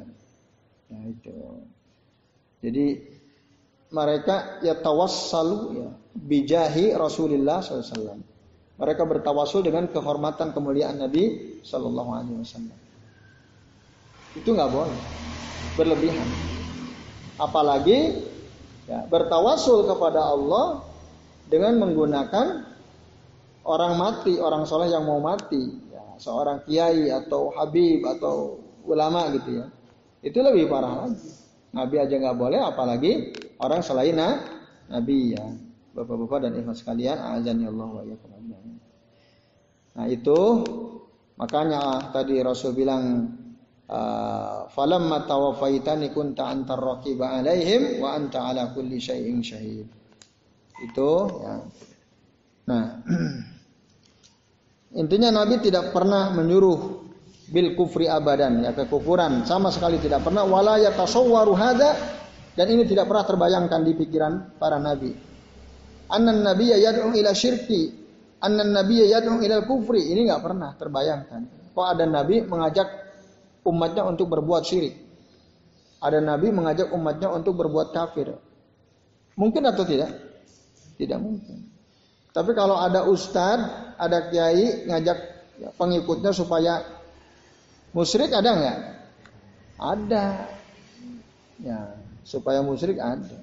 Ya 0.93 1.01
itu. 1.09 1.37
Jadi 2.62 2.87
mereka 3.93 4.59
ya 4.64 4.74
tawassalu 4.80 5.59
ya 5.78 5.90
bijahi 6.16 6.97
Rasulullah 6.97 7.61
SAW. 7.61 8.20
Mereka 8.80 9.05
bertawasul 9.07 9.62
dengan 9.62 9.86
kehormatan 9.86 10.51
kemuliaan 10.57 10.99
Nabi 10.99 11.61
Shallallahu 11.62 12.11
Alaihi 12.18 12.36
Wasallam. 12.40 12.78
Itu 14.34 14.49
nggak 14.57 14.70
boleh 14.72 14.99
berlebihan 15.76 16.26
apalagi 17.40 18.22
ya, 18.86 19.07
bertawasul 19.09 19.88
kepada 19.88 20.20
Allah 20.30 20.84
dengan 21.49 21.78
menggunakan 21.80 22.64
orang 23.62 23.95
mati, 23.99 24.38
orang 24.40 24.64
soleh 24.64 24.90
yang 24.90 25.05
mau 25.05 25.20
mati, 25.22 25.62
ya, 25.93 26.03
seorang 26.18 26.64
kiai 26.66 27.12
atau 27.12 27.53
habib 27.55 28.03
atau 28.09 28.59
ulama 28.86 29.30
gitu 29.36 29.62
ya. 29.62 29.66
Itu 30.22 30.38
lebih 30.43 30.70
parah 30.70 31.07
lagi. 31.07 31.30
Nabi 31.72 31.97
aja 31.99 32.14
nggak 32.20 32.36
boleh, 32.36 32.61
apalagi 32.61 33.12
orang 33.63 33.81
selain 33.81 34.19
Nabi 34.91 35.39
ya. 35.39 35.47
Bapak-bapak 35.93 36.49
dan 36.49 36.57
ikhlas 36.57 36.81
sekalian, 36.81 37.21
azan 37.21 37.61
ya 37.61 37.69
Allah 37.69 37.89
wa 38.01 38.03
Nah 39.93 40.07
itu 40.09 40.41
makanya 41.37 42.09
tadi 42.17 42.41
Rasul 42.41 42.73
bilang 42.73 43.29
Ah, 43.93 44.73
falamma 44.73 45.29
tawafaitani 45.29 46.17
kunta 46.17 46.49
antar 46.49 46.81
raqiba 46.81 47.29
alaihim 47.29 48.01
wa 48.01 48.17
anta 48.17 48.41
ala 48.41 48.73
kulli 48.73 48.97
syai'in 48.97 49.45
syahid. 49.45 49.85
Itu 50.81 51.11
ya. 51.45 51.55
Nah, 52.73 52.85
intinya 55.03 55.45
Nabi 55.45 55.61
tidak 55.61 55.93
pernah 55.93 56.33
menyuruh 56.33 57.05
bil 57.53 57.77
kufri 57.77 58.09
abadan 58.09 58.65
ya 58.65 58.73
kekufuran 58.73 59.45
sama 59.45 59.69
sekali 59.69 60.01
tidak 60.01 60.25
pernah 60.25 60.49
wala 60.49 60.81
yatasawwaru 60.81 61.53
hadza 61.53 61.93
dan 62.53 62.67
ini 62.69 62.85
tidak 62.85 63.09
pernah 63.09 63.25
terbayangkan 63.25 63.81
di 63.81 63.93
pikiran 63.97 64.33
para 64.61 64.77
nabi. 64.77 65.13
Annan 66.13 66.45
nabiyya 66.45 66.77
yad'u 66.77 67.09
ila 67.17 67.33
syirki, 67.33 67.89
annan 68.45 68.77
nabiyya 68.77 69.19
yad'u 69.19 69.41
ila 69.41 69.65
kufri, 69.65 70.13
ini 70.13 70.29
nggak 70.29 70.43
pernah 70.45 70.77
terbayangkan. 70.77 71.73
Kok 71.73 71.87
ada 71.89 72.05
nabi 72.05 72.45
mengajak 72.45 72.89
umatnya 73.65 74.05
untuk 74.05 74.29
berbuat 74.29 74.63
syirik. 74.69 74.95
Ada 76.03 76.21
nabi 76.21 76.53
mengajak 76.53 76.93
umatnya 76.93 77.33
untuk 77.33 77.57
berbuat 77.57 77.95
kafir. 77.97 78.37
Mungkin 79.39 79.65
atau 79.65 79.89
tidak? 79.89 80.13
Tidak 81.01 81.17
mungkin. 81.17 81.73
Tapi 82.33 82.53
kalau 82.53 82.77
ada 82.77 83.09
ustadz, 83.09 83.97
ada 83.97 84.29
kiai 84.29 84.85
ngajak 84.85 85.19
pengikutnya 85.81 86.37
supaya 86.37 86.85
musyrik 87.97 88.29
ada 88.35 88.51
nggak? 88.53 88.79
Ada. 89.81 90.27
Ya, 91.63 92.02
supaya 92.23 92.62
musyrik 92.62 92.99
ada. 92.99 93.39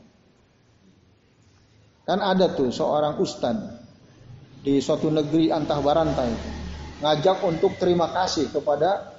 Kan 2.08 2.20
ada 2.26 2.50
tuh 2.52 2.74
seorang 2.74 3.22
ustadz 3.22 3.80
di 4.66 4.82
suatu 4.82 5.08
negeri 5.14 5.54
antah 5.54 5.80
baranta 5.80 6.26
itu 6.26 6.50
ngajak 7.00 7.38
untuk 7.48 7.80
terima 7.80 8.12
kasih 8.12 8.52
kepada 8.52 9.16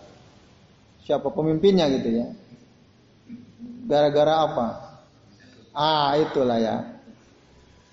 siapa 1.05 1.33
pemimpinnya 1.33 1.89
gitu 1.97 2.09
ya. 2.23 2.27
Gara-gara 3.89 4.35
apa? 4.47 4.69
Ah, 5.75 6.15
itulah 6.21 6.61
ya. 6.61 6.77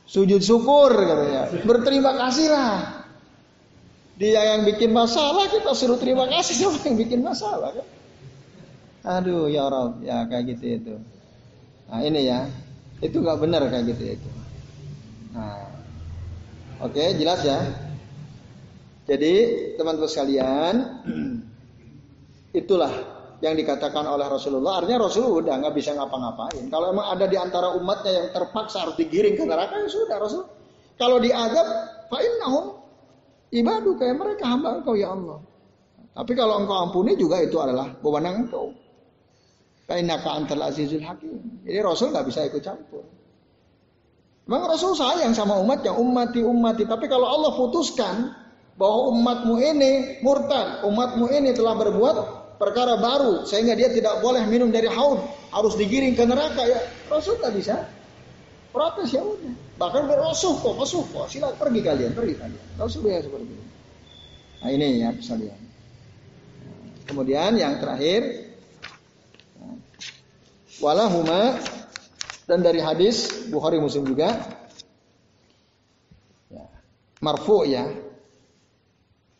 Sujud 0.07 0.39
syukur 0.43 0.91
katanya. 0.93 1.51
Berterima 1.63 2.15
kasihlah. 2.15 3.05
Dia 4.17 4.57
yang 4.57 4.65
bikin 4.65 4.91
masalah 4.97 5.45
kita 5.45 5.77
suruh 5.77 6.01
terima 6.01 6.25
kasih 6.25 6.57
sama 6.57 6.81
yang 6.89 6.97
bikin 6.97 7.21
masalah 7.21 7.69
kan. 7.69 7.87
Aduh 9.07 9.47
ya 9.47 9.69
Rob, 9.69 10.01
ya 10.03 10.25
kayak 10.25 10.57
gitu 10.57 10.65
itu. 10.67 10.95
Nah 11.87 11.99
ini 12.03 12.27
ya, 12.27 12.47
itu 12.99 13.17
nggak 13.19 13.39
benar 13.39 13.61
kayak 13.71 13.95
gitu 13.95 14.03
itu. 14.19 14.29
Nah, 15.31 15.67
oke 16.83 17.03
jelas 17.15 17.41
ya. 17.43 17.59
Jadi 19.07 19.33
teman-teman 19.79 20.11
sekalian, 20.11 20.75
Itulah 22.57 22.93
yang 23.43 23.53
dikatakan 23.53 24.01
oleh 24.07 24.25
Rasulullah. 24.25 24.81
Artinya 24.81 25.05
Rasul 25.05 25.45
udah 25.45 25.61
nggak 25.61 25.75
bisa 25.77 25.93
ngapa-ngapain. 25.93 26.73
Kalau 26.73 26.89
emang 26.89 27.07
ada 27.13 27.25
di 27.29 27.37
antara 27.37 27.75
umatnya 27.77 28.11
yang 28.23 28.27
terpaksa 28.33 28.87
harus 28.87 28.97
digiring 28.97 29.37
ke 29.37 29.45
neraka 29.45 29.77
ya 29.77 29.89
sudah 29.91 30.17
Rasul. 30.17 30.43
Kalau 30.97 31.21
diadab, 31.21 31.67
fa'innahum 32.09 32.81
ibadu 33.53 33.93
kayak 34.01 34.17
mereka 34.17 34.49
hamba 34.49 34.81
engkau 34.81 34.97
ya 34.97 35.13
Allah. 35.13 35.37
Tapi 36.17 36.33
kalau 36.33 36.65
engkau 36.65 36.77
ampuni 36.89 37.13
juga 37.13 37.37
itu 37.45 37.61
adalah 37.61 37.93
wewenang 38.01 38.49
engkau. 38.49 38.73
Kainaka 39.87 40.29
antal 40.35 40.67
azizul 40.67 40.99
hakim. 40.99 41.63
Jadi 41.63 41.79
Rasul 41.79 42.11
nggak 42.11 42.27
bisa 42.27 42.43
ikut 42.43 42.59
campur. 42.59 43.07
Memang 44.47 44.67
Rasul 44.67 44.95
sayang 44.95 45.31
sama 45.31 45.59
umatnya, 45.59 45.95
umati 45.95 46.43
umati. 46.43 46.83
Tapi 46.83 47.07
kalau 47.07 47.27
Allah 47.27 47.55
putuskan 47.55 48.35
bahwa 48.75 49.11
umatmu 49.15 49.55
ini 49.59 49.91
murtad, 50.23 50.83
umatmu 50.87 51.31
ini 51.31 51.55
telah 51.55 51.75
berbuat 51.75 52.15
perkara 52.57 52.97
baru 52.97 53.45
sehingga 53.45 53.77
dia 53.77 53.89
tidak 53.93 54.19
boleh 54.19 54.43
minum 54.49 54.73
dari 54.73 54.89
haud 54.89 55.21
harus 55.53 55.77
digiring 55.77 56.17
ke 56.17 56.25
neraka 56.25 56.65
ya 56.65 56.81
Rasul 57.07 57.37
tak 57.37 57.53
bisa 57.53 57.85
protes 58.73 59.13
ya 59.13 59.21
udah 59.21 59.53
bahkan 59.77 60.09
Rasul 60.09 60.57
kok 60.57 60.73
Rasul 60.73 61.05
kok 61.13 61.29
sila 61.29 61.53
pergi 61.53 61.81
kalian 61.85 62.11
pergi 62.17 62.33
kalian 62.33 62.65
Rasul 62.81 63.05
ya 63.05 63.21
seperti 63.21 63.45
itu 63.45 63.65
nah 64.57 64.69
ini 64.73 64.87
ya 65.05 65.09
sekalian 65.13 65.59
kemudian 67.05 67.51
yang 67.61 67.77
terakhir 67.77 68.46
walahuma 70.83 71.57
dan 72.47 72.63
dari 72.63 72.79
hadis 72.79 73.47
Bukhari 73.51 73.81
Muslim 73.81 74.07
juga 74.07 74.33
ya, 76.49 76.65
marfu 77.23 77.65
ya 77.67 77.87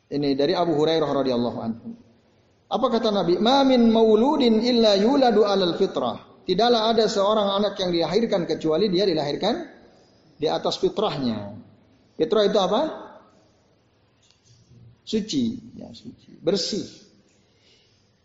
ini 0.07 0.35
dari 0.35 0.55
Abu 0.55 0.75
Hurairah 0.75 1.09
radhiyallahu 1.11 1.59
anhu 1.59 2.07
apa 2.67 2.85
kata 2.91 3.15
Nabi? 3.15 3.39
Mamin 3.39 3.87
mauludin 3.87 4.59
illa 4.59 4.99
yuladu 4.99 5.47
alal 5.47 5.79
fitrah. 5.79 6.43
Tidaklah 6.43 6.91
ada 6.91 7.07
seorang 7.07 7.47
anak 7.59 7.79
yang 7.79 7.91
dilahirkan 7.91 8.43
kecuali 8.43 8.91
dia 8.91 9.07
dilahirkan 9.07 9.55
di 10.35 10.47
atas 10.51 10.79
fitrahnya. 10.79 11.55
Fitrah 12.19 12.43
itu 12.43 12.59
apa? 12.59 12.81
Suci, 15.07 15.75
ya 15.79 15.87
suci, 15.95 16.35
bersih. 16.43 16.83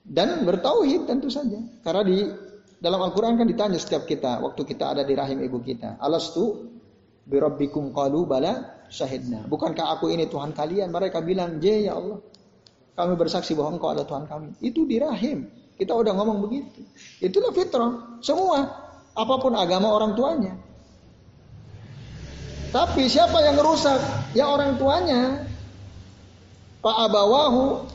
Dan 0.02 0.42
bertauhid 0.42 1.06
tentu 1.06 1.30
saja. 1.30 1.62
Karena 1.86 2.02
di 2.02 2.18
dalam 2.82 2.98
Al-Quran 2.98 3.38
kan 3.38 3.46
ditanya 3.46 3.78
setiap 3.78 4.10
kita 4.10 4.42
waktu 4.42 4.66
kita 4.66 4.90
ada 4.90 5.06
di 5.06 5.14
rahim 5.14 5.38
ibu 5.38 5.62
kita. 5.62 6.02
Alastu 6.02 6.66
birabbikum 7.22 7.94
qalu 7.94 8.26
bala 8.26 8.82
syahidna. 8.90 9.46
Bukankah 9.46 9.94
aku 9.94 10.10
ini 10.10 10.26
Tuhan 10.26 10.50
kalian? 10.50 10.90
Mereka 10.90 11.22
bilang, 11.22 11.62
"Je 11.62 11.86
ya 11.86 11.94
Allah." 11.94 12.18
Kami 12.98 13.14
bersaksi 13.14 13.54
bahwa 13.54 13.78
engkau 13.78 13.88
adalah 13.94 14.04
Tuhan 14.04 14.24
kami. 14.26 14.48
Itu 14.60 14.84
di 14.84 14.98
rahim. 14.98 15.46
Kita 15.78 15.96
udah 15.96 16.12
ngomong 16.12 16.44
begitu. 16.44 16.84
Itulah 17.22 17.54
fitrah. 17.54 18.20
Semua. 18.20 18.68
Apa 19.16 19.34
pun 19.40 19.56
agama 19.56 19.88
orang 19.88 20.12
tuanya. 20.12 20.52
Tapi 22.68 23.08
siapa 23.08 23.40
yang 23.40 23.56
rusak? 23.62 23.96
Ya 24.36 24.50
orang 24.50 24.76
tuanya. 24.76 25.48
Pak 26.84 26.96
abawahu 27.08 27.88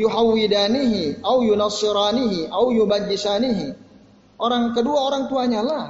yuhawidanihi 0.00 1.20
au 1.26 1.44
yunassiranihi 1.44 2.48
au 2.48 2.72
yubajjisanihi. 2.72 3.87
Orang 4.38 4.70
kedua 4.72 5.10
orang 5.10 5.26
tuanya 5.26 5.60
lah 5.66 5.86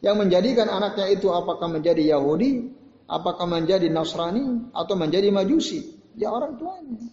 yang 0.00 0.16
menjadikan 0.16 0.70
anaknya 0.70 1.12
itu 1.12 1.28
apakah 1.34 1.66
menjadi 1.66 2.16
Yahudi, 2.16 2.70
apakah 3.10 3.44
menjadi 3.44 3.90
Nasrani 3.90 4.70
atau 4.72 4.94
menjadi 4.96 5.28
Majusi. 5.34 5.98
Ya 6.14 6.30
orang 6.30 6.56
tuanya. 6.56 7.10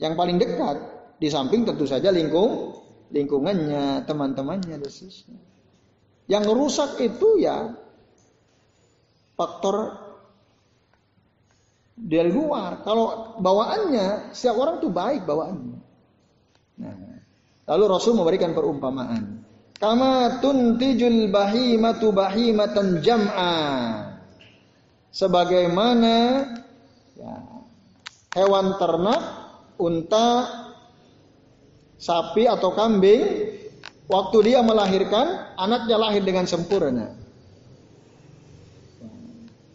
Yang 0.00 0.14
paling 0.16 0.36
dekat 0.40 0.76
di 1.20 1.28
samping 1.30 1.62
tentu 1.68 1.86
saja 1.86 2.10
lingkung 2.10 2.82
lingkungannya, 3.14 4.02
teman-temannya 4.08 4.80
dan 4.80 4.92
Yang 6.26 6.44
rusak 6.50 6.98
itu 6.98 7.38
ya 7.38 7.78
faktor 9.38 9.94
dari 11.94 12.30
luar. 12.34 12.82
Kalau 12.82 13.38
bawaannya, 13.38 14.34
setiap 14.34 14.58
orang 14.58 14.82
tuh 14.82 14.90
baik 14.90 15.22
bawaannya. 15.22 15.73
Lalu 17.64 17.84
Rasul 17.88 18.12
memberikan 18.16 18.52
perumpamaan. 18.52 19.40
Kama 19.80 20.38
tuntijul 20.40 21.32
bahimatu 21.32 22.12
bahimatan 22.12 23.00
jam'a. 23.00 23.56
Sebagaimana 25.14 26.16
ya, 27.16 27.34
hewan 28.36 28.76
ternak, 28.76 29.22
unta, 29.78 30.30
sapi 31.96 32.46
atau 32.50 32.74
kambing, 32.74 33.22
waktu 34.10 34.38
dia 34.52 34.60
melahirkan, 34.60 35.54
anaknya 35.56 35.96
lahir 35.96 36.22
dengan 36.22 36.44
sempurna. 36.44 37.14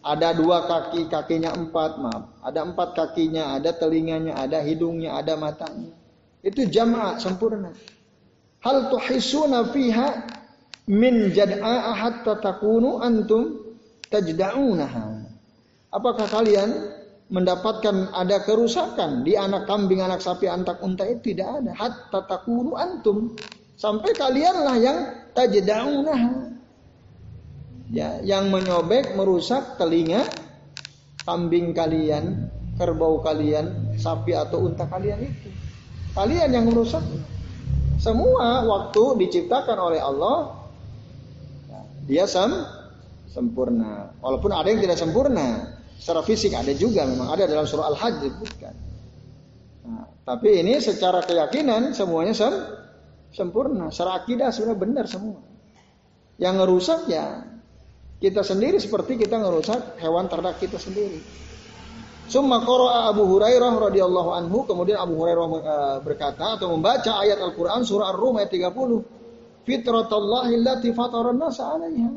Ada 0.00 0.32
dua 0.32 0.64
kaki, 0.64 1.12
kakinya 1.12 1.52
empat, 1.52 2.00
maaf. 2.00 2.24
Ada 2.40 2.64
empat 2.64 2.96
kakinya, 2.96 3.52
ada 3.52 3.76
telinganya, 3.76 4.32
ada 4.32 4.64
hidungnya, 4.64 5.12
ada 5.12 5.36
matanya. 5.36 5.99
Itu 6.40 6.64
jamaah 6.68 7.20
sempurna. 7.20 7.72
Hal 8.60 8.92
tuhisuna 8.92 9.72
fiha 9.72 10.08
min 10.88 11.32
jad'a 11.32 11.96
hatta 11.96 12.40
takunu 12.40 13.00
antum 13.00 13.76
tajda'unaha. 14.08 15.20
Apakah 15.90 16.26
kalian 16.28 16.70
mendapatkan 17.30 18.10
ada 18.10 18.42
kerusakan 18.42 19.22
di 19.22 19.38
anak 19.38 19.64
kambing, 19.70 20.02
anak 20.02 20.20
sapi, 20.20 20.50
antak 20.50 20.82
unta 20.82 21.06
itu 21.06 21.32
tidak 21.34 21.62
ada. 21.62 21.72
Hatta 21.76 22.20
takunu 22.26 22.76
antum 22.76 23.36
sampai 23.76 24.12
kalianlah 24.16 24.76
yang 24.80 24.98
tajda'unaha 25.32 26.50
ya 27.90 28.22
yang 28.22 28.48
menyobek 28.54 29.18
merusak 29.18 29.76
telinga 29.76 30.24
kambing 31.26 31.76
kalian, 31.76 32.48
kerbau 32.80 33.20
kalian, 33.20 33.94
sapi 34.00 34.32
atau 34.32 34.66
unta 34.66 34.88
kalian 34.88 35.20
itu. 35.20 35.50
Kalian 36.14 36.50
yang 36.50 36.66
merusak. 36.66 37.02
Semua 38.00 38.64
waktu 38.64 39.28
diciptakan 39.28 39.76
oleh 39.76 40.00
Allah 40.00 40.56
dia 42.08 42.26
sem 42.26 42.50
sempurna. 43.30 44.10
Walaupun 44.18 44.50
ada 44.50 44.66
yang 44.66 44.82
tidak 44.82 44.98
sempurna. 44.98 45.78
Secara 46.00 46.24
fisik 46.24 46.56
ada 46.56 46.72
juga 46.72 47.04
memang 47.04 47.28
ada 47.36 47.44
dalam 47.44 47.68
surah 47.68 47.92
Al-Hajj 47.92 48.14
disebutkan. 48.24 48.74
Nah, 49.84 50.08
tapi 50.24 50.64
ini 50.64 50.80
secara 50.80 51.20
keyakinan 51.20 51.92
semuanya 51.92 52.32
sem 52.32 52.50
sempurna. 53.30 53.92
Secara 53.92 54.24
akidah 54.24 54.48
sebenarnya 54.50 54.80
benar 54.80 55.04
semua. 55.06 55.38
Yang 56.40 56.54
ngerusak 56.56 57.00
ya 57.12 57.44
kita 58.20 58.40
sendiri 58.40 58.80
seperti 58.80 59.20
kita 59.20 59.36
ngerusak 59.38 60.00
hewan 60.00 60.26
ternak 60.26 60.56
kita 60.56 60.80
sendiri. 60.80 61.20
Summa 62.30 62.62
qara'a 62.62 63.10
Abu 63.10 63.26
Hurairah 63.26 63.90
radhiyallahu 63.90 64.30
anhu, 64.30 64.62
kemudian 64.62 65.02
Abu 65.02 65.18
Hurairah 65.18 65.46
eh, 65.50 65.98
berkata 66.06 66.54
atau 66.54 66.70
membaca 66.70 67.18
ayat 67.18 67.42
Al-Qur'an 67.42 67.82
surah 67.82 68.14
Ar-Rum 68.14 68.38
ayat 68.38 68.54
30. 68.54 69.66
Fitratallahi 69.66 70.54
allati 70.54 70.94
fatara 70.94 71.34
'alaiha. 71.34 72.10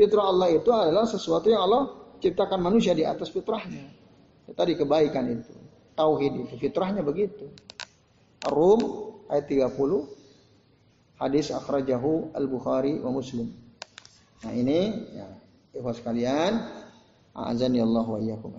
Fitrah 0.00 0.32
Allah 0.32 0.48
itu 0.48 0.72
adalah 0.72 1.04
sesuatu 1.04 1.52
yang 1.52 1.60
Allah 1.68 1.92
ciptakan 2.24 2.56
manusia 2.56 2.96
di 2.96 3.04
atas 3.04 3.28
fitrahnya. 3.28 3.84
Ya, 4.48 4.52
tadi 4.56 4.80
kebaikan 4.80 5.28
itu, 5.28 5.52
tauhid 5.92 6.48
itu, 6.48 6.54
fitrahnya 6.56 7.04
begitu. 7.04 7.44
Ar-Rum 8.48 8.80
ayat 9.28 9.44
30. 9.44 11.20
Hadis 11.20 11.52
akhrajahu 11.52 12.32
Al-Bukhari 12.32 12.96
wa 12.96 13.12
Muslim. 13.12 13.52
Nah 14.40 14.52
ini 14.56 15.04
ya, 15.12 15.28
ikhwas 15.76 16.00
sekalian, 16.00 16.64
azan 17.36 17.76
ya 17.76 17.84
Allah 17.84 18.08
wa 18.08 18.18
iyyakum 18.18 18.50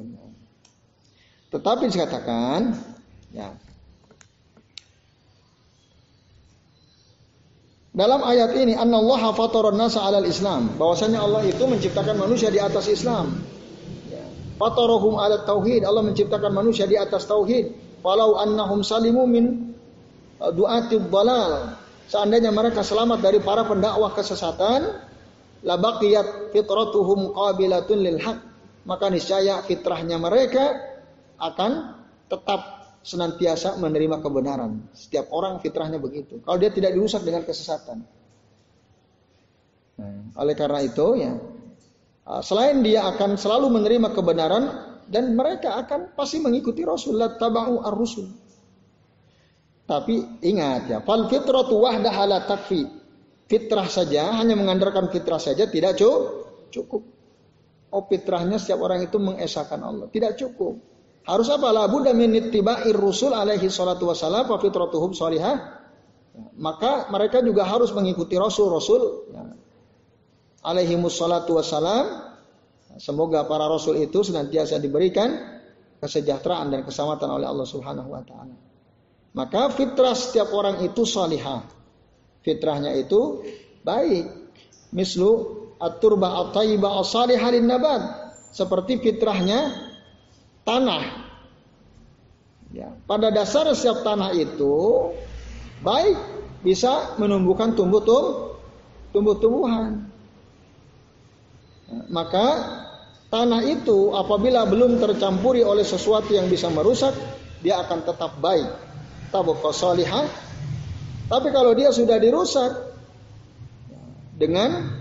Tetapi 1.55 1.87
dikatakan 1.87 2.75
ya 3.31 3.47
Dalam 7.95 8.27
ayat 8.27 8.51
ini 8.59 8.75
Allah 8.75 9.31
fataran 9.31 9.79
nasa 9.79 10.03
alal 10.03 10.27
Islam, 10.27 10.75
bahwasanya 10.75 11.15
Allah 11.15 11.47
itu 11.47 11.63
menciptakan 11.63 12.19
manusia 12.19 12.51
di 12.51 12.59
atas 12.59 12.91
Islam. 12.91 13.39
Ya. 14.11 14.19
Fatarahum 14.59 15.15
ala 15.15 15.47
tauhid, 15.47 15.87
Allah 15.87 16.03
menciptakan 16.03 16.51
manusia 16.51 16.91
di 16.91 16.99
atas 16.99 17.23
tauhid. 17.23 17.71
Walau 18.03 18.35
annahum 18.35 18.83
salimu 18.83 19.23
min 19.23 19.71
uh, 20.43 20.51
du'atid 20.51 21.07
dalal. 21.07 21.79
Seandainya 22.11 22.51
mereka 22.51 22.83
selamat 22.83 23.23
dari 23.23 23.39
para 23.39 23.63
pendakwah 23.63 24.11
kesesatan, 24.11 24.99
labaqiyat 25.63 26.51
fitratuhum 26.51 27.31
qabilatun 27.31 27.97
lil 28.03 28.19
haq 28.19 28.43
maka 28.85 29.09
niscaya 29.09 29.65
fitrahnya 29.65 30.21
mereka 30.21 30.94
akan 31.39 31.71
tetap 32.31 32.61
senantiasa 33.05 33.77
menerima 33.77 34.17
kebenaran. 34.17 34.89
Setiap 34.97 35.29
orang 35.29 35.61
fitrahnya 35.61 36.01
begitu. 36.01 36.41
Kalau 36.41 36.57
dia 36.57 36.73
tidak 36.73 36.97
dirusak 36.97 37.21
dengan 37.21 37.45
kesesatan. 37.45 38.01
Nah, 39.95 40.35
oleh 40.41 40.55
karena 40.57 40.81
itu 40.81 41.07
ya, 41.21 41.31
ah, 42.27 42.41
selain 42.41 42.81
dia 42.81 43.05
akan 43.05 43.37
selalu 43.37 43.71
menerima 43.71 44.09
kebenaran 44.11 44.63
dan 45.05 45.37
mereka 45.37 45.77
akan 45.85 46.17
pasti 46.17 46.41
mengikuti 46.41 46.81
Rasulullah 46.81 47.37
tabau 47.37 47.85
ar-rusul. 47.85 48.27
Tapi 49.85 50.41
ingat 50.41 50.89
ya, 50.89 50.99
fal 51.05 51.29
fitratu 51.29 51.77
wahdaha 51.77 52.23
la 52.25 52.41
takfi 52.49 53.05
fitrah 53.45 53.85
saja, 53.85 54.33
hanya 54.41 54.57
mengandalkan 54.57 55.13
fitrah 55.13 55.37
saja 55.37 55.69
tidak 55.69 56.01
cukup. 56.73 57.05
Oh 57.93 58.03
fitrahnya 58.09 58.57
setiap 58.57 58.81
orang 58.81 59.05
itu 59.05 59.21
mengesahkan 59.21 59.79
Allah. 59.79 60.09
Tidak 60.09 60.33
cukup. 60.35 60.94
Harus 61.25 61.49
apa? 61.49 61.73
La 61.73 61.89
budda 61.89 62.13
min 62.13 62.37
ittiba'ir 62.37 62.93
rusul 62.93 63.33
alaihi 63.33 63.65
salatu 63.69 64.09
wassalam 64.09 64.45
wa 64.45 64.57
fitratuhum 64.61 65.17
salihah. 65.17 65.81
Maka 66.55 67.09
mereka 67.09 67.41
juga 67.41 67.65
harus 67.65 67.89
mengikuti 67.95 68.35
rasul-rasul 68.37 69.33
ya. 69.33 69.43
alaihi 70.61 70.95
wassalam. 71.01 72.05
Semoga 72.95 73.43
para 73.43 73.67
rasul 73.67 73.99
itu 73.99 74.23
senantiasa 74.23 74.79
diberikan 74.79 75.35
kesejahteraan 75.99 76.71
dan 76.71 76.81
keselamatan 76.87 77.27
oleh 77.27 77.47
Allah 77.49 77.67
Subhanahu 77.67 78.07
wa 78.07 78.23
taala. 78.23 78.55
Maka 79.35 79.67
fitrah 79.73 80.15
setiap 80.15 80.53
orang 80.55 80.79
itu 80.85 81.03
salihah 81.03 81.75
fitrahnya 82.45 82.93
itu 82.93 83.41
baik. 83.81 84.45
Mislu 84.93 85.31
at-turba 85.81 86.45
at-tayyibah 86.45 87.01
as-salihah 87.01 87.51
nabat. 87.59 88.01
Seperti 88.53 89.01
fitrahnya 89.01 89.84
tanah. 90.65 91.23
Ya, 92.75 92.91
pada 93.07 93.31
dasar 93.31 93.71
setiap 93.71 94.03
tanah 94.03 94.35
itu 94.35 95.07
baik 95.79 96.17
bisa 96.65 97.15
menumbuhkan 97.21 97.71
tumbuh-tumbuh 97.77 98.59
tumbuh-tumbuhan. 99.15 100.11
Ya, 101.87 101.99
maka 102.11 102.47
tanah 103.31 103.63
itu 103.63 104.11
apabila 104.11 104.67
belum 104.67 104.99
tercampuri 104.99 105.63
oleh 105.63 105.87
sesuatu 105.87 106.35
yang 106.35 106.51
bisa 106.51 106.67
merusak, 106.67 107.15
dia 107.63 107.79
akan 107.79 108.03
tetap 108.03 108.35
baik. 108.43 108.67
Tabqa 109.31 109.71
salihah 109.71 110.27
tapi 111.25 111.49
kalau 111.49 111.73
dia 111.73 111.89
sudah 111.89 112.21
dirusak 112.21 112.71
dengan 114.37 114.93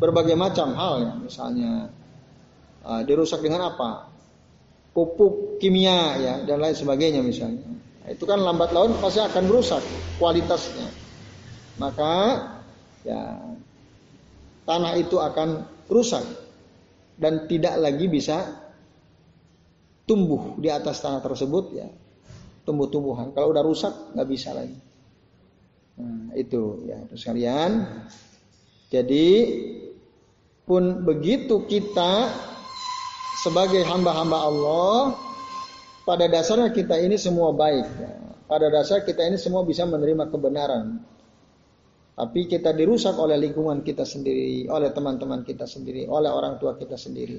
berbagai 0.00 0.32
macam 0.32 0.72
hal 0.72 0.94
ya, 1.04 1.12
misalnya 1.20 1.72
uh, 2.80 3.02
dirusak 3.04 3.44
dengan 3.44 3.68
apa? 3.76 4.05
Pupuk 4.96 5.60
kimia 5.60 6.16
ya 6.16 6.34
dan 6.48 6.56
lain 6.56 6.72
sebagainya 6.72 7.20
misalnya. 7.20 7.68
Nah, 8.00 8.08
itu 8.08 8.24
kan 8.24 8.40
lambat 8.40 8.72
laun 8.72 8.96
pasti 8.96 9.20
akan 9.20 9.44
rusak 9.44 9.84
kualitasnya. 10.16 10.88
Maka 11.76 12.14
ya 13.04 13.44
tanah 14.64 14.96
itu 14.96 15.20
akan 15.20 15.68
rusak 15.92 16.24
dan 17.20 17.44
tidak 17.44 17.76
lagi 17.76 18.08
bisa 18.08 18.56
tumbuh 20.08 20.56
di 20.56 20.72
atas 20.72 21.04
tanah 21.04 21.20
tersebut 21.20 21.76
ya 21.76 21.92
tumbuh-tumbuhan. 22.64 23.36
Kalau 23.36 23.52
udah 23.52 23.60
rusak 23.60 24.16
nggak 24.16 24.28
bisa 24.32 24.56
lagi. 24.56 24.80
Nah, 26.00 26.32
itu 26.32 26.88
ya 26.88 27.04
terus 27.04 27.20
kalian. 27.20 27.84
Jadi 28.88 29.28
pun 30.64 31.04
begitu 31.04 31.68
kita 31.68 32.32
sebagai 33.42 33.84
hamba-hamba 33.84 34.38
Allah, 34.40 34.96
pada 36.06 36.30
dasarnya 36.30 36.70
kita 36.70 36.96
ini 37.02 37.18
semua 37.18 37.50
baik. 37.50 37.86
Pada 38.46 38.70
dasar 38.70 39.02
kita 39.02 39.26
ini 39.26 39.36
semua 39.42 39.66
bisa 39.66 39.82
menerima 39.82 40.30
kebenaran. 40.30 41.02
Tapi 42.16 42.48
kita 42.48 42.72
dirusak 42.72 43.18
oleh 43.18 43.36
lingkungan 43.36 43.84
kita 43.84 44.06
sendiri, 44.06 44.70
oleh 44.72 44.88
teman-teman 44.94 45.44
kita 45.44 45.68
sendiri, 45.68 46.08
oleh 46.08 46.32
orang 46.32 46.56
tua 46.56 46.78
kita 46.78 46.96
sendiri. 46.96 47.36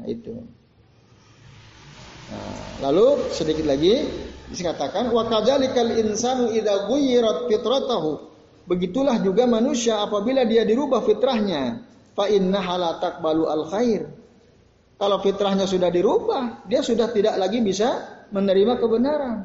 Nah 0.00 0.06
itu. 0.10 0.34
Nah, 2.24 2.56
lalu 2.88 3.30
sedikit 3.30 3.68
lagi 3.68 4.08
dikatakan 4.50 5.12
wa 5.12 5.28
kadzalikal 5.28 5.92
insanu 6.00 6.50
idza 6.50 6.90
ghayyirat 6.90 7.46
fitratahu. 7.46 8.32
Begitulah 8.64 9.20
juga 9.20 9.44
manusia 9.44 10.00
apabila 10.00 10.48
dia 10.48 10.64
dirubah 10.64 11.04
fitrahnya, 11.04 11.84
fa 12.16 12.26
innaha 12.32 12.74
la 12.80 12.90
taqbalu 12.98 13.44
al 13.46 13.68
khair. 13.68 14.23
Kalau 14.94 15.18
fitrahnya 15.18 15.66
sudah 15.66 15.90
dirubah, 15.90 16.66
dia 16.70 16.78
sudah 16.78 17.10
tidak 17.10 17.34
lagi 17.34 17.58
bisa 17.58 18.22
menerima 18.30 18.78
kebenaran. 18.78 19.38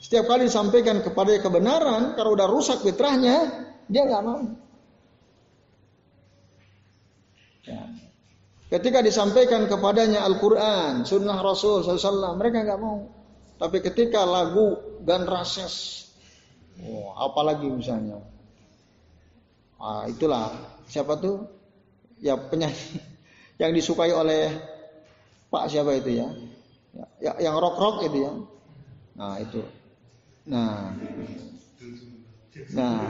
Setiap 0.00 0.24
kali 0.24 0.48
disampaikan 0.48 1.04
kepada 1.04 1.36
kebenaran, 1.44 2.16
kalau 2.16 2.32
udah 2.32 2.48
rusak 2.48 2.80
fitrahnya, 2.80 3.68
dia 3.92 4.08
nggak 4.08 4.24
mau. 4.24 4.40
Ya. 7.68 7.84
Ketika 8.72 9.04
disampaikan 9.04 9.68
kepadanya 9.68 10.24
Al-Quran, 10.24 11.04
Sunnah 11.04 11.36
Rasul 11.44 11.84
SAW, 11.84 12.40
mereka 12.40 12.64
nggak 12.64 12.80
mau. 12.80 13.04
Tapi 13.60 13.84
ketika 13.84 14.24
lagu 14.24 14.80
dan 15.04 15.28
rases, 15.28 16.08
oh, 16.80 17.12
apalagi 17.20 17.68
misalnya, 17.68 18.24
ah, 19.76 20.08
itulah 20.08 20.56
siapa 20.88 21.20
tuh? 21.20 21.44
Ya 22.24 22.40
penyanyi 22.40 23.09
yang 23.60 23.76
disukai 23.76 24.10
oleh 24.10 24.48
Pak 25.52 25.68
siapa 25.68 25.92
itu 26.00 26.24
ya? 26.24 26.28
ya 27.20 27.32
yang 27.38 27.60
rock 27.60 27.76
rock 27.76 27.96
itu 28.08 28.24
ya. 28.24 28.32
Nah 29.20 29.36
itu. 29.36 29.60
Nah, 30.48 30.96
nah, 32.72 33.04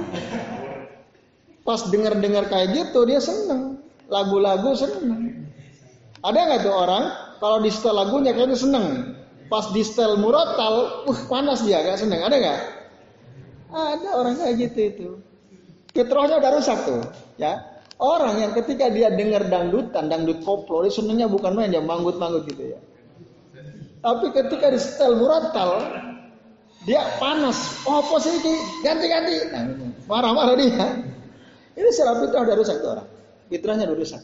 pas 1.62 1.80
dengar-dengar 1.88 2.50
kayak 2.50 2.74
gitu 2.74 3.06
dia 3.06 3.22
seneng. 3.22 3.78
Lagu-lagu 4.10 4.74
seneng. 4.74 5.46
Ada 6.20 6.36
nggak 6.36 6.60
tuh 6.66 6.74
orang 6.74 7.04
kalau 7.38 7.62
di 7.62 7.70
setel 7.70 7.94
lagunya 7.94 8.34
kayaknya 8.34 8.58
seneng. 8.58 8.86
Pas 9.46 9.70
di 9.70 9.82
setel 9.82 10.18
murotal, 10.18 11.06
uh 11.06 11.20
panas 11.26 11.62
dia 11.62 11.82
gak 11.82 11.98
seneng. 11.98 12.22
Ada 12.22 12.36
nggak? 12.38 12.60
Ada 13.70 14.08
orang 14.14 14.34
kayak 14.38 14.54
gitu 14.58 14.78
itu. 14.78 15.08
Fitrahnya 15.90 16.38
udah 16.38 16.50
rusak 16.54 16.78
tuh, 16.86 17.02
ya. 17.34 17.69
Orang 18.00 18.40
yang 18.40 18.56
ketika 18.56 18.88
dia 18.88 19.12
dengar 19.12 19.44
dangdutan, 19.52 20.08
dangdut 20.08 20.40
koplo, 20.40 20.88
dia 20.88 20.92
senengnya 20.92 21.28
bukan 21.28 21.52
main 21.52 21.68
yang 21.68 21.84
manggut-manggut 21.84 22.48
gitu 22.48 22.72
ya. 22.72 22.80
Tapi 24.00 24.32
ketika 24.32 24.72
di 24.72 24.80
setel 24.80 25.20
muratal, 25.20 25.84
dia 26.88 27.04
panas. 27.20 27.84
Oh, 27.84 28.00
apa 28.00 28.16
sih 28.24 28.32
ini? 28.40 28.54
Ganti-ganti. 28.80 29.36
Nah, 29.52 29.64
marah-marah 30.08 30.56
dia. 30.56 31.04
Ini 31.76 31.88
secara 31.92 32.24
fitrah 32.24 32.48
udah 32.48 32.56
rusak 32.56 32.76
tuh 32.80 32.90
orang. 32.96 33.08
Fitrahnya 33.52 33.84
udah 33.84 33.98
rusak. 34.00 34.22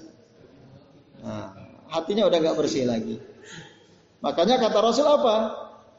Nah, 1.21 1.53
hatinya 1.93 2.25
udah 2.33 2.39
gak 2.41 2.57
bersih 2.57 2.89
lagi. 2.89 3.21
Makanya 4.25 4.57
kata 4.57 4.79
Rasul 4.81 5.05
apa? 5.05 5.53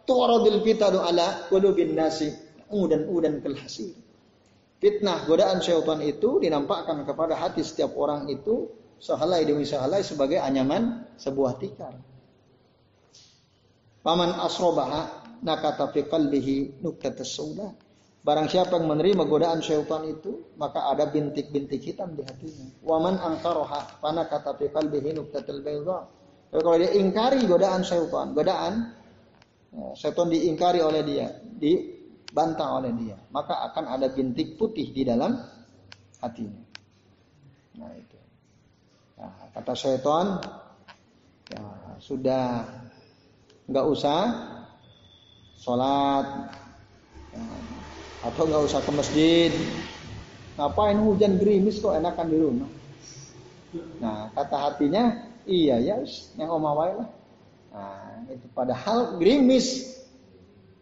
Tu'radil 0.09 0.65
fitadu 0.65 0.97
ala 0.97 1.45
qulubin 1.53 1.93
nasi 1.93 2.34
udan 2.73 3.05
udan 3.05 3.38
kelhasir. 3.45 3.93
Fitnah 4.78 5.25
godaan 5.25 5.57
syaitan 5.57 5.97
itu 6.05 6.38
dinampakkan 6.38 7.01
kepada 7.01 7.34
hati 7.34 7.65
setiap 7.65 7.97
orang 7.97 8.30
itu 8.30 8.69
sehelai 9.01 9.41
demi 9.41 9.65
sehelai 9.65 10.05
sebagai 10.05 10.38
anyaman 10.38 11.01
sebuah 11.17 11.57
tikar. 11.57 11.97
Paman 14.05 14.38
asrobaha 14.38 15.25
nakata 15.41 15.89
fi 15.89 16.05
qalbihi 16.05 16.86
sauda. 17.25 17.73
Barang 18.21 18.51
siapa 18.51 18.75
yang 18.75 18.91
menerima 18.91 19.23
godaan 19.23 19.63
syaitan 19.63 20.03
itu, 20.03 20.51
maka 20.59 20.91
ada 20.91 21.07
bintik-bintik 21.07 21.80
hitam 21.80 22.11
di 22.13 22.21
hatinya. 22.28 22.67
Waman 22.84 23.17
angkaroha 23.17 24.03
pana 24.03 24.28
kata 24.28 24.51
fi 24.61 24.67
qalbihi 24.67 25.15
nukatal 25.15 25.63
bayda. 25.63 26.05
Kalau 26.51 26.75
dia 26.80 26.91
ingkari 26.95 27.43
godaan 27.49 27.82
syaitan, 27.82 28.36
godaan 28.36 28.93
ya, 29.73 29.88
syaitan 29.95 30.28
diingkari 30.28 30.84
oleh 30.84 31.01
dia, 31.07 31.28
di 31.39 31.96
bantah 32.38 32.77
oleh 32.77 32.93
dia, 32.93 33.17
maka 33.33 33.65
akan 33.73 33.97
ada 33.97 34.13
bintik 34.13 34.61
putih 34.61 34.93
di 34.93 35.01
dalam 35.01 35.33
hatinya. 36.21 36.61
Nah 37.81 37.89
itu. 37.97 38.19
Nah, 39.17 39.33
kata 39.57 39.73
syaitan, 39.73 40.38
ya 41.49 41.65
sudah 41.97 42.61
nggak 43.65 43.85
usah 43.89 44.21
sholat 45.57 46.53
ya, 47.33 47.45
atau 48.29 48.43
nggak 48.45 48.63
usah 48.69 48.79
ke 48.85 48.91
masjid. 48.93 49.51
Ngapain 50.57 51.01
hujan 51.01 51.41
gerimis 51.41 51.81
kok 51.81 51.97
enakan 51.97 52.27
di 52.29 52.38
rumah? 52.38 52.69
Nah 53.97 54.29
kata 54.38 54.57
hatinya, 54.69 55.25
iya 55.49 55.81
ya, 55.81 55.97
yang 56.38 56.53
omawai 56.53 57.01
lah. 57.01 57.09
Nah 57.73 58.29
itu 58.29 58.45
padahal 58.53 59.17
gerimis. 59.17 59.97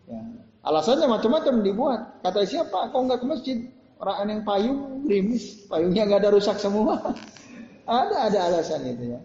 Ya, 0.05 0.21
Alasannya 0.65 1.05
macam-macam 1.05 1.61
dibuat. 1.61 2.01
Kata 2.25 2.41
siapa? 2.41 2.89
Kok 2.89 3.01
nggak 3.05 3.19
ke 3.21 3.27
masjid? 3.29 3.57
Orang 4.01 4.27
yang 4.27 4.41
payung, 4.41 5.05
rimis, 5.05 5.69
payungnya 5.69 6.09
nggak 6.09 6.25
ada 6.25 6.31
rusak 6.33 6.57
semua. 6.57 6.99
ada 7.85 8.27
ada 8.27 8.39
alasan 8.49 8.81
itu 8.89 9.13
ya. 9.13 9.19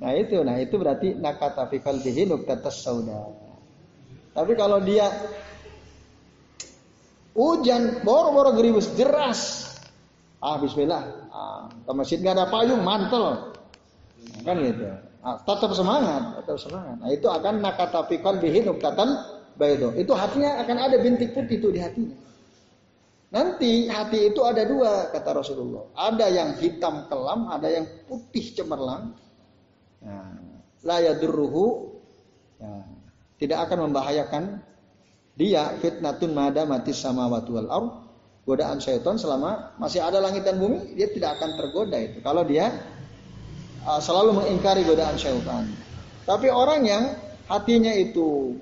Nah 0.00 0.12
itu, 0.16 0.40
nah 0.42 0.56
itu 0.56 0.74
berarti 0.80 1.14
nakata 1.16 1.68
fi 1.68 1.78
qalbihi 1.78 2.28
nuqtatas 2.28 2.82
sauda. 2.82 3.30
Tapi 4.32 4.52
kalau 4.56 4.80
dia 4.80 5.08
hujan, 7.36 8.00
boro-boro 8.04 8.56
gerimis, 8.56 8.90
deras. 8.96 9.72
Ah 10.40 10.60
bismillah, 10.60 11.02
ah, 11.32 11.68
ke 11.68 11.92
masjid 11.96 12.18
nggak 12.20 12.36
ada 12.36 12.46
payung, 12.48 12.80
mantel. 12.80 13.54
kan 14.44 14.56
gitu. 14.60 14.84
Ah, 15.20 15.36
tetap 15.42 15.72
semangat, 15.72 16.42
tetap 16.42 16.58
semangat. 16.60 16.96
Nah 17.00 17.08
itu 17.12 17.28
akan 17.28 17.60
nakata 17.62 18.04
fi 18.08 18.20
qalbihi 18.20 18.66
nuqtatan 18.66 19.35
baydo. 19.56 19.92
Itu 19.96 20.12
hatinya 20.12 20.62
akan 20.62 20.76
ada 20.76 20.96
bintik 21.00 21.32
putih 21.32 21.58
itu 21.58 21.68
di 21.72 21.80
hatinya. 21.80 22.16
Nanti 23.32 23.90
hati 23.90 24.32
itu 24.32 24.40
ada 24.46 24.62
dua 24.62 25.10
kata 25.10 25.30
Rasulullah. 25.34 25.90
Ada 25.92 26.26
yang 26.30 26.50
hitam 26.62 27.10
kelam, 27.10 27.50
ada 27.50 27.68
yang 27.68 27.84
putih 28.06 28.54
cemerlang. 28.54 29.12
Nah, 30.06 30.38
la 30.86 31.02
yadurruhu 31.02 31.90
ya, 32.62 32.86
tidak 33.42 33.58
akan 33.68 33.90
membahayakan 33.90 34.42
dia 35.36 35.76
fitnatun 35.82 36.32
mada 36.32 36.64
mati 36.64 36.96
sama 36.96 37.28
wal 37.28 37.68
ard 37.68 37.90
godaan 38.48 38.78
syaitan 38.78 39.18
selama 39.18 39.76
masih 39.76 40.00
ada 40.00 40.22
langit 40.22 40.46
dan 40.46 40.56
bumi 40.56 40.94
dia 40.96 41.10
tidak 41.12 41.36
akan 41.36 41.58
tergoda 41.60 41.98
itu 41.98 42.22
kalau 42.22 42.46
dia 42.46 42.72
uh, 43.84 44.00
selalu 44.00 44.40
mengingkari 44.40 44.86
godaan 44.86 45.18
syaitan 45.18 45.68
tapi 46.24 46.48
orang 46.48 46.86
yang 46.86 47.04
hatinya 47.50 47.92
itu 47.92 48.56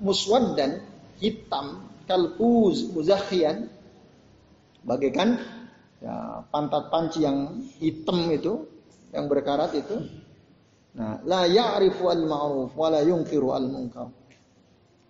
muswaddan 0.00 0.82
hitam 1.20 1.86
kalbuz 2.08 2.90
muzakhian. 2.90 3.68
Bagaikan 4.80 5.36
ya, 6.00 6.40
pantat 6.48 6.88
panci 6.88 7.22
yang 7.22 7.60
hitam 7.78 8.32
itu 8.32 8.64
yang 9.12 9.28
berkarat 9.28 9.76
itu. 9.76 10.08
Nah 10.96 11.20
la 11.22 11.44
ya'rifu 11.46 12.08
al 12.08 12.24
ma'ruf 12.24 12.72
wa 12.74 12.88
la 12.90 13.04
yunkiru 13.04 13.54
al 13.54 13.68
munkar 13.68 14.10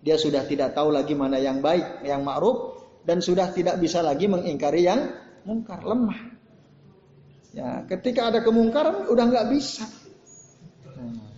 dia 0.01 0.17
sudah 0.17 0.43
tidak 0.49 0.73
tahu 0.73 0.89
lagi 0.89 1.13
mana 1.13 1.37
yang 1.37 1.61
baik 1.61 2.01
yang 2.01 2.25
ma'ruf 2.25 2.81
dan 3.05 3.21
sudah 3.21 3.53
tidak 3.53 3.77
bisa 3.77 4.01
lagi 4.01 4.25
mengingkari 4.25 4.85
yang 4.85 5.13
mungkar 5.45 5.81
lemah. 5.85 6.37
Ya 7.53 7.85
ketika 7.85 8.33
ada 8.33 8.41
kemungkaran 8.41 9.09
udah 9.09 9.25
nggak 9.29 9.47
bisa. 9.53 9.85
Nah, 10.97 11.29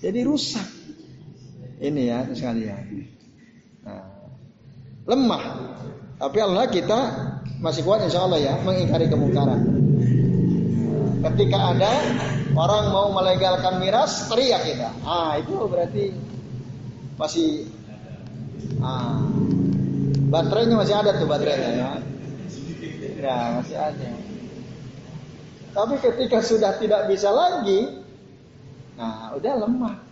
jadi 0.00 0.24
rusak 0.24 0.64
ini 1.84 2.08
ya 2.08 2.24
sekalian. 2.32 2.84
Nah, 3.84 4.04
lemah. 5.04 5.44
Tapi 6.16 6.38
Allah 6.40 6.64
kita 6.72 7.00
masih 7.60 7.84
kuat 7.84 8.04
insya 8.04 8.24
Allah 8.24 8.40
ya 8.40 8.54
mengingkari 8.64 9.08
kemungkaran. 9.12 9.60
Ketika 11.24 11.72
ada 11.72 11.92
orang 12.52 12.92
mau 12.92 13.08
melegalkan 13.12 13.80
miras, 13.80 14.28
teriak 14.28 14.64
kita. 14.64 14.90
Ah 15.04 15.40
itu 15.40 15.52
berarti 15.68 16.12
masih 17.16 17.68
ah, 18.84 19.24
baterainya 20.28 20.76
masih 20.76 20.94
ada 20.96 21.16
tuh 21.16 21.28
baterainya 21.28 21.70
ya. 21.72 21.90
Ya 23.24 23.36
masih 23.60 23.76
ada. 23.76 24.08
Tapi 25.74 25.94
ketika 25.98 26.38
sudah 26.44 26.78
tidak 26.78 27.10
bisa 27.10 27.32
lagi, 27.32 28.04
nah 28.94 29.34
udah 29.34 29.54
lemah. 29.64 30.03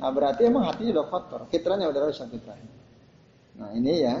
Nah 0.00 0.08
berarti 0.08 0.48
emang 0.48 0.64
hatinya 0.64 1.00
udah 1.00 1.06
kotor, 1.12 1.40
fitrahnya 1.52 1.92
udah 1.92 2.00
rusak 2.08 2.32
fitrahnya. 2.32 2.72
Nah 3.60 3.76
ini 3.76 3.94
ya, 4.00 4.16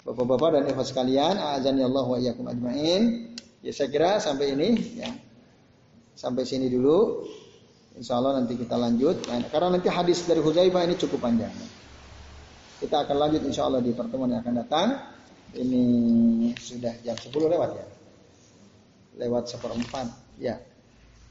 Bapak-bapak 0.00 0.48
dan 0.56 0.64
ibu 0.72 0.80
sekalian, 0.80 1.36
azani 1.36 1.84
Allah 1.84 2.04
wa 2.08 2.16
iyyakum 2.16 2.48
ajmain. 2.48 3.36
Ya 3.60 3.72
saya 3.76 3.92
kira 3.92 4.16
sampai 4.16 4.56
ini 4.56 4.96
ya. 4.96 5.12
Sampai 6.16 6.48
sini 6.48 6.72
dulu. 6.72 7.28
Insya 8.00 8.16
Allah 8.16 8.40
nanti 8.40 8.56
kita 8.56 8.80
lanjut. 8.80 9.28
Nah, 9.28 9.44
karena 9.52 9.76
nanti 9.76 9.92
hadis 9.92 10.24
dari 10.24 10.40
Huzaifah 10.40 10.88
ini 10.88 10.96
cukup 10.96 11.20
panjang. 11.20 11.52
Kita 12.80 13.04
akan 13.04 13.16
lanjut 13.28 13.44
insya 13.44 13.68
Allah 13.68 13.84
di 13.84 13.92
pertemuan 13.92 14.32
yang 14.32 14.40
akan 14.40 14.54
datang. 14.64 14.88
Ini 15.52 15.84
sudah 16.56 16.96
jam 17.04 17.18
10 17.18 17.28
lewat 17.36 17.70
ya. 17.76 17.86
Lewat 19.20 19.52
seperempat. 19.52 20.06
Ya. 20.40 20.56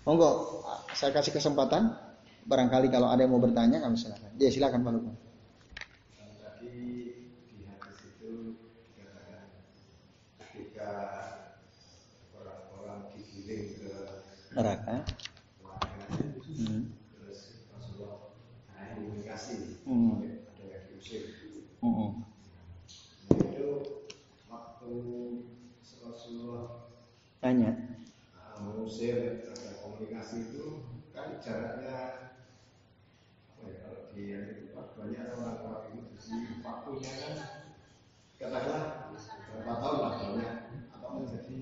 Monggo, 0.06 0.62
saya 0.94 1.10
kasih 1.10 1.34
kesempatan. 1.34 1.90
Barangkali 2.46 2.88
kalau 2.94 3.12
ada 3.12 3.26
yang 3.26 3.34
mau 3.34 3.42
bertanya, 3.42 3.82
kami 3.82 3.98
silakan. 3.98 4.32
Ya 4.38 4.50
silakan 4.54 4.86
Pak 4.86 4.94
Lukman. 4.96 5.18
neraka. 14.60 15.06
Hmm. 16.60 16.92
Hmm. 19.88 20.20
Hmm. 21.80 22.12
Tanya. 27.40 27.72
Mengusir 28.60 29.48
ada 29.48 29.80
komunikasi 29.80 30.52
itu 30.52 30.84
kan 31.16 31.40
jaraknya 31.40 31.96
apa 33.56 33.64
ya 33.64 33.76
kalau 33.88 34.12
di 34.12 34.24
itu 34.36 34.76
banyak 34.76 35.24
orang-orang 35.32 35.96
itu 35.96 36.20
di 36.20 36.60
waktunya 36.60 37.12
kan 37.24 37.36
katakanlah 38.36 39.16
berapa 39.56 39.74
tahun 39.80 39.98
lah 40.04 40.14
banyak 40.20 40.54
atau 40.92 41.10
menjadi 41.16 41.58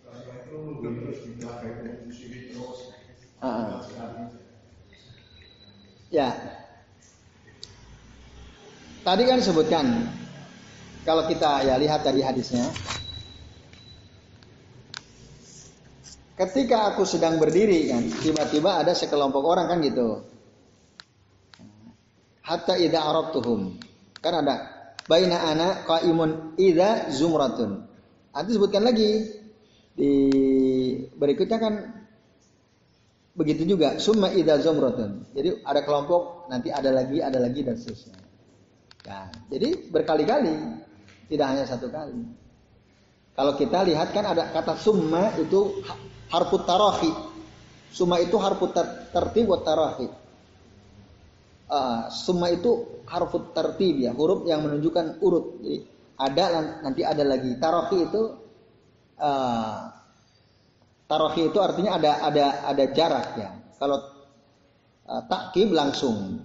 Rasulullah 0.00 0.36
itu 0.40 0.56
nunggu 0.56 0.88
terus 1.04 1.18
di 1.20 1.30
belakang 1.36 1.80
Ya. 6.10 6.34
Tadi 9.10 9.26
kan 9.26 9.42
disebutkan 9.42 9.86
kalau 11.02 11.26
kita 11.26 11.66
ya 11.66 11.74
lihat 11.82 12.06
tadi 12.06 12.22
hadisnya. 12.22 12.62
Ketika 16.38 16.94
aku 16.94 17.02
sedang 17.02 17.42
berdiri 17.42 17.90
kan, 17.90 18.06
tiba-tiba 18.06 18.78
ada 18.78 18.94
sekelompok 18.94 19.42
orang 19.42 19.66
kan 19.66 19.82
gitu. 19.82 20.22
Hatta 22.46 22.78
idza 22.78 23.02
arabtuhum. 23.02 23.82
Kan 24.22 24.46
ada 24.46 24.70
baina 25.10 25.42
ana 25.42 25.82
qaimun 25.90 26.54
idza 26.54 27.10
zumratun. 27.10 27.82
Nanti 28.30 28.50
sebutkan 28.54 28.86
lagi 28.86 29.26
di 29.98 30.12
berikutnya 31.18 31.58
kan 31.58 31.74
Begitu 33.34 33.74
juga 33.74 33.98
summa 33.98 34.30
idza 34.30 34.62
zumratun. 34.62 35.34
Jadi 35.34 35.66
ada 35.66 35.82
kelompok, 35.82 36.46
nanti 36.46 36.70
ada 36.70 36.94
lagi, 36.94 37.18
ada 37.18 37.42
lagi 37.42 37.66
dan 37.66 37.74
seterusnya. 37.74 38.19
Ya, 39.10 39.26
jadi 39.50 39.90
berkali-kali, 39.90 40.54
tidak 41.26 41.46
hanya 41.50 41.64
satu 41.66 41.90
kali. 41.90 42.14
Kalau 43.34 43.58
kita 43.58 43.82
lihat 43.82 44.14
kan 44.14 44.22
ada 44.22 44.54
kata 44.54 44.78
summa 44.78 45.34
itu 45.34 45.82
harfut 46.30 46.62
tarahi. 46.62 47.10
Summa 47.90 48.22
itu 48.22 48.38
harfut 48.38 48.70
ter 48.70 48.86
tertib 49.10 49.50
wa 49.50 49.58
tarahi. 49.58 50.06
Uh, 51.70 52.06
summa 52.06 52.54
itu 52.54 53.02
harfut 53.10 53.50
tertib 53.50 53.98
ya, 53.98 54.14
huruf 54.14 54.46
yang 54.46 54.62
menunjukkan 54.62 55.18
urut. 55.18 55.58
Jadi 55.58 55.78
ada 56.14 56.44
nanti 56.86 57.02
ada 57.02 57.26
lagi. 57.26 57.58
Tarahi 57.58 57.98
itu 58.06 58.22
uh, 59.18 59.90
Tarohi 61.10 61.50
itu 61.50 61.58
artinya 61.58 61.98
ada 61.98 62.22
ada 62.22 62.46
ada 62.70 62.84
jarak 62.94 63.34
ya. 63.34 63.50
Kalau 63.82 63.98
uh, 65.10 65.22
takkib 65.26 65.74
langsung. 65.74 66.38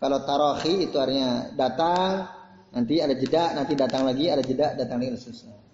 Kalau 0.00 0.18
tarohi 0.24 0.88
itu 0.88 0.96
artinya 0.96 1.52
datang, 1.52 2.24
nanti 2.72 3.04
ada 3.04 3.12
jeda, 3.12 3.52
nanti 3.52 3.76
datang 3.76 4.08
lagi, 4.08 4.32
ada 4.32 4.40
jeda, 4.40 4.72
datang 4.72 4.96
lagi, 5.04 5.12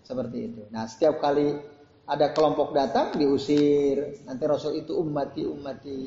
seperti 0.02 0.38
itu. 0.50 0.62
Nah 0.74 0.90
setiap 0.90 1.22
kali 1.22 1.54
ada 2.10 2.34
kelompok 2.34 2.74
datang 2.74 3.14
diusir, 3.14 4.22
nanti 4.26 4.42
Rasul 4.42 4.82
itu 4.82 4.98
umati 4.98 5.46
umati. 5.46 5.98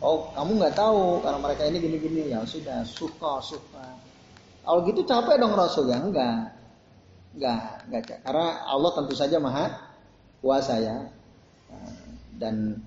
Oh 0.00 0.32
kamu 0.32 0.56
nggak 0.56 0.74
tahu 0.74 1.20
karena 1.20 1.38
mereka 1.38 1.62
ini 1.68 1.78
gini-gini 1.84 2.22
ya 2.32 2.40
sudah 2.48 2.80
suka 2.88 3.44
suka. 3.44 3.86
Kalau 4.64 4.80
gitu 4.88 5.04
capek 5.04 5.36
dong 5.36 5.52
Rasul 5.52 5.92
ya 5.92 6.00
enggak, 6.00 6.48
enggak, 7.36 7.64
enggak. 7.88 8.18
Karena 8.24 8.64
Allah 8.72 8.90
tentu 8.96 9.12
saja 9.12 9.36
maha 9.36 9.68
kuasa 10.40 10.80
ya. 10.80 10.96
Dan 12.40 12.80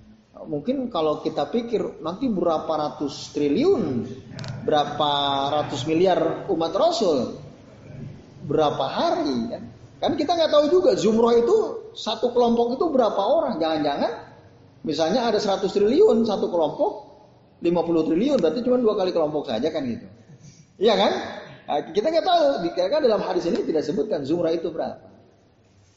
mungkin 0.43 0.91
kalau 0.91 1.23
kita 1.23 1.47
pikir 1.47 2.03
nanti 2.03 2.27
berapa 2.27 2.67
ratus 2.67 3.31
triliun, 3.31 4.03
berapa 4.67 5.11
ratus 5.61 5.87
miliar 5.87 6.51
umat 6.51 6.73
Rasul, 6.75 7.39
berapa 8.43 8.85
hari 8.85 9.37
kan? 9.47 9.63
Kan 10.03 10.11
kita 10.19 10.35
nggak 10.35 10.51
tahu 10.51 10.65
juga 10.67 10.91
jumroh 10.99 11.31
itu 11.31 11.57
satu 11.95 12.35
kelompok 12.35 12.75
itu 12.75 12.85
berapa 12.91 13.21
orang? 13.23 13.55
Jangan-jangan 13.63 14.11
misalnya 14.83 15.31
ada 15.31 15.39
100 15.39 15.71
triliun 15.71 16.27
satu 16.27 16.51
kelompok, 16.51 16.91
50 17.63 18.07
triliun 18.11 18.37
berarti 18.37 18.59
cuma 18.61 18.77
dua 18.77 18.93
kali 18.99 19.15
kelompok 19.15 19.47
saja 19.47 19.71
kan 19.71 19.87
gitu. 19.87 20.05
Iya 20.75 20.93
kan? 20.99 21.11
Nah, 21.65 21.81
kita 21.89 22.13
nggak 22.13 22.25
tahu, 22.27 22.41
karena 22.75 22.99
dalam 23.01 23.21
hadis 23.25 23.47
ini 23.49 23.65
tidak 23.65 23.81
sebutkan 23.87 24.21
jumrah 24.21 24.53
itu 24.53 24.69
berapa. 24.69 25.07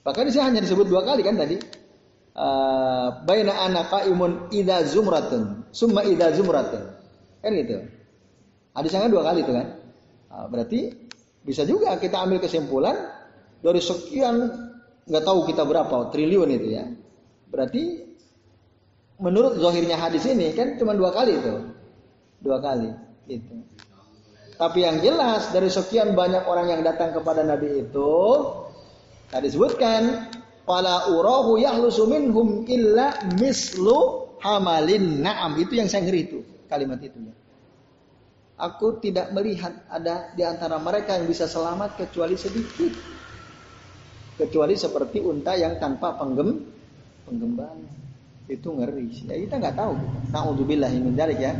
Bahkan 0.06 0.22
di 0.24 0.32
sini 0.32 0.44
hanya 0.46 0.60
disebut 0.64 0.88
dua 0.88 1.04
kali 1.04 1.20
kan 1.20 1.36
tadi. 1.36 1.60
Uh, 2.38 3.26
baina 3.26 3.50
ana 3.66 3.82
qaimun 3.90 4.46
idza 4.54 4.86
zumratun, 4.86 5.66
summa 5.74 6.06
idza 6.06 6.30
zumratun. 6.38 6.86
Kan 7.42 7.50
gitu. 7.58 7.82
Hadisnya 8.78 9.10
dua 9.10 9.26
kali 9.26 9.42
itu 9.42 9.50
kan. 9.50 9.66
Uh, 10.30 10.46
berarti 10.46 10.94
bisa 11.42 11.66
juga 11.66 11.98
kita 11.98 12.14
ambil 12.22 12.38
kesimpulan 12.38 12.94
dari 13.58 13.82
sekian 13.82 14.54
nggak 15.10 15.24
tahu 15.26 15.50
kita 15.50 15.66
berapa 15.66 16.14
triliun 16.14 16.50
itu 16.54 16.68
ya. 16.78 16.86
Berarti 17.50 18.06
menurut 19.18 19.58
zahirnya 19.58 19.98
hadis 19.98 20.22
ini 20.30 20.54
kan 20.54 20.78
cuma 20.78 20.94
dua 20.94 21.10
kali 21.10 21.42
itu. 21.42 21.74
Dua 22.38 22.62
kali 22.62 22.94
itu. 23.26 23.66
Tapi 24.54 24.78
yang 24.86 25.02
jelas 25.02 25.50
dari 25.50 25.66
sekian 25.66 26.14
banyak 26.14 26.46
orang 26.46 26.70
yang 26.70 26.82
datang 26.86 27.10
kepada 27.10 27.42
Nabi 27.42 27.82
itu 27.82 28.14
Tadi 29.28 29.44
disebutkan 29.44 30.32
wala 30.68 31.08
urahu 31.08 31.56
yahlusu 31.56 32.04
minhum 32.04 32.68
illa 32.68 33.16
mislu 33.40 34.28
hamalin 34.44 35.24
na'am. 35.24 35.56
Itu 35.56 35.80
yang 35.80 35.88
saya 35.88 36.04
ngeri 36.04 36.20
itu 36.28 36.38
kalimat 36.68 37.00
itu 37.00 37.16
ya. 37.16 37.34
Aku 38.58 38.98
tidak 39.00 39.30
melihat 39.32 39.70
ada 39.88 40.34
di 40.34 40.42
antara 40.42 40.76
mereka 40.82 41.16
yang 41.16 41.30
bisa 41.30 41.48
selamat 41.48 41.96
kecuali 41.96 42.36
sedikit. 42.36 42.92
Kecuali 44.38 44.74
seperti 44.78 45.18
unta 45.18 45.54
yang 45.56 45.80
tanpa 45.80 46.14
penggem 46.14 46.62
penggembala. 47.26 47.88
Itu 48.50 48.74
ngeri. 48.74 49.30
Ya 49.30 49.38
kita 49.38 49.62
nggak 49.62 49.76
tahu. 49.78 49.94
Nauzubillah 50.34 50.90
min 50.90 51.14
dzalik 51.14 51.38
ya. 51.38 51.54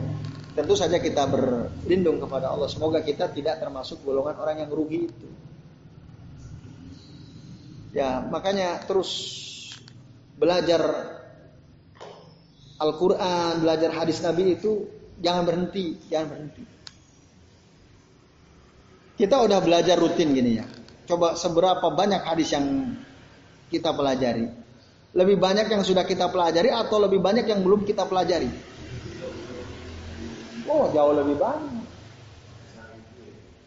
Tentu 0.59 0.75
saja 0.75 0.99
kita 0.99 1.31
berlindung 1.31 2.19
kepada 2.19 2.51
Allah. 2.51 2.67
Semoga 2.67 2.99
kita 2.99 3.31
tidak 3.31 3.63
termasuk 3.63 4.03
golongan 4.03 4.35
orang 4.43 4.67
yang 4.67 4.71
rugi 4.75 5.07
itu. 5.07 5.29
Ya, 7.99 8.23
makanya 8.23 8.79
terus 8.87 9.11
belajar 10.39 10.79
Al-Quran, 12.79 13.59
belajar 13.59 13.91
hadis 13.91 14.23
Nabi 14.23 14.55
itu 14.55 14.87
jangan 15.19 15.43
berhenti, 15.43 15.99
jangan 16.07 16.31
berhenti. 16.31 16.63
Kita 19.19 19.43
udah 19.43 19.59
belajar 19.59 19.99
rutin 19.99 20.31
gini 20.31 20.63
ya. 20.63 20.67
Coba 21.11 21.35
seberapa 21.35 21.91
banyak 21.91 22.23
hadis 22.23 22.55
yang 22.55 22.95
kita 23.67 23.91
pelajari. 23.91 24.47
Lebih 25.19 25.35
banyak 25.43 25.67
yang 25.67 25.83
sudah 25.83 26.07
kita 26.07 26.31
pelajari 26.31 26.71
atau 26.71 27.03
lebih 27.03 27.19
banyak 27.19 27.51
yang 27.51 27.67
belum 27.67 27.83
kita 27.83 28.07
pelajari? 28.07 28.47
Oh, 30.71 30.87
jauh 30.95 31.19
lebih 31.19 31.35
banyak. 31.35 31.83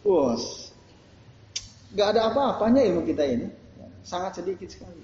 Bos, 0.00 0.72
gak 1.92 2.16
ada 2.16 2.32
apa-apanya 2.32 2.80
ilmu 2.80 3.04
kita 3.04 3.28
ini. 3.28 3.61
Sangat 4.02 4.42
sedikit 4.42 4.68
sekali. 4.68 5.02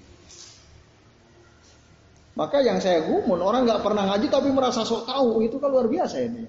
Maka 2.39 2.63
yang 2.63 2.79
saya 2.79 3.03
gumun 3.03 3.43
orang 3.43 3.67
nggak 3.67 3.83
pernah 3.83 4.07
ngaji 4.07 4.31
tapi 4.31 4.47
merasa 4.55 4.87
sok 4.87 5.03
tahu 5.09 5.43
itu 5.43 5.59
kan 5.59 5.67
luar 5.67 5.91
biasa 5.91 6.23
ini. 6.23 6.47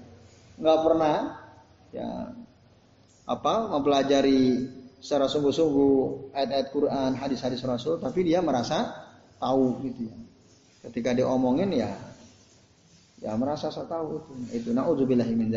Nggak 0.55 0.79
pernah 0.87 1.15
ya 1.91 2.31
apa 3.27 3.53
mempelajari 3.75 4.71
secara 5.01 5.27
sungguh-sungguh 5.27 6.31
ayat-ayat 6.31 6.67
Quran, 6.71 7.11
hadis-hadis 7.17 7.59
Rasul, 7.65 7.97
tapi 7.97 8.23
dia 8.23 8.39
merasa 8.39 8.87
tahu 9.41 9.83
gitu 9.83 10.07
ya. 10.07 10.15
Ketika 10.87 11.11
dia 11.11 11.27
omongin 11.27 11.73
ya 11.75 11.91
ya 13.19 13.35
merasa 13.35 13.67
sok 13.67 13.89
tahu 13.89 14.05
itu. 14.21 14.33
Itu 14.63 14.69
naudzubillahi 14.71 15.33
min. 15.35 15.51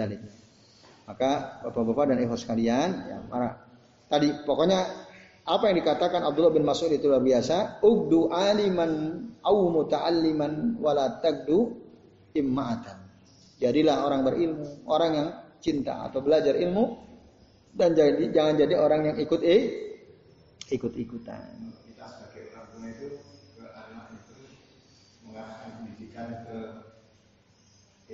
Maka 1.04 1.60
Bapak-bapak 1.60 2.16
dan 2.16 2.18
ibu 2.24 2.32
sekalian, 2.32 2.88
ya 3.06 3.18
para 3.28 3.60
tadi 4.08 4.32
pokoknya 4.48 5.03
apa 5.44 5.68
yang 5.68 5.76
dikatakan 5.84 6.24
Abdullah 6.24 6.56
bin 6.56 6.64
Mas'ud 6.64 6.88
itu 6.88 7.04
luar 7.04 7.20
biasa, 7.20 7.84
ugdu 7.84 8.32
aliman 8.32 9.24
au 9.44 9.68
muta'alliman 9.68 10.80
wala 10.80 11.20
tagdu 11.20 11.76
imma'atan. 12.32 13.04
Jadilah 13.60 14.08
orang 14.08 14.24
berilmu, 14.24 14.88
orang 14.88 15.10
yang 15.12 15.28
cinta 15.60 16.08
atau 16.08 16.24
belajar 16.24 16.56
ilmu 16.56 16.96
dan 17.76 17.92
jadi 17.92 18.24
jangan 18.32 18.54
jadi 18.56 18.74
orang 18.80 19.00
yang 19.12 19.16
ikut 19.20 19.40
eh 19.44 19.62
ikut-ikutan. 20.72 21.44
Kita 21.92 22.04
sebagai 22.08 22.42
orang 22.56 22.66
tua 22.72 22.86
itu 22.88 23.08
ke 23.60 23.66
anak 23.68 24.06
itu 24.16 24.34
mengarahkan 25.28 25.70
pendidikan 25.76 26.28
ke 26.48 26.58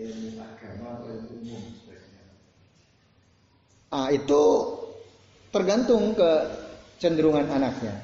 ilmu 0.02 0.28
agama 0.42 0.86
atau 0.98 1.06
ilmu 1.14 1.30
umum 1.46 1.62
sebenarnya. 1.78 2.24
Ah 3.94 4.08
itu 4.10 4.42
tergantung 5.54 6.14
ke 6.14 6.30
cenderungan 7.00 7.48
anaknya. 7.48 7.96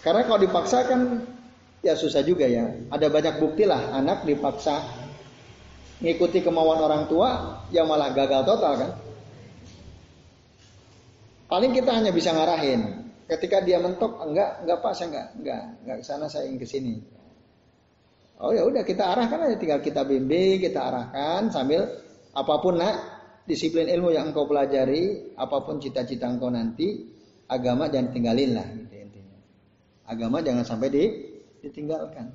Karena 0.00 0.26
kalau 0.26 0.40
dipaksakan 0.42 1.22
ya 1.84 1.94
susah 1.94 2.24
juga 2.24 2.48
ya. 2.48 2.66
Ada 2.90 3.12
banyak 3.12 3.38
bukti 3.38 3.68
lah 3.68 3.94
anak 3.94 4.24
dipaksa 4.24 4.80
ngikuti 6.00 6.42
kemauan 6.42 6.80
orang 6.80 7.06
tua 7.06 7.62
yang 7.70 7.86
malah 7.86 8.10
gagal 8.16 8.42
total 8.42 8.72
kan. 8.80 8.90
Paling 11.44 11.70
kita 11.76 11.92
hanya 11.92 12.10
bisa 12.10 12.32
ngarahin. 12.34 13.04
Ketika 13.24 13.64
dia 13.64 13.80
mentok, 13.80 14.20
enggak, 14.20 14.64
enggak 14.64 14.78
pak, 14.84 14.92
saya 14.96 15.06
enggak, 15.08 15.28
enggak, 15.38 15.62
enggak 15.84 15.96
ke 16.00 16.04
sana, 16.04 16.26
saya 16.28 16.44
ingin 16.44 16.60
ke 16.60 16.66
sini. 16.68 16.94
Oh 18.42 18.50
ya 18.50 18.66
udah 18.66 18.82
kita 18.82 19.00
arahkan 19.14 19.48
aja, 19.48 19.56
tinggal 19.56 19.80
kita 19.80 20.02
bimbing, 20.02 20.60
kita 20.60 20.82
arahkan 20.82 21.48
sambil 21.48 21.86
apa 22.34 22.54
pun 22.58 22.76
nak 22.76 22.96
disiplin 23.46 23.86
ilmu 23.86 24.10
yang 24.12 24.34
engkau 24.34 24.44
pelajari, 24.44 25.32
apa 25.38 25.62
pun 25.62 25.78
cita-cita 25.78 26.26
engkau 26.26 26.50
nanti, 26.50 27.13
agama 27.48 27.90
jangan 27.92 28.10
tinggalin 28.12 28.56
lah 28.56 28.66
gitu 28.68 28.94
intinya. 28.94 29.38
Agama 30.08 30.40
jangan 30.44 30.64
sampai 30.64 30.88
di, 30.92 31.04
ditinggalkan. 31.64 32.32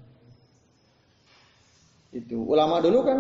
Itu 2.09 2.41
ulama 2.41 2.81
dulu 2.81 2.99
kan 3.05 3.19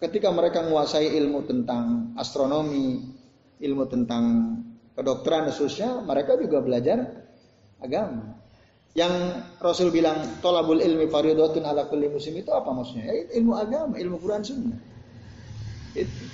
ketika 0.00 0.32
mereka 0.32 0.64
menguasai 0.64 1.12
ilmu 1.16 1.44
tentang 1.44 2.16
astronomi, 2.16 3.04
ilmu 3.60 3.84
tentang 3.88 4.24
kedokteran 4.96 5.50
khususnya, 5.50 6.00
mereka 6.04 6.36
juga 6.36 6.60
belajar 6.60 6.98
agama. 7.80 8.36
Yang 8.94 9.42
Rasul 9.58 9.90
bilang 9.90 10.38
tolabul 10.38 10.78
ilmi 10.78 11.10
faridatun 11.10 11.66
ala 11.66 11.90
kulli 11.90 12.06
muslim 12.06 12.38
itu 12.38 12.50
apa 12.54 12.70
maksudnya? 12.70 13.10
Ya, 13.10 13.14
ilmu 13.42 13.52
agama, 13.58 13.94
ilmu 13.98 14.22
Quran 14.22 14.42
Sunnah. 14.46 14.78
Itu. 15.98 16.24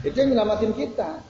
Itu 0.00 0.16
yang 0.16 0.32
nyelamatin 0.32 0.72
kita. 0.72 1.20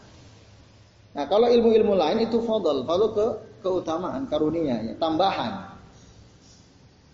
Nah 1.18 1.26
kalau 1.26 1.50
ilmu-ilmu 1.50 1.98
lain 1.98 2.30
itu 2.30 2.38
fadl, 2.46 2.86
fadl 2.86 3.10
ke 3.10 3.26
keutamaan, 3.66 4.30
karunia, 4.30 4.78
ya, 4.86 4.94
tambahan. 5.02 5.66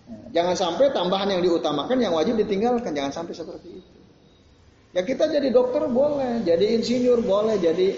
Nah, 0.04 0.28
jangan 0.28 0.52
sampai 0.52 0.92
tambahan 0.92 1.32
yang 1.32 1.40
diutamakan 1.40 1.96
yang 1.96 2.12
wajib 2.12 2.36
ditinggalkan, 2.36 2.92
jangan 2.92 3.24
sampai 3.24 3.32
seperti 3.32 3.80
itu. 3.80 3.96
Ya 4.92 5.08
kita 5.08 5.24
jadi 5.32 5.48
dokter 5.48 5.88
boleh, 5.88 6.44
jadi 6.44 6.76
insinyur 6.76 7.24
boleh, 7.24 7.56
jadi 7.56 7.96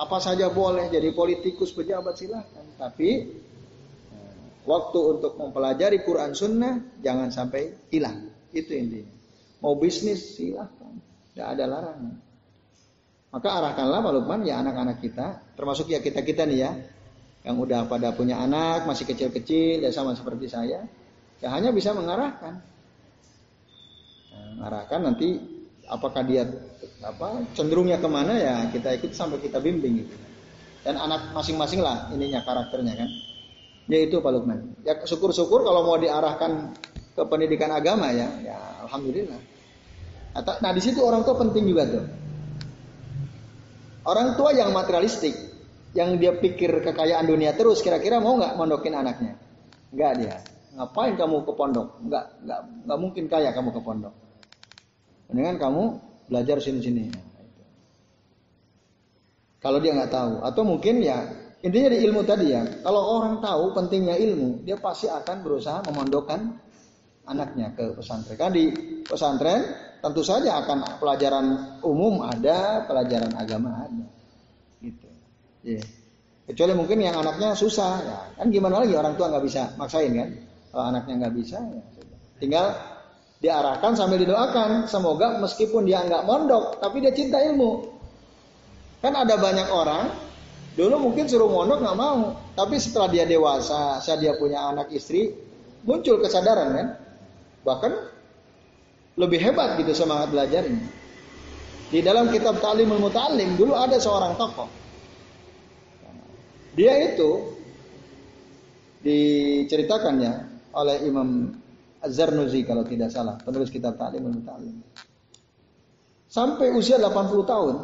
apa 0.00 0.16
saja 0.16 0.48
boleh, 0.48 0.88
jadi 0.88 1.12
politikus, 1.12 1.76
pejabat 1.76 2.16
silahkan. 2.16 2.64
Tapi 2.80 3.36
eh, 4.16 4.34
waktu 4.64 4.98
untuk 5.12 5.36
mempelajari 5.36 6.00
Quran 6.08 6.32
Sunnah 6.32 6.80
jangan 7.04 7.28
sampai 7.28 7.92
hilang. 7.92 8.32
Itu 8.48 8.72
intinya. 8.72 9.12
Mau 9.60 9.76
bisnis 9.76 10.40
silahkan, 10.40 10.96
tidak 11.36 11.46
ada 11.52 11.64
larangan. 11.68 12.31
Maka 13.32 13.48
arahkanlah 13.48 14.04
Pak 14.04 14.12
Lukman 14.12 14.44
ya 14.44 14.60
anak-anak 14.60 15.00
kita, 15.00 15.56
termasuk 15.56 15.88
ya 15.88 16.04
kita-kita 16.04 16.44
nih 16.44 16.58
ya, 16.68 16.70
yang 17.48 17.56
udah 17.56 17.88
pada 17.88 18.12
punya 18.12 18.36
anak, 18.36 18.84
masih 18.84 19.08
kecil-kecil, 19.08 19.80
ya 19.80 19.88
sama 19.88 20.12
seperti 20.12 20.52
saya, 20.52 20.84
ya 21.40 21.48
hanya 21.48 21.72
bisa 21.72 21.96
mengarahkan. 21.96 22.60
Nah, 24.36 24.46
mengarahkan 24.60 25.00
nanti 25.00 25.40
apakah 25.88 26.22
dia 26.28 26.44
apa 27.02 27.42
cenderungnya 27.56 27.98
ke 27.98 28.06
mana 28.06 28.36
ya 28.38 28.56
kita 28.70 28.94
ikut 29.00 29.16
sampai 29.16 29.40
kita 29.40 29.58
bimbing 29.58 30.04
gitu. 30.04 30.14
Dan 30.84 31.00
anak 31.00 31.32
masing-masing 31.32 31.80
lah 31.80 32.12
ininya 32.12 32.44
karakternya 32.44 32.94
kan. 33.00 33.08
Ya 33.88 33.98
itu 34.04 34.20
Pak 34.20 34.28
Lukman. 34.28 34.76
Ya 34.84 35.00
syukur-syukur 35.08 35.64
kalau 35.64 35.88
mau 35.88 35.96
diarahkan 35.96 36.76
ke 37.16 37.22
pendidikan 37.26 37.72
agama 37.72 38.12
ya, 38.12 38.28
ya 38.44 38.58
alhamdulillah. 38.84 39.40
Nah 40.36 40.70
di 40.76 40.82
situ 40.84 41.00
orang 41.00 41.24
tua 41.24 41.40
penting 41.40 41.64
juga 41.64 41.88
tuh. 41.88 42.04
Orang 44.02 44.34
tua 44.34 44.50
yang 44.50 44.74
materialistik, 44.74 45.34
yang 45.94 46.18
dia 46.18 46.34
pikir 46.34 46.82
kekayaan 46.82 47.22
dunia 47.22 47.54
terus, 47.54 47.84
kira-kira 47.84 48.18
mau 48.18 48.34
nggak 48.34 48.58
mondokin 48.58 48.98
anaknya? 48.98 49.38
Nggak 49.94 50.12
dia. 50.18 50.36
Ngapain 50.72 51.14
kamu 51.14 51.46
ke 51.46 51.52
pondok? 51.54 51.88
Nggak, 52.02 52.24
nggak, 52.42 52.60
nggak 52.88 52.98
mungkin 52.98 53.24
kaya 53.30 53.50
kamu 53.54 53.70
ke 53.70 53.80
pondok. 53.84 54.14
Mendingan 55.30 55.56
kamu 55.60 55.82
belajar 56.26 56.56
sini-sini. 56.58 57.12
Kalau 59.62 59.78
dia 59.78 59.94
nggak 59.94 60.10
tahu, 60.10 60.34
atau 60.42 60.62
mungkin 60.66 60.98
ya 60.98 61.22
intinya 61.62 61.94
di 61.94 61.98
ilmu 62.02 62.26
tadi 62.26 62.50
ya. 62.50 62.66
Kalau 62.82 63.22
orang 63.22 63.38
tahu 63.38 63.70
pentingnya 63.70 64.18
ilmu, 64.18 64.66
dia 64.66 64.74
pasti 64.82 65.06
akan 65.06 65.46
berusaha 65.46 65.86
memondokkan 65.86 66.58
anaknya 67.30 67.70
ke 67.78 67.94
pesantren. 67.94 68.34
Kan 68.34 68.50
di 68.50 68.74
pesantren 69.06 69.62
tentu 70.02 70.26
saja 70.26 70.58
akan 70.66 70.98
pelajaran 70.98 71.78
umum 71.86 72.26
ada, 72.26 72.82
pelajaran 72.90 73.30
agama 73.38 73.86
ada. 73.86 74.06
Gitu. 74.82 75.08
Yeah. 75.62 75.86
Kecuali 76.42 76.74
mungkin 76.74 76.98
yang 76.98 77.22
anaknya 77.22 77.54
susah, 77.54 77.92
ya. 78.02 78.18
kan 78.34 78.50
gimana 78.50 78.82
lagi 78.82 78.98
orang 78.98 79.14
tua 79.14 79.30
nggak 79.30 79.44
bisa 79.46 79.62
maksain 79.78 80.10
kan? 80.10 80.28
Kalau 80.74 80.84
anaknya 80.90 81.14
nggak 81.22 81.34
bisa, 81.38 81.62
ya 81.62 81.82
tinggal 82.42 82.74
diarahkan 83.38 83.94
sambil 83.94 84.18
didoakan. 84.18 84.90
Semoga 84.90 85.38
meskipun 85.38 85.86
dia 85.86 86.02
nggak 86.02 86.26
mondok, 86.26 86.82
tapi 86.82 86.98
dia 86.98 87.14
cinta 87.14 87.38
ilmu. 87.38 87.86
Kan 88.98 89.14
ada 89.14 89.38
banyak 89.38 89.70
orang 89.70 90.10
dulu 90.74 91.10
mungkin 91.10 91.30
suruh 91.30 91.46
mondok 91.46 91.78
nggak 91.78 91.98
mau, 91.98 92.34
tapi 92.58 92.82
setelah 92.82 93.06
dia 93.06 93.22
dewasa, 93.22 94.02
saat 94.02 94.18
dia 94.18 94.34
punya 94.34 94.66
anak 94.66 94.90
istri, 94.90 95.30
muncul 95.86 96.18
kesadaran 96.18 96.74
kan? 96.74 96.88
Bahkan 97.62 97.92
lebih 99.16 99.38
hebat 99.40 99.76
gitu 99.76 99.92
semangat 99.92 100.32
belajarnya. 100.32 100.82
Di 101.92 102.00
dalam 102.00 102.32
kitab 102.32 102.56
Ta'limul 102.64 103.00
Muta'alim 103.00 103.60
dulu 103.60 103.76
ada 103.76 104.00
seorang 104.00 104.32
tokoh. 104.40 104.68
Dia 106.72 107.12
itu 107.12 107.52
diceritakannya 109.04 110.32
oleh 110.72 111.04
Imam 111.04 111.52
Az-Zarnuzi 112.00 112.64
kalau 112.64 112.80
tidak 112.88 113.12
salah, 113.12 113.36
penulis 113.44 113.68
kitab 113.68 114.00
Ta'limul 114.00 114.40
Muta'alim. 114.40 114.80
Sampai 116.32 116.72
usia 116.72 116.96
80 116.96 117.44
tahun. 117.44 117.74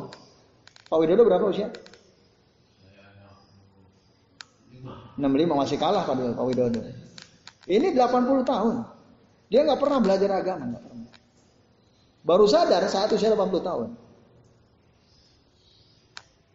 Pak 0.88 0.96
Widodo 0.96 1.28
berapa 1.28 1.44
usia? 1.52 1.68
65 5.20 5.20
masih 5.52 5.76
kalah 5.76 6.08
Pak 6.08 6.40
Widodo. 6.48 6.80
Ini 7.68 7.92
80 7.92 8.48
tahun. 8.48 8.74
Dia 9.52 9.68
nggak 9.68 9.80
pernah 9.84 10.00
belajar 10.00 10.30
agama, 10.32 10.64
nggak 10.64 10.80
pernah. 10.80 10.97
Baru 12.22 12.44
sadar 12.50 12.86
saat 12.90 13.10
usia 13.14 13.30
80 13.32 13.62
tahun. 13.62 13.88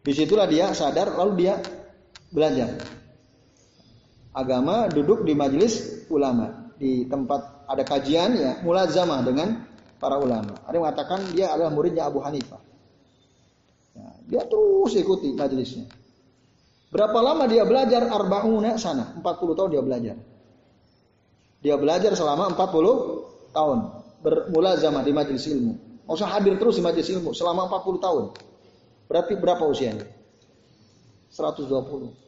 Di 0.04 0.12
situlah 0.12 0.48
dia 0.48 0.76
sadar, 0.76 1.16
lalu 1.16 1.48
dia 1.48 1.64
belajar. 2.28 2.76
Agama 4.36 4.92
duduk 4.92 5.24
di 5.24 5.32
majelis 5.32 6.04
ulama. 6.12 6.74
Di 6.76 7.08
tempat 7.08 7.70
ada 7.70 7.84
kajian 7.88 8.36
ya, 8.36 8.52
mulazamah 8.66 9.24
dengan 9.24 9.64
para 10.04 10.20
ulama. 10.20 10.60
Ada 10.68 10.76
yang 10.76 10.84
mengatakan 10.84 11.20
dia 11.32 11.48
adalah 11.56 11.72
muridnya 11.72 12.04
Abu 12.12 12.20
Hanifah. 12.20 12.60
Ya, 13.96 14.10
dia 14.28 14.44
terus 14.44 14.92
ikuti 15.00 15.32
majelisnya. 15.32 15.88
Berapa 16.92 17.24
lama 17.24 17.48
dia 17.48 17.64
belajar? 17.64 18.06
Arba'una 18.06 18.76
sana. 18.76 19.16
40 19.18 19.58
tahun 19.58 19.70
dia 19.72 19.82
belajar. 19.82 20.16
Dia 21.64 21.80
belajar 21.80 22.12
selama 22.14 22.52
40 22.54 23.56
tahun. 23.56 23.80
Bermula 24.24 24.80
zaman 24.80 25.04
di 25.04 25.12
majelis 25.12 25.44
ilmu. 25.52 25.76
Usah 26.08 26.32
hadir 26.32 26.56
terus 26.56 26.80
di 26.80 26.84
majelis 26.84 27.12
ilmu 27.12 27.36
selama 27.36 27.68
40 27.68 28.00
tahun. 28.00 28.24
Berarti 29.12 29.34
berapa 29.36 29.64
usianya? 29.68 30.08
120. 31.36 32.24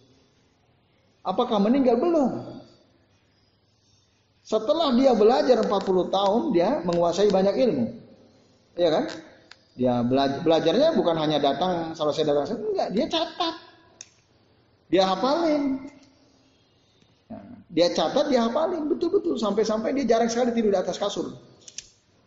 Apakah 1.26 1.58
meninggal? 1.58 1.98
Belum. 1.98 2.62
Setelah 4.46 4.94
dia 4.94 5.18
belajar 5.18 5.58
40 5.66 6.14
tahun, 6.14 6.42
dia 6.54 6.84
menguasai 6.86 7.34
banyak 7.34 7.56
ilmu. 7.66 7.86
Iya 8.78 8.90
kan? 8.94 9.06
Dia 9.76 9.94
belajar, 10.06 10.40
belajarnya 10.46 10.90
bukan 10.96 11.16
hanya 11.20 11.42
datang 11.42 11.98
selesai 11.98 12.24
datang, 12.24 12.46
enggak, 12.54 12.90
dia 12.96 13.06
catat. 13.10 13.56
Dia 14.88 15.04
hafalin. 15.04 15.64
Dia 17.74 17.92
catat, 17.92 18.32
dia 18.32 18.46
hafalin 18.46 18.88
betul-betul 18.88 19.36
sampai-sampai 19.36 19.92
dia 19.98 20.16
jarang 20.16 20.30
sekali 20.32 20.56
tidur 20.56 20.72
di 20.72 20.80
atas 20.80 20.96
kasur. 20.96 21.36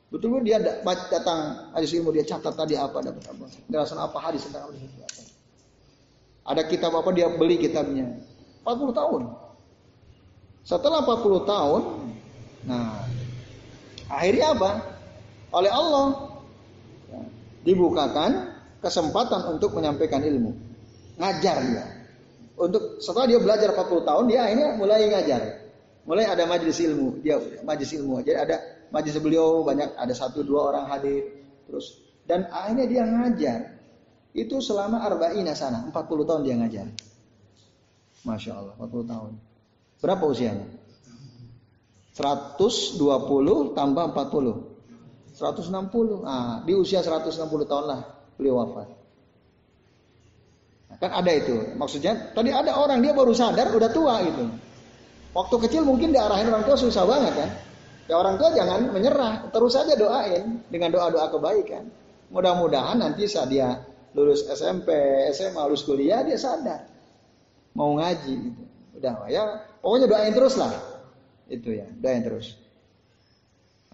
Betul 0.08 0.40
betul 0.40 0.44
dia 0.48 0.56
datang 1.12 1.68
hadis 1.76 1.92
ilmu 1.92 2.16
dia 2.16 2.24
catat 2.24 2.56
tadi 2.56 2.72
apa 2.80 3.04
dapat 3.04 3.28
apa, 3.28 3.44
penjelasan 3.68 4.00
apa 4.00 4.16
hadis 4.24 4.40
tentang 4.48 4.72
hadis 4.72 4.80
itu 4.88 5.04
apa. 5.04 5.22
Ada 6.48 6.62
kitab 6.64 6.96
apa 6.96 7.12
dia 7.12 7.28
beli 7.28 7.60
kitabnya. 7.60 8.16
40 8.64 8.96
tahun. 8.96 9.22
Setelah 10.64 11.04
40 11.04 11.44
tahun, 11.44 11.82
nah 12.64 13.04
akhirnya 14.08 14.56
apa? 14.56 14.70
Oleh 15.52 15.72
Allah 15.72 16.06
ya, 17.12 17.20
dibukakan 17.68 18.56
kesempatan 18.80 19.56
untuk 19.56 19.76
menyampaikan 19.76 20.24
ilmu. 20.24 20.56
Ngajar 21.20 21.56
dia. 21.68 21.84
Untuk 22.56 23.04
setelah 23.04 23.28
dia 23.28 23.40
belajar 23.44 23.76
40 23.76 24.08
tahun, 24.08 24.24
dia 24.32 24.40
akhirnya 24.48 24.68
mulai 24.80 25.04
ngajar. 25.04 25.68
Mulai 26.08 26.24
ada 26.32 26.48
majelis 26.48 26.80
ilmu, 26.80 27.20
dia 27.20 27.36
majelis 27.60 27.92
ilmu. 27.92 28.24
Jadi 28.24 28.38
ada 28.40 28.56
majelis 28.94 29.20
beliau 29.20 29.62
banyak 29.64 29.96
ada 29.96 30.14
satu 30.16 30.40
dua 30.44 30.72
orang 30.72 30.84
hadir 30.88 31.44
terus 31.68 32.08
dan 32.28 32.44
akhirnya 32.52 32.84
dia 32.84 33.02
ngajar. 33.08 33.60
Itu 34.36 34.60
selama 34.60 35.00
arba'ina 35.02 35.56
sana, 35.56 35.88
40 35.88 36.28
tahun 36.28 36.40
dia 36.44 36.54
ngajar. 36.60 36.86
Masya 38.28 38.52
Allah, 38.52 38.74
40 38.76 39.08
tahun. 39.08 39.32
Berapa 40.04 40.24
usianya? 40.28 40.68
120 42.12 43.00
tambah 43.72 44.04
40. 44.12 44.68
160. 45.32 46.22
Nah, 46.22 46.60
di 46.68 46.76
usia 46.76 47.00
160 47.00 47.64
tahun 47.64 47.84
lah 47.88 48.00
beliau 48.36 48.60
wafat. 48.62 48.88
Kan 50.98 51.10
ada 51.14 51.30
itu. 51.30 51.78
Maksudnya 51.78 52.34
tadi 52.34 52.50
ada 52.50 52.74
orang 52.74 53.00
dia 53.00 53.14
baru 53.14 53.30
sadar 53.30 53.70
udah 53.70 53.90
tua 53.94 54.18
gitu. 54.26 54.50
Waktu 55.30 55.56
kecil 55.68 55.86
mungkin 55.86 56.10
diarahin 56.10 56.50
orang 56.50 56.66
tua 56.66 56.74
susah 56.74 57.06
banget 57.06 57.32
kan. 57.38 57.50
Ya 57.54 57.67
orang 58.16 58.40
tua 58.40 58.54
jangan 58.56 58.88
menyerah, 58.88 59.52
terus 59.52 59.76
saja 59.76 59.92
doain 59.92 60.64
dengan 60.72 60.94
doa-doa 60.96 61.28
kebaikan. 61.28 61.84
Mudah-mudahan 62.32 63.00
nanti 63.00 63.28
saat 63.28 63.52
dia 63.52 63.84
lulus 64.16 64.48
SMP, 64.48 64.92
SMA, 65.32 65.60
lulus 65.68 65.84
kuliah 65.84 66.24
dia 66.24 66.40
sadar 66.40 66.98
mau 67.78 67.94
ngaji 67.94 68.34
gitu. 68.50 68.62
Udah 68.98 69.30
ya, 69.30 69.42
pokoknya 69.78 70.06
doain 70.10 70.34
terus 70.34 70.58
lah. 70.58 70.74
Itu 71.46 71.70
ya, 71.70 71.86
doain 71.86 72.26
terus. 72.26 72.58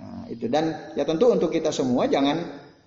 Nah, 0.01 0.27
itu 0.33 0.49
dan 0.49 0.95
ya 0.97 1.05
tentu 1.07 1.29
untuk 1.29 1.53
kita 1.53 1.69
semua 1.69 2.09
jangan 2.09 2.41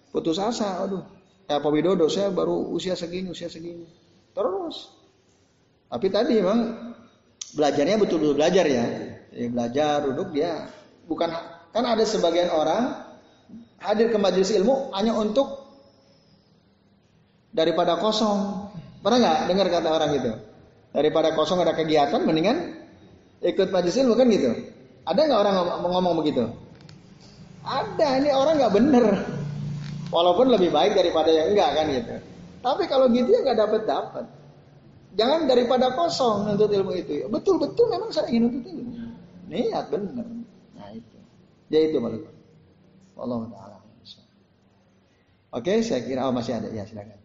putus 0.09 0.41
asa. 0.41 0.81
Aduh, 0.81 1.05
ya 1.45 1.61
Pak 1.61 1.71
Widodo 1.71 2.09
saya 2.09 2.33
baru 2.33 2.73
usia 2.73 2.97
segini, 2.97 3.29
usia 3.29 3.47
segini 3.47 3.85
terus. 4.33 4.89
Tapi 5.87 6.07
tadi 6.11 6.41
memang 6.41 6.59
belajarnya 7.53 7.95
betul-betul 8.01 8.35
belajar 8.35 8.65
ya. 8.67 8.85
ya. 9.31 9.47
Belajar, 9.47 10.03
duduk 10.03 10.33
dia 10.35 10.67
bukan 11.07 11.31
kan 11.71 11.83
ada 11.83 12.03
sebagian 12.03 12.51
orang 12.51 13.07
hadir 13.79 14.11
ke 14.11 14.17
majelis 14.19 14.51
ilmu 14.53 14.91
hanya 14.93 15.15
untuk 15.15 15.67
daripada 17.55 17.97
kosong. 17.97 18.69
Pernah 19.01 19.17
nggak 19.23 19.39
dengar 19.49 19.67
kata 19.71 19.89
orang 19.89 20.11
itu? 20.13 20.31
Daripada 20.91 21.31
kosong 21.33 21.61
ada 21.63 21.73
kegiatan, 21.73 22.21
mendingan 22.25 22.77
ikut 23.41 23.69
majelis 23.71 23.97
ilmu 24.01 24.13
kan 24.17 24.27
gitu. 24.29 24.51
Ada 25.07 25.19
nggak 25.23 25.39
orang 25.39 25.55
ngomong, 25.55 25.91
ngomong 25.97 26.15
begitu? 26.19 26.43
Ada, 27.63 28.19
ini 28.19 28.29
orang 28.33 28.59
nggak 28.59 28.73
bener. 28.73 29.05
Walaupun 30.07 30.47
lebih 30.51 30.71
baik 30.71 30.95
daripada 30.95 31.29
yang 31.31 31.51
enggak 31.51 31.69
kan 31.75 31.85
gitu. 31.91 32.15
Tapi 32.63 32.83
kalau 32.87 33.11
gitu 33.11 33.27
ya 33.27 33.39
nggak 33.43 33.59
dapat 33.59 33.81
dapat. 33.87 34.25
Jangan 35.17 35.49
daripada 35.49 35.91
kosong 35.97 36.55
untuk 36.55 36.71
ilmu 36.71 36.93
itu. 36.95 37.27
Betul-betul 37.27 37.85
memang 37.91 38.09
saya 38.11 38.27
ingin 38.31 38.43
untuk 38.51 38.63
ilmu. 38.65 38.93
Niat 39.47 39.85
benar. 39.91 40.36
Itu. 41.67 41.75
Ya 41.75 41.79
itu 41.91 41.97
maksudnya. 41.99 42.31
Allah 43.19 43.39
taala. 43.51 43.77
Oke, 45.51 45.79
saya 45.83 46.03
kira 46.03 46.27
oh, 46.27 46.35
masih 46.35 46.59
ada 46.59 46.67
ya 46.71 46.83
silakan. 46.83 47.19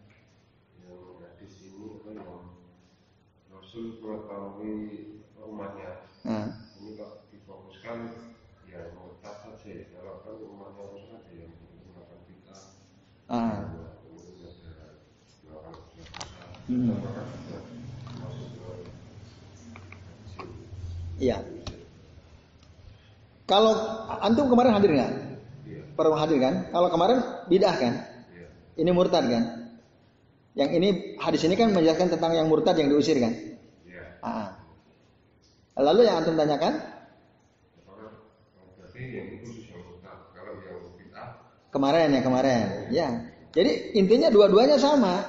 Rasul 3.51 3.99
mengetahui 3.99 4.75
umatnya. 5.43 6.07
Nah. 6.23 6.47
Ini 6.79 6.95
kok 6.99 7.27
difokuskan 7.35 8.15
ya 8.67 8.95
murtad 8.95 9.35
saja. 9.43 9.75
Kalau 9.91 10.23
kan 10.23 10.35
umatnya 10.39 10.83
Rasul 10.87 11.03
saja 11.11 11.31
yang 11.35 11.51
menggunakan 11.51 12.19
kita. 12.27 12.57
Ah. 13.27 13.69
Hmm. 16.67 16.95
Iya. 21.19 21.52
Kalau 23.43 23.75
antum 24.23 24.47
kemarin 24.47 24.71
hadir 24.71 24.91
nggak? 24.95 25.11
Iya. 25.67 25.81
Pernah 25.99 26.19
hadir 26.23 26.39
kan? 26.39 26.53
Kalau 26.71 26.87
kemarin 26.87 27.17
bidah 27.51 27.75
kan? 27.75 27.93
Iya. 28.31 28.47
Ini 28.79 28.89
murtad 28.95 29.25
kan? 29.27 29.43
Yang 30.53 30.69
ini 30.79 30.89
hadis 31.19 31.41
ini 31.43 31.55
kan 31.59 31.75
menjelaskan 31.75 32.13
tentang 32.13 32.31
yang 32.37 32.47
murtad 32.47 32.79
yang 32.79 32.87
diusir 32.87 33.19
kan? 33.19 33.33
Iya. 33.83 34.03
Ah. 34.23 34.47
Lalu 35.75 36.07
yang 36.07 36.23
antum 36.23 36.39
tanyakan? 36.39 36.93
Kemarin 41.73 42.13
ya 42.13 42.21
kemarin. 42.21 42.65
Ya. 42.93 43.07
Jadi 43.49 43.97
intinya 43.97 44.29
dua-duanya 44.29 44.77
sama. 44.77 45.25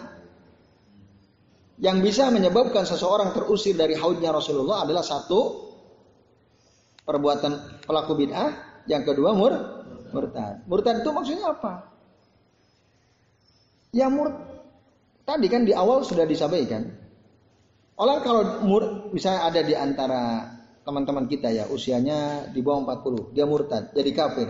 Yang 1.81 2.13
bisa 2.13 2.31
menyebabkan 2.31 2.87
seseorang 2.87 3.35
terusir 3.35 3.75
dari 3.75 3.97
haudnya 3.99 4.31
Rasulullah 4.31 4.85
adalah 4.87 5.03
satu 5.03 5.64
perbuatan 7.05 7.85
pelaku 7.85 8.13
bid'ah, 8.17 8.51
yang 8.89 9.05
kedua 9.05 9.37
mur 9.37 9.53
murtad. 10.13 10.65
Murtad 10.69 11.05
itu 11.05 11.11
maksudnya 11.13 11.53
apa? 11.53 11.73
Ya 13.95 14.11
mur 14.11 14.33
tadi 15.25 15.47
kan 15.49 15.65
di 15.65 15.73
awal 15.73 16.03
sudah 16.03 16.27
disampaikan. 16.27 16.91
Orang 17.95 18.27
kalau 18.27 18.43
mur 18.67 19.15
bisa 19.15 19.47
ada 19.47 19.63
di 19.63 19.73
antara 19.73 20.51
teman-teman 20.83 21.31
kita 21.31 21.49
ya 21.49 21.65
usianya 21.71 22.51
di 22.51 22.61
bawah 22.61 22.99
40, 22.99 23.33
dia 23.33 23.47
murtad, 23.47 23.95
jadi 23.95 24.11
kafir. 24.13 24.49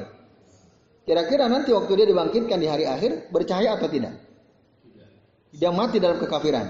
Kira-kira 1.05 1.53
nanti 1.53 1.71
waktu 1.71 1.93
dia 2.01 2.07
dibangkitkan 2.09 2.59
di 2.59 2.67
hari 2.67 2.89
akhir 2.89 3.29
bercahaya 3.29 3.77
atau 3.77 3.87
tidak? 3.93 4.17
Dia 5.55 5.71
mati 5.71 6.01
dalam 6.03 6.19
kekafiran. 6.19 6.67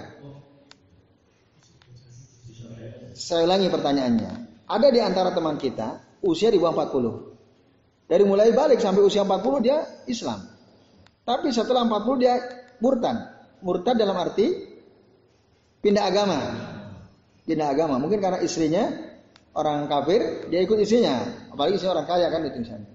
Saya 3.15 3.47
ulangi 3.47 3.71
pertanyaannya. 3.71 4.44
Ada 4.65 4.89
di 4.89 5.01
antara 5.01 5.31
teman 5.37 5.61
kita 5.61 6.01
usia 6.25 6.49
di 6.49 6.57
bawah 6.57 6.89
40. 6.89 8.09
Dari 8.09 8.25
mulai 8.25 8.53
balik 8.53 8.81
sampai 8.81 9.05
usia 9.05 9.25
40 9.25 9.65
dia 9.65 9.85
Islam. 10.09 10.41
Tapi 11.25 11.49
setelah 11.53 11.85
40 11.89 12.21
dia 12.21 12.35
murtad. 12.81 13.17
Murtad 13.65 13.97
dalam 13.97 14.17
arti 14.17 14.53
pindah 15.81 16.05
agama. 16.05 16.39
Pindah 17.45 17.69
agama. 17.73 17.97
Mungkin 18.01 18.21
karena 18.21 18.41
istrinya 18.41 18.89
orang 19.57 19.89
kafir, 19.89 20.49
dia 20.49 20.61
ikut 20.65 20.77
istrinya. 20.81 21.25
Apalagi 21.53 21.81
istri 21.81 21.89
orang 21.89 22.09
kaya 22.09 22.29
kan 22.29 22.45
itu 22.45 22.61
misalnya. 22.61 22.89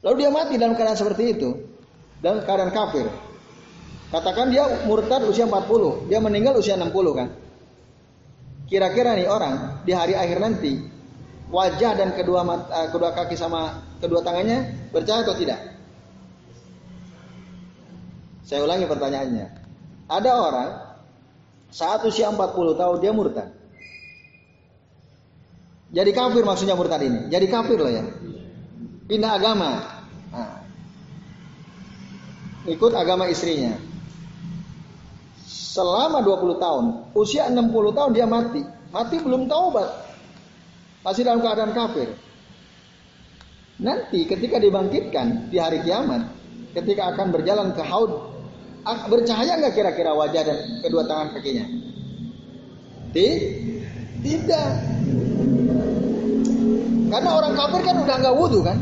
Lalu 0.00 0.14
dia 0.24 0.30
mati 0.32 0.54
dalam 0.56 0.72
keadaan 0.76 0.96
seperti 0.96 1.24
itu. 1.36 1.50
Dalam 2.20 2.44
keadaan 2.44 2.72
kafir. 2.72 3.08
Katakan 4.10 4.52
dia 4.52 4.66
murtad 4.88 5.22
usia 5.28 5.46
40, 5.46 6.08
dia 6.08 6.18
meninggal 6.18 6.56
usia 6.56 6.76
60 6.76 6.92
kan. 7.12 7.28
Kira-kira 8.70 9.18
nih 9.18 9.26
orang 9.26 9.82
di 9.82 9.90
hari 9.90 10.14
akhir 10.14 10.38
nanti 10.38 10.78
wajah 11.50 11.98
dan 11.98 12.14
kedua 12.14 12.46
mata, 12.46 12.70
eh, 12.70 12.88
kedua 12.94 13.10
kaki 13.10 13.34
sama 13.34 13.82
kedua 13.98 14.22
tangannya 14.22 14.90
bercahaya 14.94 15.26
atau 15.26 15.34
tidak? 15.34 15.58
Saya 18.46 18.62
ulangi 18.62 18.86
pertanyaannya. 18.86 19.46
Ada 20.06 20.30
orang 20.38 20.70
saat 21.74 22.06
usia 22.06 22.30
40 22.30 22.78
tahun 22.78 22.96
dia 23.02 23.10
murtad. 23.10 23.50
Jadi 25.90 26.10
kafir 26.14 26.46
maksudnya 26.46 26.78
murtad 26.78 27.02
ini. 27.02 27.26
Jadi 27.26 27.46
kafir 27.50 27.74
loh 27.74 27.90
ya. 27.90 28.06
Pindah 29.10 29.34
agama. 29.34 29.70
Nah. 30.30 30.62
Ikut 32.70 32.94
agama 32.94 33.26
istrinya 33.26 33.89
selama 35.50 36.22
20 36.22 36.62
tahun, 36.62 36.84
usia 37.18 37.50
60 37.50 37.90
tahun 37.90 38.10
dia 38.14 38.26
mati. 38.30 38.62
Mati 38.94 39.16
belum 39.18 39.50
taubat. 39.50 39.90
Masih 41.02 41.26
dalam 41.26 41.42
keadaan 41.42 41.74
kafir. 41.74 42.14
Nanti 43.80 44.28
ketika 44.28 44.60
dibangkitkan 44.60 45.48
di 45.48 45.56
hari 45.56 45.80
kiamat, 45.82 46.28
ketika 46.76 47.16
akan 47.16 47.32
berjalan 47.32 47.72
ke 47.74 47.82
haud, 47.82 48.12
bercahaya 49.08 49.56
nggak 49.58 49.74
kira-kira 49.74 50.12
wajah 50.12 50.42
dan 50.44 50.58
kedua 50.84 51.02
tangan 51.08 51.34
kakinya? 51.34 51.64
Tidak. 53.10 54.70
Karena 57.10 57.30
orang 57.34 57.54
kafir 57.58 57.80
kan 57.82 57.96
udah 58.04 58.16
nggak 58.20 58.36
wudhu 58.36 58.60
kan? 58.62 58.78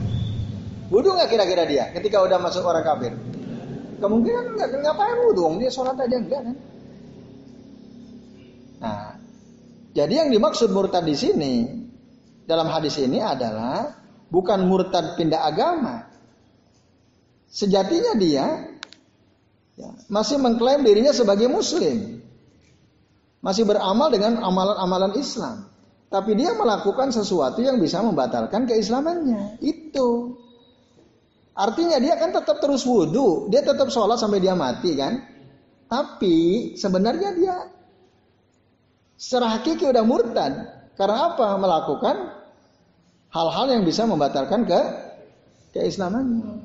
Wudhu 0.90 1.14
nggak 1.14 1.30
kira-kira 1.30 1.64
dia 1.64 1.84
ketika 1.94 2.20
udah 2.20 2.36
masuk 2.42 2.66
orang 2.66 2.84
kafir? 2.84 3.12
Kemungkinan 3.98 4.54
nggak 4.54 4.68
ngapain 4.78 5.18
wudhu, 5.26 5.58
dia 5.58 5.70
sholat 5.74 5.98
aja 5.98 6.16
enggak 6.16 6.40
kan? 6.46 6.56
Nah, 8.78 9.18
jadi 9.90 10.22
yang 10.22 10.30
dimaksud 10.30 10.70
murtad 10.70 11.02
di 11.02 11.18
sini 11.18 11.54
dalam 12.46 12.70
hadis 12.70 12.94
ini 13.02 13.18
adalah 13.18 13.98
bukan 14.30 14.62
murtad 14.70 15.18
pindah 15.18 15.42
agama. 15.42 16.06
Sejatinya 17.50 18.14
dia 18.14 18.46
ya, 19.74 19.90
masih 20.06 20.38
mengklaim 20.38 20.86
dirinya 20.86 21.10
sebagai 21.10 21.50
muslim. 21.50 22.22
Masih 23.42 23.66
beramal 23.66 24.10
dengan 24.10 24.42
amalan-amalan 24.42 25.14
Islam. 25.18 25.66
Tapi 26.08 26.34
dia 26.34 26.56
melakukan 26.56 27.12
sesuatu 27.12 27.60
yang 27.60 27.78
bisa 27.78 28.00
membatalkan 28.00 28.66
keislamannya. 28.66 29.60
Itu. 29.62 30.38
Artinya 31.58 31.98
dia 31.98 32.14
kan 32.14 32.30
tetap 32.30 32.62
terus 32.62 32.86
wudhu. 32.86 33.50
Dia 33.50 33.66
tetap 33.66 33.90
sholat 33.90 34.22
sampai 34.22 34.38
dia 34.38 34.54
mati 34.54 34.94
kan. 34.94 35.18
Tapi 35.90 36.70
sebenarnya 36.78 37.34
dia 37.34 37.56
secara 39.18 39.58
hakiki 39.58 39.90
udah 39.90 40.06
murtad. 40.06 40.54
Karena 40.94 41.34
apa? 41.34 41.58
Melakukan 41.58 42.16
hal-hal 43.34 43.66
yang 43.74 43.82
bisa 43.82 44.06
membatalkan 44.06 44.62
ke 44.62 44.80
keislamannya. 45.74 46.62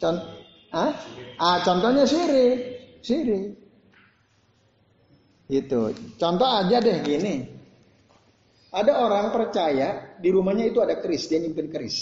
Contoh, 0.00 0.32
ah? 0.72 0.92
ah 1.36 1.58
contohnya 1.60 2.08
syirik, 2.08 2.58
syirik. 3.04 3.52
Itu. 5.52 5.92
Contoh 6.16 6.48
aja 6.48 6.80
deh 6.80 7.04
gini. 7.04 7.52
Ada 8.74 8.92
orang 8.96 9.30
percaya 9.30 10.18
di 10.18 10.32
rumahnya 10.32 10.72
itu 10.72 10.82
ada 10.82 10.98
keris, 10.98 11.30
dia 11.30 11.38
nyimpen 11.38 11.70
keris. 11.70 11.96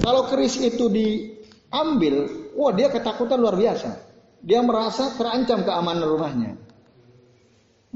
Kalau 0.00 0.28
keris 0.28 0.60
itu 0.60 0.86
diambil, 0.92 2.14
wah 2.54 2.72
dia 2.72 2.92
ketakutan 2.92 3.40
luar 3.40 3.56
biasa. 3.56 3.90
Dia 4.44 4.62
merasa 4.62 5.16
terancam 5.16 5.66
keamanan 5.66 6.06
rumahnya. 6.06 6.52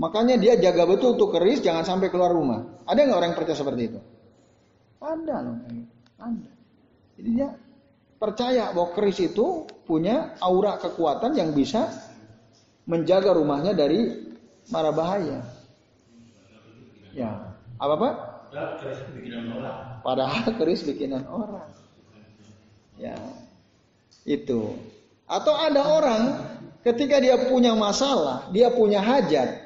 Makanya 0.01 0.40
dia 0.40 0.56
jaga 0.56 0.89
betul 0.89 1.20
tuh 1.20 1.28
keris 1.28 1.60
jangan 1.60 1.85
sampai 1.85 2.09
keluar 2.09 2.32
rumah. 2.32 2.64
Ada 2.89 3.05
nggak 3.05 3.18
orang 3.20 3.28
yang 3.31 3.39
percaya 3.39 3.59
seperti 3.60 3.82
itu? 3.93 4.01
Ada 5.01 5.36
loh. 5.44 5.56
Ada. 6.16 6.51
Jadi 7.20 7.31
dia 7.36 7.48
percaya 8.16 8.72
bahwa 8.72 8.97
keris 8.97 9.20
itu 9.20 9.68
punya 9.85 10.36
aura 10.40 10.81
kekuatan 10.81 11.36
yang 11.36 11.52
bisa 11.52 11.89
menjaga 12.89 13.36
rumahnya 13.36 13.77
dari 13.77 14.31
mara 14.72 14.93
bahaya. 14.93 15.44
Ya, 17.12 17.56
apa 17.77 17.94
pak? 18.01 18.14
Padahal 20.01 20.48
keris 20.56 20.81
bikinan 20.82 21.28
orang. 21.28 21.68
Ya, 23.01 23.16
itu. 24.28 24.77
Atau 25.24 25.56
ada 25.56 25.81
orang 25.89 26.22
ketika 26.85 27.16
dia 27.16 27.48
punya 27.48 27.72
masalah, 27.72 28.52
dia 28.52 28.68
punya 28.68 29.01
hajat, 29.01 29.56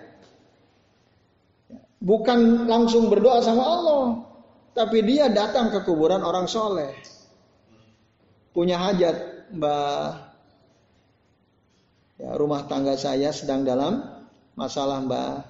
bukan 1.98 2.70
langsung 2.70 3.11
berdoa 3.11 3.43
sama 3.43 3.65
Allah, 3.65 4.02
tapi 4.77 5.02
dia 5.02 5.32
datang 5.32 5.74
ke 5.74 5.82
kuburan 5.82 6.23
orang 6.23 6.47
soleh. 6.47 6.94
Punya 8.55 8.78
hajat, 8.78 9.51
Mbah. 9.51 10.31
Ya, 12.15 12.31
rumah 12.39 12.70
tangga 12.70 12.94
saya 12.94 13.35
sedang 13.35 13.66
dalam 13.66 13.98
masalah, 14.55 15.02
Mbah. 15.02 15.43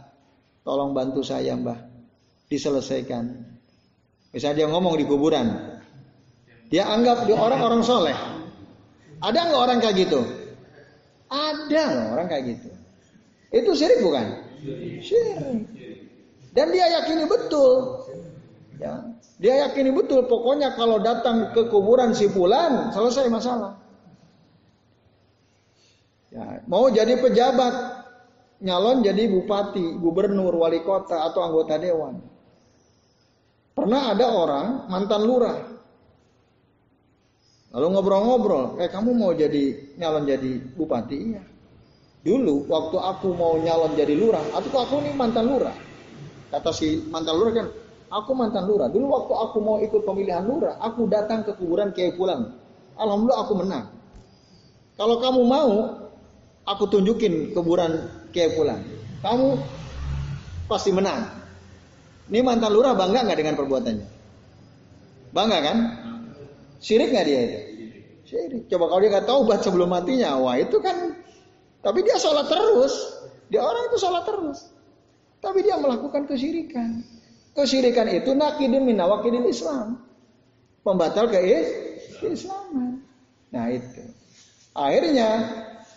Tolong 0.64 0.96
bantu 0.96 1.20
saya, 1.20 1.52
Mbah. 1.52 1.76
Diselesaikan. 2.48 3.44
Misalnya 4.32 4.64
dia 4.64 4.68
ngomong 4.72 4.96
di 4.96 5.04
kuburan. 5.04 5.73
Dia 6.72 6.88
anggap 6.88 7.28
dia 7.28 7.36
orang-orang 7.36 7.82
soleh. 7.84 8.16
Ada 9.20 9.38
nggak 9.50 9.60
orang 9.60 9.78
kayak 9.80 9.96
gitu? 10.08 10.20
Ada 11.32 11.82
loh 11.90 12.06
orang 12.16 12.26
kayak 12.28 12.44
gitu. 12.56 12.68
Itu 13.54 13.70
syirik 13.74 14.00
bukan? 14.04 14.26
Syirik. 15.00 15.64
Dan 16.54 16.70
dia 16.70 16.86
yakini 17.02 17.26
betul. 17.26 18.04
Ya, 18.78 19.02
dia 19.42 19.54
yakini 19.66 19.90
betul. 19.90 20.26
Pokoknya 20.30 20.78
kalau 20.78 21.02
datang 21.02 21.50
ke 21.50 21.66
kuburan 21.66 22.14
si 22.14 22.30
Fulan 22.30 22.94
selesai 22.94 23.26
masalah. 23.26 23.74
Ya, 26.34 26.62
mau 26.66 26.90
jadi 26.90 27.18
pejabat, 27.18 27.74
nyalon 28.62 29.06
jadi 29.06 29.30
bupati, 29.30 29.98
gubernur, 30.02 30.50
wali 30.58 30.82
kota 30.82 31.30
atau 31.30 31.46
anggota 31.46 31.78
dewan. 31.78 32.18
Pernah 33.74 34.14
ada 34.14 34.26
orang 34.30 34.66
mantan 34.86 35.22
lurah. 35.26 35.73
Lalu 37.74 37.86
ngobrol-ngobrol, 37.90 38.78
eh 38.78 38.86
kamu 38.86 39.18
mau 39.18 39.34
jadi 39.34 39.74
nyalon 39.98 40.30
jadi 40.30 40.62
bupati? 40.78 41.16
Iya. 41.34 41.42
Dulu 42.22 42.70
waktu 42.70 42.96
aku 43.02 43.34
mau 43.34 43.58
nyalon 43.58 43.98
jadi 43.98 44.14
lurah, 44.14 44.46
atau 44.54 44.78
aku 44.78 45.02
ini 45.02 45.10
mantan 45.18 45.50
lurah. 45.50 45.74
Kata 46.54 46.70
si 46.70 47.02
mantan 47.10 47.34
lurah 47.34 47.50
kan, 47.50 47.66
aku 48.14 48.30
mantan 48.30 48.70
lurah. 48.70 48.86
Dulu 48.86 49.10
waktu 49.10 49.34
aku 49.34 49.58
mau 49.58 49.76
ikut 49.82 50.06
pemilihan 50.06 50.46
lurah, 50.46 50.78
aku 50.78 51.10
datang 51.10 51.42
ke 51.42 51.50
kuburan 51.58 51.90
Kiai 51.90 52.14
Pulang. 52.14 52.54
Alhamdulillah 52.94 53.42
aku 53.42 53.54
menang. 53.58 53.90
Kalau 54.94 55.18
kamu 55.18 55.42
mau, 55.42 55.70
aku 56.62 56.84
tunjukin 56.86 57.50
kuburan 57.58 58.06
Kiai 58.30 58.54
Pulang. 58.54 58.86
Kamu 59.18 59.58
pasti 60.70 60.94
menang. 60.94 61.26
Ini 62.30 62.38
mantan 62.38 62.70
lurah 62.70 62.94
bangga 62.94 63.26
nggak 63.26 63.38
dengan 63.42 63.58
perbuatannya? 63.58 64.06
Bangga 65.34 65.58
kan? 65.58 65.78
Sirik 66.84 67.16
nggak 67.16 67.24
dia 67.24 67.40
itu? 67.40 67.58
Sirik. 68.28 68.62
Coba 68.68 68.92
kalau 68.92 69.00
dia 69.00 69.10
nggak 69.16 69.24
taubat 69.24 69.64
sebelum 69.64 69.88
matinya, 69.88 70.36
wah 70.36 70.60
itu 70.60 70.76
kan. 70.84 71.16
Tapi 71.80 72.04
dia 72.04 72.20
sholat 72.20 72.44
terus. 72.44 72.92
Dia 73.48 73.64
orang 73.64 73.88
itu 73.88 73.96
sholat 74.04 74.24
terus. 74.28 74.68
Tapi 75.40 75.64
dia 75.64 75.80
melakukan 75.80 76.28
kesyirikan. 76.28 77.00
Kesyirikan 77.56 78.08
itu 78.12 78.36
nakidun 78.36 78.84
minawakidin 78.84 79.48
Islam. 79.48 80.04
Pembatal 80.84 81.32
ke 81.32 81.40
keislaman. 82.20 83.00
Nah 83.48 83.72
itu. 83.72 84.04
Akhirnya 84.76 85.28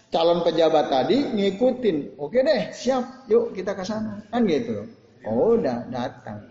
calon 0.07 0.43
pejabat 0.47 0.87
tadi 0.87 1.35
ngikutin. 1.35 2.15
Oke 2.15 2.43
deh, 2.43 2.71
siap. 2.71 3.27
Yuk 3.27 3.51
kita 3.51 3.75
ke 3.75 3.83
sana. 3.83 4.23
Kan 4.31 4.47
gitu. 4.47 4.87
Oh, 5.27 5.59
udah 5.59 5.83
datang. 5.91 6.47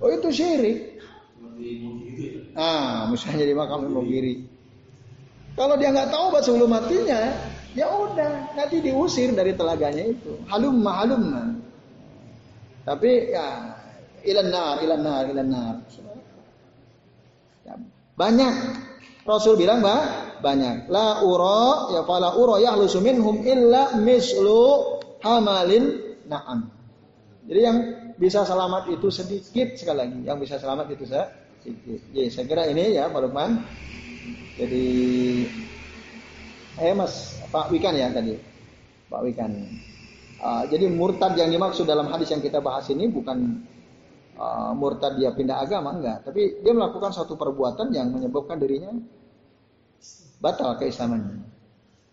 Oh 0.00 0.08
itu 0.08 0.28
syirik. 0.32 1.02
Ah, 2.58 3.06
misalnya 3.06 3.46
di 3.46 3.54
makam 3.54 3.86
Imogiri. 3.86 4.42
Kalau 5.54 5.78
dia 5.78 5.94
nggak 5.94 6.10
tahu 6.10 6.26
bahasa 6.34 6.50
sebelum 6.50 6.70
matinya, 6.74 7.22
Ya 7.76 7.86
udah, 7.86 8.58
nanti 8.58 8.80
diusir 8.80 9.30
dari 9.36 9.52
telaganya 9.52 10.08
itu. 10.08 10.40
Halum 10.48 10.82
halum. 10.82 11.22
Tapi 12.82 13.10
ya 13.30 13.76
ilan 14.26 14.48
nar, 14.48 14.76
ilan 14.82 15.00
nar, 15.04 15.24
ilan 15.30 15.48
nar. 15.52 15.74
Ya, 17.68 17.78
banyak. 18.18 18.54
Rasul 19.28 19.60
bilang 19.60 19.84
bah, 19.84 20.34
banyak. 20.40 20.88
La 20.88 21.20
uro 21.20 21.92
ya 21.92 22.02
fala 22.08 22.34
uro 22.34 22.56
yahlusu 22.56 23.04
minhum 23.04 23.44
illa 23.44 23.94
mislu 24.00 24.98
hamalin 25.20 26.16
na'am. 26.24 26.72
Jadi 27.46 27.60
yang 27.60 27.78
bisa 28.16 28.48
selamat 28.48 28.90
itu 28.90 29.12
sedikit 29.12 29.76
sekali 29.76 29.98
lagi. 30.02 30.20
Yang 30.26 30.38
bisa 30.48 30.54
selamat 30.56 30.86
itu 30.96 31.04
sedikit. 31.04 31.47
Jadi 31.72 32.28
saya 32.32 32.44
kira 32.48 32.62
ini 32.68 32.96
ya 32.96 33.08
Pak 33.08 33.20
Lukman. 33.24 33.62
Jadi 34.58 34.86
eh 36.78 36.94
Mas 36.94 37.38
Pak 37.48 37.70
Wikan 37.70 37.94
ya 37.94 38.10
tadi. 38.10 38.34
Pak 39.08 39.20
Wikan. 39.24 39.52
Uh, 40.38 40.62
jadi 40.70 40.86
murtad 40.86 41.34
yang 41.34 41.50
dimaksud 41.50 41.82
dalam 41.82 42.06
hadis 42.14 42.30
yang 42.30 42.38
kita 42.38 42.62
bahas 42.62 42.86
ini 42.94 43.10
bukan 43.10 43.58
uh, 44.38 44.70
murtad 44.70 45.18
dia 45.18 45.34
pindah 45.34 45.58
agama 45.58 45.98
enggak, 45.98 46.22
tapi 46.22 46.62
dia 46.62 46.70
melakukan 46.70 47.10
suatu 47.10 47.34
perbuatan 47.34 47.90
yang 47.90 48.14
menyebabkan 48.14 48.54
dirinya 48.54 48.94
batal 50.38 50.78
keislamannya. 50.78 51.42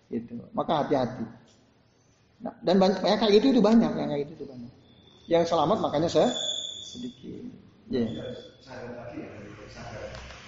Itu. 0.09 0.41
Maka 0.57 0.85
hati-hati. 0.85 1.25
Nah, 2.41 2.53
dan 2.65 2.81
banyak, 2.81 2.97
banyak 3.05 3.19
kayak 3.21 3.33
gitu 3.37 3.45
itu 3.57 3.61
banyak, 3.61 3.91
yang 3.93 4.09
kayak 4.09 4.21
gitu 4.25 4.33
itu 4.41 4.45
banyak. 4.49 4.71
Yang 5.29 5.43
selamat 5.53 5.77
makanya 5.85 6.09
saya 6.09 6.29
sedikit. 6.81 7.45
Yeah. 7.93 8.09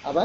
Apa? 0.07 0.23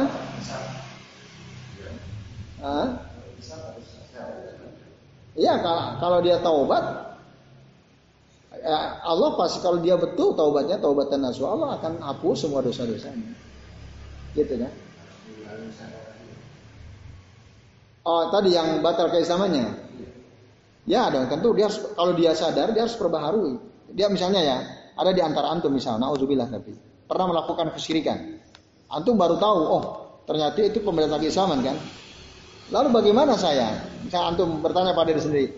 Iya 5.33 5.55
kalau 5.59 5.85
kalau 5.99 6.19
dia 6.23 6.39
taubat 6.39 6.85
ya 8.63 8.79
Allah 9.03 9.31
pasti 9.35 9.59
kalau 9.59 9.83
dia 9.83 9.99
betul 9.99 10.39
taubatnya 10.39 10.79
taubatan 10.79 11.27
nasuh 11.27 11.51
Allah 11.51 11.81
akan 11.83 11.99
hapus 11.99 12.47
semua 12.47 12.63
dosa-dosanya. 12.63 13.35
Gitu 14.39 14.55
kan? 14.55 14.73
Oh 18.07 18.31
tadi 18.31 18.55
yang 18.55 18.83
batal 18.87 19.11
keislamannya. 19.11 19.91
Ya 20.83 21.07
dong, 21.15 21.31
tentu 21.31 21.55
dia 21.55 21.71
harus 21.71 21.79
kalau 21.95 22.13
dia 22.19 22.35
sadar 22.35 22.75
dia 22.75 22.83
harus 22.83 22.99
perbaharui. 22.99 23.55
Dia 23.95 24.11
misalnya 24.11 24.43
ya, 24.43 24.59
ada 24.99 25.15
di 25.15 25.23
antara 25.23 25.47
antum 25.55 25.71
misalnya, 25.71 26.11
nauzubillah 26.11 26.51
tapi 26.51 26.75
pernah 27.07 27.31
melakukan 27.31 27.71
kesyirikan. 27.71 28.32
Antum 28.93 29.17
baru 29.17 29.41
tahu, 29.41 29.61
oh 29.65 29.85
ternyata 30.29 30.61
itu 30.61 30.85
pemberontak 30.85 31.25
Islaman 31.25 31.65
kan. 31.65 31.77
Lalu 32.73 32.89
bagaimana 32.93 33.37
saya? 33.37 33.85
Misalnya 34.05 34.37
antum 34.37 34.61
bertanya 34.61 34.93
pada 34.93 35.13
diri 35.13 35.21
sendiri. 35.21 35.49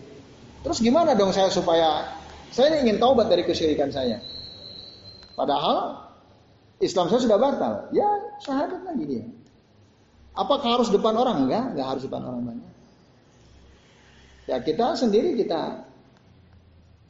Terus 0.63 0.79
gimana 0.81 1.13
dong 1.13 1.35
saya 1.35 1.51
supaya 1.51 2.15
saya 2.49 2.79
ingin 2.81 2.97
taubat 2.97 3.27
dari 3.27 3.43
kesyirikan 3.43 3.91
saya? 3.91 4.19
Padahal 5.35 6.07
Islam 6.79 7.11
saya 7.11 7.21
sudah 7.23 7.37
batal. 7.39 7.73
Ya, 7.91 8.07
syahadat 8.43 8.81
lagi 8.83 9.03
dia. 9.03 9.25
Apakah 10.35 10.79
harus 10.79 10.91
depan 10.91 11.15
orang? 11.15 11.47
Enggak, 11.47 11.75
enggak 11.75 11.87
harus 11.95 12.03
depan 12.03 12.21
orang 12.23 12.41
banyak. 12.43 12.71
Ya 14.45 14.57
kita 14.61 14.99
sendiri 14.99 15.39
kita 15.39 15.87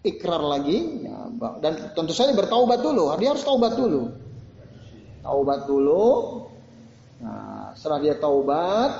ikrar 0.06 0.39
lagi 0.39 1.03
ya, 1.03 1.34
dan 1.60 1.91
tentu 1.97 2.14
saja 2.14 2.31
bertaubat 2.38 2.85
dulu. 2.85 3.10
Dia 3.18 3.34
harus 3.34 3.41
taubat 3.41 3.73
dulu. 3.73 4.24
Taubat 5.26 5.65
dulu. 5.65 6.06
Nah, 7.26 7.73
setelah 7.73 7.99
dia 8.06 8.15
taubat, 8.22 8.91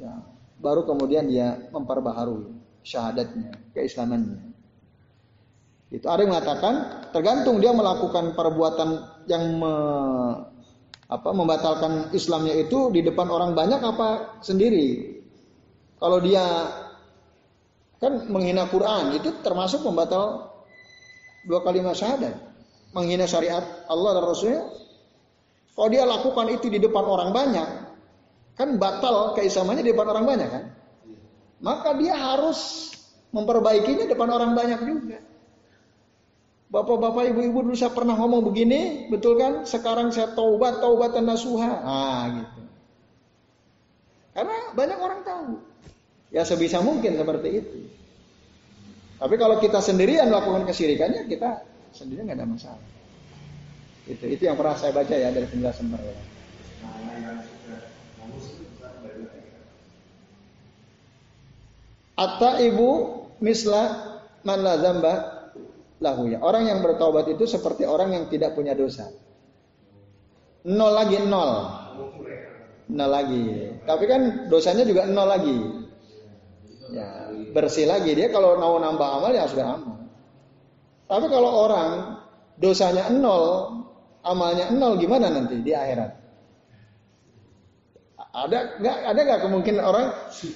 ya, 0.00 0.24
baru 0.56 0.88
kemudian 0.88 1.28
dia 1.28 1.68
memperbaharui 1.68 2.48
syahadatnya, 2.80 3.52
keislamannya. 3.76 4.40
Itu 5.92 6.08
ada 6.08 6.24
yang 6.24 6.32
mengatakan 6.32 6.74
tergantung 7.12 7.60
dia 7.60 7.76
melakukan 7.76 8.32
perbuatan 8.32 8.88
yang 9.28 9.60
me, 9.60 9.74
apa 11.12 11.30
membatalkan 11.30 12.10
Islamnya 12.16 12.56
itu 12.56 12.88
di 12.88 13.04
depan 13.04 13.28
orang 13.28 13.52
banyak 13.52 13.84
apa 13.84 14.40
sendiri. 14.40 15.20
Kalau 16.00 16.18
dia 16.24 16.44
kan 18.00 18.26
menghina 18.32 18.64
Quran 18.68 19.16
itu 19.16 19.32
termasuk 19.44 19.84
membatal 19.84 20.50
dua 21.44 21.60
kalimat 21.60 21.92
syahadat. 21.92 22.53
Menghina 22.94 23.26
syariat 23.26 23.62
Allah 23.90 24.10
dan 24.16 24.24
Rasulnya. 24.24 24.62
Kalau 25.74 25.90
dia 25.90 26.06
lakukan 26.06 26.46
itu 26.54 26.70
di 26.70 26.78
depan 26.78 27.02
orang 27.02 27.34
banyak, 27.34 27.68
kan 28.54 28.78
batal 28.78 29.34
keislamannya 29.34 29.82
di 29.82 29.90
depan 29.90 30.06
orang 30.06 30.24
banyak 30.24 30.48
kan? 30.48 30.64
Maka 31.58 31.98
dia 31.98 32.14
harus 32.14 32.90
memperbaikinya 33.34 34.06
depan 34.06 34.30
orang 34.30 34.54
banyak 34.54 34.80
juga. 34.86 35.18
Bapak-bapak, 36.70 37.34
ibu-ibu 37.34 37.66
dulu 37.66 37.74
saya 37.74 37.90
pernah 37.90 38.14
ngomong 38.14 38.46
begini, 38.46 39.10
betul 39.10 39.38
kan? 39.38 39.66
Sekarang 39.66 40.14
saya 40.14 40.30
taubat, 40.34 40.78
taubat 40.78 41.14
dan 41.18 41.26
nasuha. 41.26 41.70
Ah, 41.82 42.22
gitu. 42.30 42.62
Karena 44.34 44.56
banyak 44.74 44.98
orang 44.98 45.20
tahu. 45.22 45.50
Ya 46.34 46.42
sebisa 46.42 46.82
mungkin 46.82 47.14
seperti 47.14 47.48
itu. 47.62 47.78
Tapi 49.22 49.34
kalau 49.38 49.62
kita 49.62 49.78
sendirian 49.78 50.26
melakukan 50.26 50.66
kesirikannya, 50.66 51.30
kita 51.30 51.62
sendiri 51.94 52.26
nggak 52.26 52.38
ada 52.42 52.48
masalah. 52.50 52.84
Itu 54.04 54.26
itu 54.28 54.42
yang 54.44 54.58
pernah 54.58 54.76
saya 54.76 54.92
baca 54.92 55.14
ya 55.14 55.32
dari 55.32 55.46
penjelasan 55.48 55.88
mereka. 55.88 56.22
Atta 62.14 62.62
ibu 62.62 62.90
misla 63.42 63.82
man 64.46 64.60
la 64.62 64.74
zamba 64.78 65.14
lahu 65.98 66.30
ya. 66.30 66.38
Orang 66.44 66.68
yang 66.68 66.84
bertobat 66.84 67.26
itu 67.32 67.48
seperti 67.48 67.88
orang 67.88 68.12
yang 68.12 68.24
tidak 68.30 68.54
punya 68.54 68.76
dosa. 68.76 69.08
Nol 70.68 70.92
lagi 70.94 71.18
nol. 71.24 71.52
Nol 72.92 73.10
lagi. 73.10 73.44
Tapi 73.82 74.04
kan 74.04 74.20
dosanya 74.52 74.84
juga 74.84 75.08
nol 75.08 75.26
lagi. 75.26 75.58
Ya, 76.92 77.32
bersih 77.50 77.88
lagi 77.88 78.12
dia 78.14 78.30
kalau 78.30 78.60
mau 78.60 78.76
nambah 78.78 79.08
amal 79.18 79.32
ya 79.34 79.48
sudah 79.48 79.66
amal. 79.80 80.03
Tapi 81.04 81.26
kalau 81.28 81.50
orang 81.68 82.16
dosanya 82.56 83.12
nol, 83.12 83.76
amalnya 84.24 84.72
nol 84.72 84.96
gimana 84.96 85.28
nanti 85.28 85.60
di 85.60 85.72
akhirat? 85.76 86.10
Ada 88.34 88.82
nggak 88.82 88.96
ada 89.14 89.20
nggak 89.20 89.40
kemungkinan 89.46 89.82
orang 89.84 90.06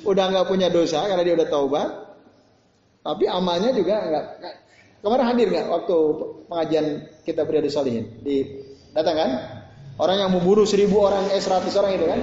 udah 0.03 0.25
nggak 0.35 0.47
punya 0.51 0.66
dosa 0.66 1.07
karena 1.07 1.23
dia 1.23 1.35
udah 1.39 1.49
taubat, 1.53 1.89
tapi 3.07 3.25
amalnya 3.31 3.70
juga 3.77 4.03
nggak. 4.03 4.27
Kemarin 4.99 5.27
hadir 5.31 5.47
nggak 5.55 5.66
waktu 5.70 5.97
pengajian 6.51 6.87
kita 7.23 7.47
beri 7.47 7.70
solihin 7.70 8.19
di 8.27 8.43
datang 8.97 9.15
kan? 9.15 9.31
Orang 9.99 10.19
yang 10.19 10.31
membunuh 10.31 10.66
seribu 10.66 11.07
orang, 11.07 11.27
eh 11.31 11.43
seratus 11.43 11.75
orang 11.75 11.99
itu 11.99 12.07
kan? 12.07 12.20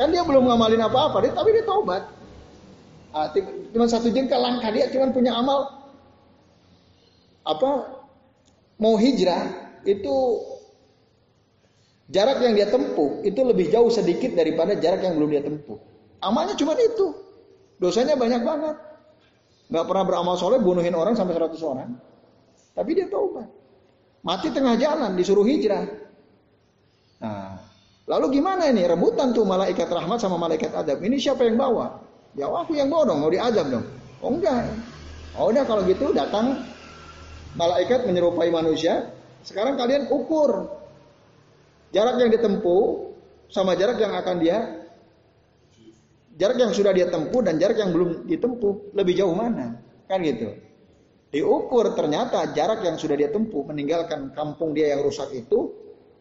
Kan 0.00 0.08
dia 0.12 0.24
belum 0.24 0.48
ngamalin 0.48 0.84
apa-apa, 0.84 1.20
tapi 1.32 1.48
dia 1.52 1.64
taubat. 1.64 2.02
Ah, 3.14 3.30
cuma 3.70 3.86
satu 3.86 4.10
jengkal 4.10 4.42
langkah 4.42 4.74
dia 4.74 4.90
cuma 4.90 5.06
punya 5.14 5.32
amal 5.38 5.83
apa 7.44 7.70
mau 8.80 8.96
hijrah 8.96 9.44
itu 9.84 10.16
jarak 12.08 12.40
yang 12.40 12.56
dia 12.56 12.68
tempuh 12.68 13.20
itu 13.24 13.40
lebih 13.44 13.68
jauh 13.68 13.92
sedikit 13.92 14.32
daripada 14.32 14.76
jarak 14.76 15.04
yang 15.04 15.16
belum 15.20 15.30
dia 15.32 15.42
tempuh. 15.44 15.76
Amalnya 16.24 16.56
cuma 16.56 16.72
itu. 16.80 17.12
Dosanya 17.76 18.16
banyak 18.16 18.42
banget. 18.42 18.76
Gak 19.68 19.84
pernah 19.88 20.04
beramal 20.08 20.36
soleh 20.40 20.60
bunuhin 20.60 20.96
orang 20.96 21.12
sampai 21.12 21.36
100 21.36 21.60
orang. 21.64 21.90
Tapi 22.72 22.90
dia 22.96 23.06
taubat. 23.12 23.48
Mati 24.24 24.48
tengah 24.48 24.80
jalan 24.80 25.12
disuruh 25.20 25.44
hijrah. 25.44 25.84
Nah, 27.20 27.60
lalu 28.08 28.40
gimana 28.40 28.72
ini? 28.72 28.88
Rebutan 28.88 29.36
tuh 29.36 29.44
malaikat 29.44 29.88
rahmat 29.88 30.16
sama 30.16 30.40
malaikat 30.40 30.72
adab. 30.72 31.00
Ini 31.04 31.16
siapa 31.20 31.44
yang 31.44 31.60
bawa? 31.60 32.00
Ya 32.34 32.48
aku 32.48 32.72
yang 32.74 32.88
bawa 32.88 33.04
dong, 33.04 33.20
mau 33.20 33.30
diajab 33.30 33.68
dong. 33.68 33.84
Oh 34.24 34.32
enggak. 34.32 34.64
Oh 35.36 35.52
udah 35.52 35.64
kalau 35.68 35.84
gitu 35.84 36.10
datang 36.16 36.64
malaikat 37.54 38.06
menyerupai 38.06 38.50
manusia. 38.50 39.10
Sekarang 39.44 39.76
kalian 39.76 40.08
ukur 40.08 40.70
jarak 41.92 42.16
yang 42.16 42.30
ditempuh 42.32 43.12
sama 43.52 43.76
jarak 43.76 44.00
yang 44.00 44.14
akan 44.16 44.36
dia 44.40 44.58
jarak 46.34 46.58
yang 46.58 46.72
sudah 46.74 46.90
dia 46.90 47.06
tempuh 47.06 47.40
dan 47.44 47.60
jarak 47.60 47.78
yang 47.78 47.94
belum 47.94 48.26
ditempuh 48.26 48.96
lebih 48.96 49.14
jauh 49.20 49.36
mana? 49.36 49.78
Kan 50.10 50.24
gitu. 50.24 50.50
Diukur 51.34 51.98
ternyata 51.98 52.54
jarak 52.54 52.86
yang 52.86 52.94
sudah 52.94 53.18
dia 53.18 53.30
tempuh 53.30 53.66
meninggalkan 53.66 54.30
kampung 54.34 54.70
dia 54.70 54.94
yang 54.94 55.02
rusak 55.02 55.34
itu 55.34 55.74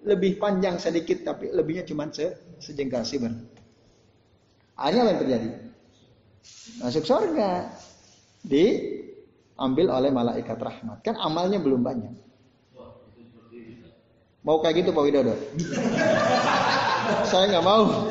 lebih 0.03 0.35
panjang 0.41 0.81
sedikit 0.81 1.23
tapi 1.23 1.53
lebihnya 1.53 1.87
cuma 1.87 2.09
se 2.11 2.33
sejengkal 2.59 3.05
siber. 3.07 3.31
Hanya 4.73 5.05
yang 5.05 5.19
terjadi 5.21 5.49
masuk 6.81 7.05
surga 7.07 7.71
diambil 9.53 9.87
oleh 9.93 10.09
malaikat 10.09 10.57
rahmat. 10.57 11.05
Kan 11.05 11.13
amalnya 11.21 11.61
belum 11.61 11.85
banyak. 11.85 12.09
Mau 14.43 14.59
kayak 14.59 14.83
gitu 14.83 14.89
Pak 14.91 15.03
Widodo? 15.07 15.37
Saya 17.29 17.47
nggak 17.47 17.63
mau. 17.63 18.09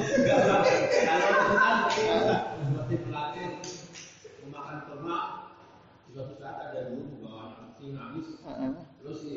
Terus? 9.03 9.19
Si 9.27 9.35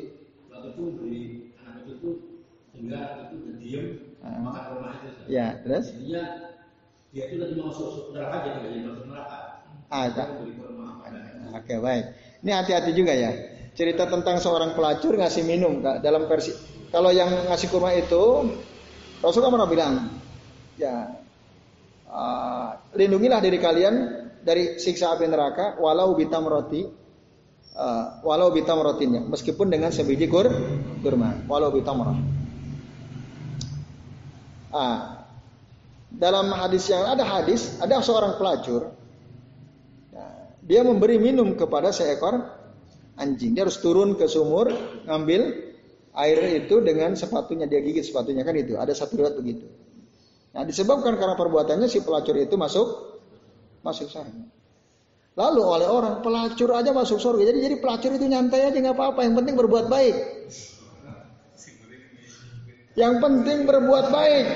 waktu 0.48 0.68
itu 0.72 0.82
beri 0.94 1.22
anak 1.58 1.84
itu 1.90 2.10
sehingga 2.70 3.28
itu 3.28 3.36
diam 3.58 3.86
makan 4.22 4.64
rumah 4.78 4.94
itu 5.02 5.08
ya 5.26 5.58
terus 5.66 5.90
dia 6.00 6.46
itu 7.12 7.36
lagi 7.42 7.54
masuk 7.60 8.14
neraka. 8.14 8.36
Jadi 8.62 8.78
nggak 8.86 8.92
masuk 8.94 9.06
neraka. 9.10 9.38
Ada. 9.90 10.24
Oke 11.62 11.80
baik. 11.80 12.04
Ini 12.44 12.50
hati-hati 12.52 12.92
juga 12.92 13.12
ya. 13.16 13.32
Cerita 13.76 14.08
tentang 14.08 14.40
seorang 14.40 14.72
pelacur 14.72 15.16
ngasih 15.16 15.44
minum 15.44 15.84
dalam 16.00 16.24
versi. 16.28 16.52
Kalau 16.88 17.12
yang 17.12 17.50
ngasih 17.50 17.68
kurma 17.68 17.92
itu 17.92 18.48
Rasulullah 19.20 19.52
pernah 19.52 19.68
bilang, 19.68 19.94
ya 20.80 21.12
uh, 22.08 22.70
lindungilah 22.96 23.40
diri 23.44 23.58
kalian 23.60 23.94
dari 24.40 24.78
siksa 24.80 25.18
api 25.18 25.26
neraka 25.26 25.76
walau 25.82 26.14
bitam 26.14 26.46
roti 26.46 26.86
uh, 27.74 28.06
walau 28.22 28.54
bitam 28.54 28.78
rotinya 28.78 29.20
meskipun 29.26 29.66
dengan 29.68 29.90
sebiji 29.90 30.30
kur 30.30 30.46
kurma 31.02 31.44
walau 31.50 31.68
bitam 31.74 32.00
roti. 32.00 32.24
Ah, 34.76 35.24
dalam 36.12 36.52
hadis 36.52 36.84
yang 36.92 37.08
ada 37.08 37.24
hadis, 37.24 37.80
ada 37.80 38.00
seorang 38.04 38.36
pelacur. 38.36 38.92
Dia 40.66 40.82
memberi 40.82 41.22
minum 41.22 41.54
kepada 41.54 41.94
seekor 41.94 42.42
anjing. 43.14 43.54
Dia 43.54 43.62
harus 43.64 43.78
turun 43.78 44.18
ke 44.18 44.26
sumur, 44.26 44.66
ngambil 45.06 45.72
air 46.16 46.38
itu 46.58 46.82
dengan 46.82 47.14
sepatunya 47.14 47.70
dia 47.70 47.78
gigit 47.80 48.02
sepatunya 48.02 48.42
kan 48.42 48.58
itu. 48.58 48.74
Ada 48.74 48.92
satu 48.98 49.22
riwayat 49.22 49.38
begitu. 49.38 49.66
Nah, 50.56 50.64
disebabkan 50.64 51.20
karena 51.20 51.36
perbuatannya 51.36 51.86
si 51.86 52.00
pelacur 52.02 52.34
itu 52.34 52.56
masuk 52.58 52.88
masuk 53.84 54.08
surga. 54.10 54.42
Lalu 55.36 55.62
oleh 55.62 55.84
orang 55.84 56.24
pelacur 56.24 56.72
aja 56.72 56.90
masuk 56.96 57.20
surga. 57.20 57.52
Jadi 57.52 57.58
jadi 57.60 57.76
pelacur 57.76 58.10
itu 58.16 58.24
nyantai 58.24 58.72
aja 58.72 58.76
nggak 58.80 58.96
apa-apa. 58.96 59.20
Yang 59.22 59.34
penting 59.44 59.54
berbuat 59.60 59.86
baik. 59.92 60.16
Yang 62.96 63.14
penting 63.20 63.58
berbuat 63.68 64.06
baik. 64.08 64.46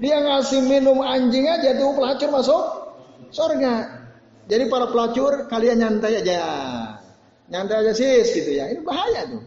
Dia 0.00 0.16
ngasih 0.24 0.64
minum 0.64 1.04
anjing 1.04 1.44
aja 1.46 1.76
tuh 1.76 1.92
pelacur 1.92 2.28
masuk 2.32 2.62
surga. 3.30 4.03
Jadi 4.44 4.68
para 4.68 4.92
pelacur 4.92 5.48
kalian 5.48 5.80
nyantai 5.80 6.20
aja. 6.20 6.38
Nyantai 7.48 7.76
aja 7.84 7.92
sis 7.96 8.28
gitu 8.36 8.50
ya. 8.52 8.68
Ini 8.68 8.80
bahaya 8.84 9.20
tuh. 9.28 9.42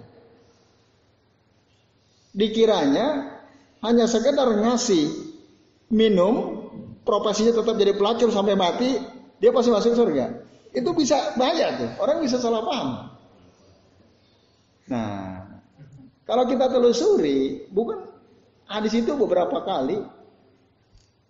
Dikiranya 2.38 3.38
hanya 3.82 4.06
sekedar 4.06 4.46
ngasih 4.62 5.10
minum, 5.94 6.66
profesinya 7.06 7.58
tetap 7.62 7.78
jadi 7.78 7.94
pelacur 7.98 8.30
sampai 8.30 8.58
mati, 8.58 8.98
dia 9.38 9.50
pasti 9.54 9.70
masuk 9.74 9.94
surga. 9.94 10.46
Itu 10.74 10.94
bisa 10.94 11.34
bahaya 11.38 11.78
tuh. 11.78 11.90
Orang 12.02 12.22
bisa 12.22 12.38
salah 12.38 12.62
paham. 12.62 12.90
Nah, 14.88 15.46
kalau 16.26 16.44
kita 16.46 16.70
telusuri, 16.70 17.70
bukan 17.74 18.06
hadis 18.70 18.94
itu 18.98 19.14
beberapa 19.18 19.64
kali 19.64 19.98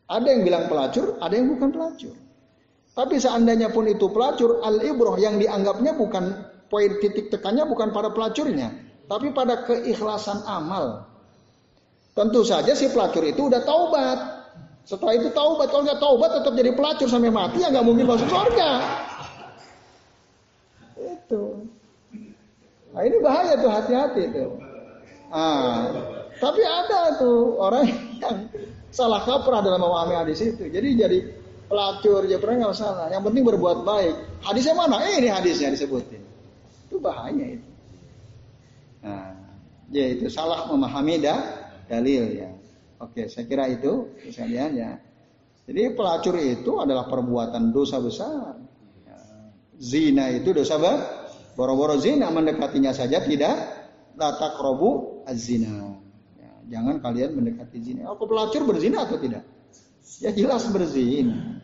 ada 0.08 0.28
yang 0.28 0.42
bilang 0.48 0.66
pelacur, 0.72 1.20
ada 1.20 1.34
yang 1.36 1.52
bukan 1.52 1.70
pelacur. 1.72 2.27
Tapi 2.98 3.22
seandainya 3.22 3.70
pun 3.70 3.86
itu 3.86 4.10
pelacur, 4.10 4.58
al-ibroh 4.66 5.22
yang 5.22 5.38
dianggapnya 5.38 5.94
bukan 5.94 6.34
poin 6.66 6.98
titik 6.98 7.30
tekannya 7.30 7.70
bukan 7.70 7.94
pada 7.94 8.10
pelacurnya, 8.10 8.74
tapi 9.06 9.30
pada 9.38 9.62
keikhlasan 9.70 10.42
amal. 10.50 11.06
Tentu 12.18 12.42
saja 12.42 12.74
si 12.74 12.90
pelacur 12.90 13.22
itu 13.22 13.54
udah 13.54 13.62
taubat. 13.62 14.20
Setelah 14.82 15.14
itu 15.14 15.30
taubat, 15.30 15.70
kalau 15.70 15.86
nggak 15.86 16.02
taubat 16.02 16.42
tetap 16.42 16.54
jadi 16.58 16.74
pelacur 16.74 17.06
sampai 17.06 17.30
mati 17.30 17.62
ya 17.62 17.70
nggak 17.70 17.86
mungkin 17.86 18.10
masuk 18.10 18.34
surga. 18.34 18.72
Itu. 20.98 21.70
Nah 22.98 23.02
ini 23.06 23.22
bahaya 23.22 23.62
tuh 23.62 23.70
hati-hati 23.70 24.24
tuh. 24.34 24.58
Ah, 25.30 25.86
tapi 26.42 26.66
ada 26.66 27.14
tuh 27.22 27.62
orang 27.62 27.86
yang 28.26 28.50
salah 28.90 29.22
kaprah 29.22 29.62
dalam 29.62 29.86
memahami 29.86 30.18
hadis 30.18 30.42
itu. 30.42 30.66
Jadi 30.66 30.98
jadi 30.98 31.20
pelacur, 31.68 32.24
ya 32.26 32.40
pernah 32.40 32.68
nggak 32.68 32.76
salah. 32.80 33.08
Yang 33.12 33.24
penting 33.32 33.44
berbuat 33.44 33.78
baik. 33.84 34.16
Hadisnya 34.44 34.74
mana? 34.74 35.04
Eh 35.04 35.20
ini 35.20 35.30
hadisnya 35.30 35.72
disebutin. 35.76 36.24
Itu 36.88 36.98
bahaya 37.04 37.60
itu. 37.60 37.70
Nah, 39.04 39.36
ya 39.92 40.06
itu 40.16 40.26
salah 40.32 40.68
memahami 40.72 41.20
dah 41.22 41.40
dalil 41.92 42.24
ya. 42.34 42.50
Oke, 42.98 43.30
saya 43.30 43.46
kira 43.46 43.70
itu 43.70 44.10
sekalian 44.32 44.72
ya. 44.74 44.92
Jadi 45.68 45.94
pelacur 45.94 46.40
itu 46.40 46.80
adalah 46.80 47.06
perbuatan 47.12 47.76
dosa 47.76 48.00
besar. 48.00 48.56
Ya. 49.04 49.20
Zina 49.78 50.32
itu 50.32 50.56
dosa 50.56 50.80
besar. 50.80 51.00
Boro-boro 51.58 51.98
zina 51.98 52.30
mendekatinya 52.30 52.94
saja 52.94 53.18
tidak 53.26 53.58
latak 54.14 54.62
robu 54.62 55.22
azina. 55.26 55.98
Ya, 56.38 56.78
jangan 56.78 57.02
kalian 57.02 57.34
mendekati 57.34 57.82
zina. 57.82 58.14
Aku 58.14 58.30
pelacur 58.30 58.62
berzina 58.62 59.10
atau 59.10 59.18
tidak? 59.18 59.57
Ya 60.24 60.32
jelas 60.34 60.66
berzina. 60.72 61.62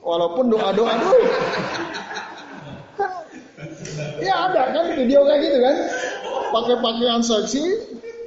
Walaupun 0.00 0.48
doa-doa 0.48 0.92
dulu. 0.96 1.20
ya 4.24 4.34
ada 4.48 4.72
kan 4.72 4.86
video 4.96 5.26
kayak 5.28 5.40
gitu 5.44 5.58
kan. 5.60 5.76
Pakai 6.50 6.76
pakaian 6.80 7.20
seksi 7.20 7.64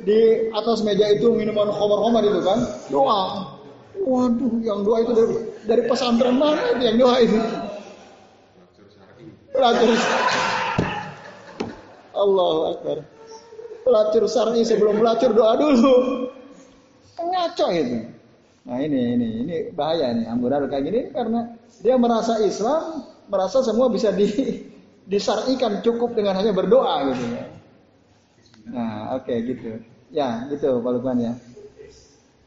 di 0.06 0.52
atas 0.54 0.86
meja 0.86 1.10
itu 1.10 1.34
minuman 1.34 1.72
khamar-khamar 1.74 2.24
itu 2.28 2.42
kan. 2.46 2.60
Doa. 2.94 3.22
Waduh, 4.04 4.54
yang 4.62 4.84
doa 4.84 4.98
itu 5.02 5.12
dari, 5.16 5.34
dari 5.64 5.84
pesantren 5.88 6.36
mana 6.36 6.76
itu 6.76 6.84
yang 6.84 6.98
doa 7.00 7.16
itu? 7.24 7.40
Pelacur. 9.54 9.90
Allah 12.14 12.56
Akbar. 12.74 12.98
Pelacur 13.84 14.24
sarni 14.28 14.62
sebelum 14.68 15.02
pelacur 15.02 15.32
doa 15.34 15.54
dulu. 15.58 15.96
Ngaco 17.20 17.68
itu. 17.74 17.98
Nah 18.64 18.78
ini 18.80 19.20
ini 19.20 19.28
ini 19.44 19.56
bahaya 19.76 20.16
nih 20.16 20.26
amburadul 20.32 20.72
kayak 20.72 20.84
gini 20.88 21.02
karena 21.12 21.52
dia 21.84 22.00
merasa 22.00 22.40
Islam, 22.40 23.04
merasa 23.28 23.60
semua 23.60 23.92
bisa 23.92 24.10
di 24.16 24.28
disarikan 25.12 25.84
cukup 25.84 26.16
dengan 26.16 26.40
hanya 26.40 26.56
berdoa 26.56 27.12
gitu 27.12 27.26
ya. 27.36 27.44
Nah, 28.72 29.20
oke 29.20 29.28
okay, 29.28 29.44
gitu. 29.44 29.84
Ya, 30.14 30.48
gitu 30.48 30.80
Pak 30.80 30.92
Lukman 30.96 31.20
ya. 31.20 31.34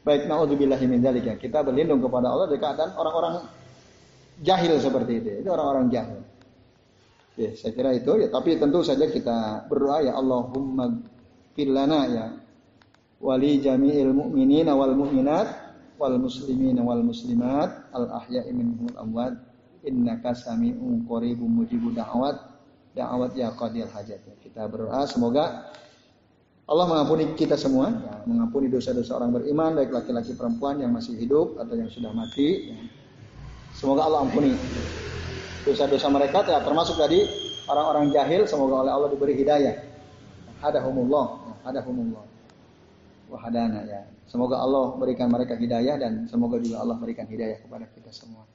Baik, 0.01 0.25
naudzubillah 0.25 0.79
min 0.87 1.03
ya. 1.03 1.35
Kita 1.37 1.61
berlindung 1.61 1.99
kepada 2.01 2.31
Allah 2.31 2.47
dari 2.49 2.57
keadaan 2.63 2.95
orang-orang 2.95 3.35
jahil 4.41 4.79
seperti 4.81 5.21
itu. 5.21 5.29
Itu 5.45 5.49
orang-orang 5.53 5.91
jahil. 5.93 6.19
Ya, 7.37 7.53
saya 7.53 7.75
kira 7.77 7.93
itu 7.93 8.17
ya, 8.17 8.33
tapi 8.33 8.57
tentu 8.57 8.81
saja 8.81 9.05
kita 9.05 9.69
berdoa 9.69 10.01
ya 10.01 10.17
Allahumma 10.17 10.89
filana 11.53 11.99
ya 12.09 12.25
wali 13.17 13.61
jami'il 13.61 14.13
mu'minina 14.13 14.73
wal 14.77 14.93
mu'minat 14.93 15.47
wal 15.97 16.17
muslimin 16.21 16.77
wal 16.81 17.01
muslimat 17.01 17.89
al 17.93 18.05
ahya'i 18.21 18.53
minhum 18.53 18.89
amwat 18.93 19.33
innaka 19.81 20.37
sami'un 20.37 21.05
qaribun 21.09 21.49
mujibud 21.63 21.97
da'wat 21.97 22.37
da'wat 22.93 23.31
ya 23.37 23.53
qadil 23.53 23.89
hajat. 23.89 24.21
Kita 24.41 24.65
berdoa 24.69 25.05
semoga 25.09 25.69
Allah 26.67 26.83
mengampuni 26.83 27.31
kita 27.39 27.55
semua, 27.55 27.87
ya, 27.87 28.27
mengampuni 28.27 28.67
dosa-dosa 28.67 29.15
orang 29.15 29.39
beriman, 29.39 29.71
baik 29.79 29.87
laki-laki 29.87 30.35
perempuan 30.35 30.83
yang 30.83 30.91
masih 30.91 31.15
hidup 31.15 31.55
atau 31.55 31.79
yang 31.79 31.87
sudah 31.87 32.11
mati. 32.11 32.75
Semoga 33.71 34.03
Allah 34.03 34.27
ampuni 34.27 34.51
dosa-dosa 35.63 36.11
mereka, 36.11 36.43
ya, 36.43 36.59
termasuk 36.59 36.99
tadi 36.99 37.23
orang-orang 37.71 38.11
jahil, 38.11 38.43
semoga 38.43 38.83
oleh 38.83 38.91
Allah 38.91 39.09
diberi 39.15 39.39
hidayah. 39.39 39.79
Hadahumullah, 40.59 41.55
hadahumullah. 41.63 42.36
Wahadana 43.27 43.83
ya. 43.83 44.07
Semoga 44.27 44.59
Allah 44.59 44.95
berikan 44.95 45.27
mereka 45.27 45.59
hidayah 45.59 45.99
dan 45.99 46.27
semoga 46.31 46.59
juga 46.63 46.79
Allah 46.79 46.95
berikan 46.95 47.27
hidayah 47.27 47.59
kepada 47.59 47.87
kita 47.91 48.11
semua. 48.11 48.47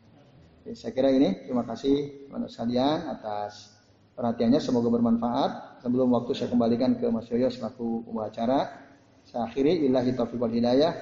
Oke, 0.63 0.73
saya 0.73 0.97
kira 0.97 1.13
ini 1.13 1.45
terima 1.45 1.67
kasih 1.67 2.29
teman 2.29 2.49
sekalian 2.49 3.11
atas 3.13 3.77
perhatiannya 4.17 4.61
semoga 4.63 4.89
bermanfaat. 4.89 5.83
Sebelum 5.85 6.09
waktu 6.15 6.33
saya 6.33 6.49
kembalikan 6.49 6.97
ke 6.97 7.05
Mas 7.13 7.29
Yoyo 7.29 7.53
selaku 7.53 8.07
pembicara. 8.09 8.89
Saya 9.29 9.51
akhiri 9.51 9.85
illahi 9.85 10.17
taufiq 10.17 10.41
wal 10.41 10.55
hidayah. 10.55 10.93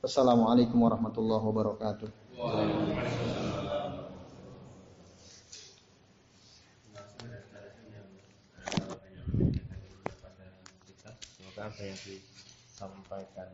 Wassalamualaikum 0.00 0.80
warahmatullahi 0.80 1.44
wabarakatuh. 1.44 2.08
Semoga 11.36 11.62
apa 11.68 11.82
yang 11.84 12.29
disampaikan 12.80 13.52